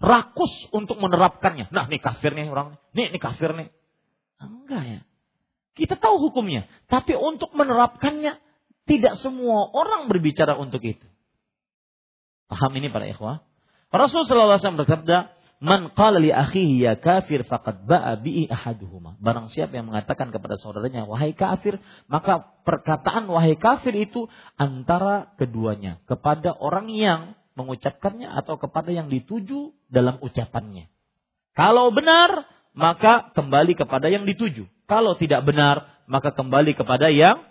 [0.01, 1.69] rakus untuk menerapkannya.
[1.71, 2.81] Nah, ini kafir nih orang.
[2.97, 3.69] Nih, ini kafir nih.
[4.41, 5.01] Enggak ya.
[5.77, 6.67] Kita tahu hukumnya.
[6.89, 8.41] Tapi untuk menerapkannya,
[8.89, 11.07] tidak semua orang berbicara untuk itu.
[12.51, 13.47] Paham ini para ikhwah?
[13.95, 19.21] Rasulullah SAW berkata, Man qala li akhihi ya kafir faqad ba'a bi'i ahaduhuma.
[19.21, 21.77] Barang siapa yang mengatakan kepada saudaranya wahai kafir,
[22.09, 24.25] maka perkataan wahai kafir itu
[24.57, 27.21] antara keduanya kepada orang yang
[27.59, 30.87] mengucapkannya atau kepada yang dituju dalam ucapannya.
[31.55, 34.67] Kalau benar, maka kembali kepada yang dituju.
[34.87, 37.43] Kalau tidak benar, maka kembali kepada yang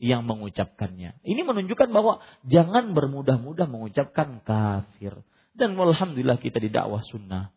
[0.00, 1.24] yang mengucapkannya.
[1.24, 5.24] Ini menunjukkan bahwa jangan bermudah-mudah mengucapkan kafir.
[5.54, 7.54] Dan alhamdulillah kita di dakwah sunnah.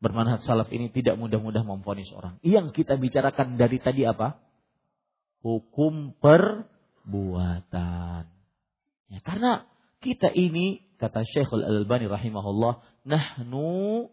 [0.00, 2.40] Bermanhaj salaf ini tidak mudah-mudah memfonis orang.
[2.40, 4.40] Yang kita bicarakan dari tadi apa?
[5.44, 8.24] Hukum perbuatan.
[9.10, 9.66] Ya, karena
[10.00, 14.08] kita ini, kata Syekhul Al-Albani rahimahullah, nahnu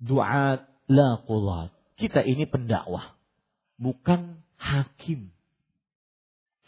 [0.00, 1.72] du'at la qulat.
[1.96, 3.16] Kita ini pendakwah,
[3.80, 5.32] bukan hakim.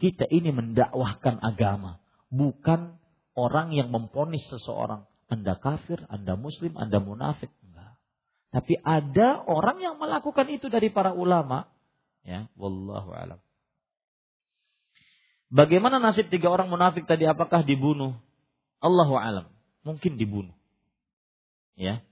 [0.01, 2.03] Kita ini mendakwahkan agama,
[2.33, 2.99] bukan
[3.37, 5.07] orang yang memponis seseorang.
[5.29, 7.51] Anda kafir, Anda muslim, Anda munafik.
[7.65, 7.97] Enggak.
[8.53, 11.67] Tapi ada orang yang melakukan itu dari para ulama.
[12.25, 13.41] Ya, wallahu alam.
[15.55, 17.31] Bagaimana nasib tiga orang munafik tadi?
[17.31, 18.19] Apakah dibunuh?
[18.83, 19.47] Allahu alam.
[19.87, 20.59] Mungkin dibunuh.
[21.79, 22.03] Ya,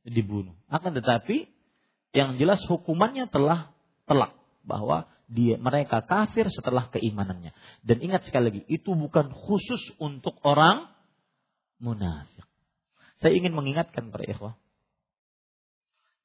[0.00, 0.56] dibunuh.
[0.72, 1.52] Akan tetapi
[2.16, 3.76] yang jelas hukumannya telah
[4.08, 4.32] telak
[4.64, 7.52] bahwa dia mereka kafir setelah keimanannya.
[7.84, 10.88] Dan ingat sekali lagi, itu bukan khusus untuk orang
[11.76, 12.48] munafik.
[13.20, 14.56] Saya ingin mengingatkan para ikhwah.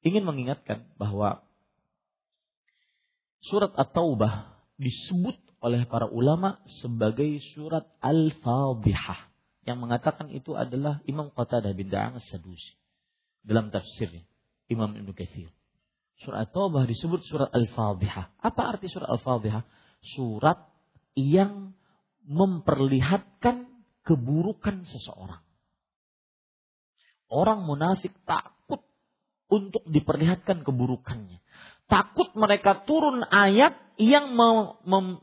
[0.00, 1.44] Ingin mengingatkan bahwa
[3.44, 9.30] surat At-Taubah disebut oleh para ulama sebagai surat Al-Fadhihah
[9.62, 12.74] yang mengatakan itu adalah Imam Qatadah bin Da'ang Sadusi
[13.46, 14.26] dalam tafsirnya
[14.66, 15.54] Imam Ibnu Katsir.
[16.18, 18.42] Surat Taubah disebut surat Al-Fadhihah.
[18.42, 19.62] Apa arti surat Al-Fadhihah?
[20.18, 20.66] Surat
[21.14, 21.74] yang
[22.26, 23.70] memperlihatkan
[24.02, 25.42] keburukan seseorang.
[27.30, 28.82] Orang munafik takut
[29.50, 31.38] untuk diperlihatkan keburukannya.
[31.90, 34.32] Takut mereka turun ayat yang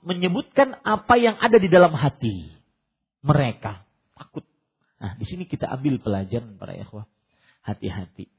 [0.05, 2.53] menyebutkan apa yang ada di dalam hati
[3.25, 3.83] mereka.
[4.15, 4.45] Takut.
[4.99, 7.07] Nah, di sini kita ambil pelajaran para ikhwah.
[7.63, 8.31] Hati-hati.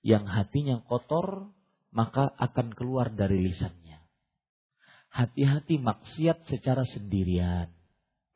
[0.00, 1.48] Yang hatinya kotor
[1.90, 3.98] maka akan keluar dari lisannya.
[5.10, 7.68] Hati-hati maksiat secara sendirian.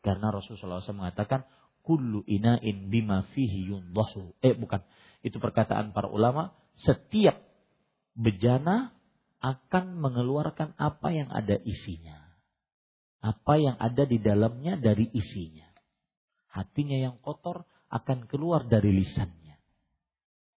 [0.04, 1.46] Karena Rasulullah SAW mengatakan,
[1.84, 4.36] Kullu ina'in bima fihi yundahu.
[4.40, 4.80] Eh bukan,
[5.20, 6.56] itu perkataan para ulama.
[6.74, 7.38] Setiap
[8.16, 8.96] bejana
[9.44, 12.16] akan mengeluarkan apa yang ada isinya.
[13.20, 15.68] Apa yang ada di dalamnya dari isinya.
[16.48, 19.60] Hatinya yang kotor akan keluar dari lisannya.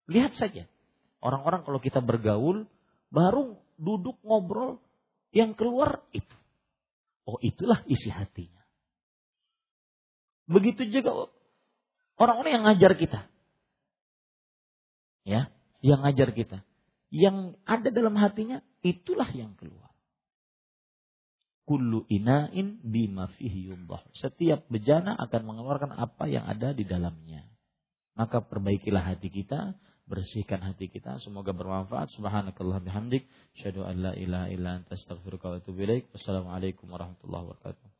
[0.07, 0.63] Lihat saja.
[1.19, 2.63] Orang-orang kalau kita bergaul
[3.07, 4.83] Baru duduk ngobrol
[5.31, 6.35] yang keluar itu.
[7.27, 8.63] Oh itulah isi hatinya.
[10.47, 11.27] Begitu juga
[12.19, 13.19] orang-orang yang ngajar kita.
[15.27, 15.51] Ya,
[15.83, 16.63] yang ngajar kita.
[17.11, 19.91] Yang ada dalam hatinya itulah yang keluar.
[21.67, 23.67] Kullu ina'in bima fihi
[24.15, 27.43] Setiap bejana akan mengeluarkan apa yang ada di dalamnya.
[28.15, 29.75] Maka perbaikilah hati kita
[30.07, 31.19] bersihkan hati kita.
[31.19, 32.15] Semoga bermanfaat.
[32.15, 33.27] Subhanakallah bihamdik.
[33.59, 36.07] Syadu an la ilaha illa anta wa atubu ilaik.
[36.15, 37.96] Wassalamualaikum warahmatullahi wabarakatuh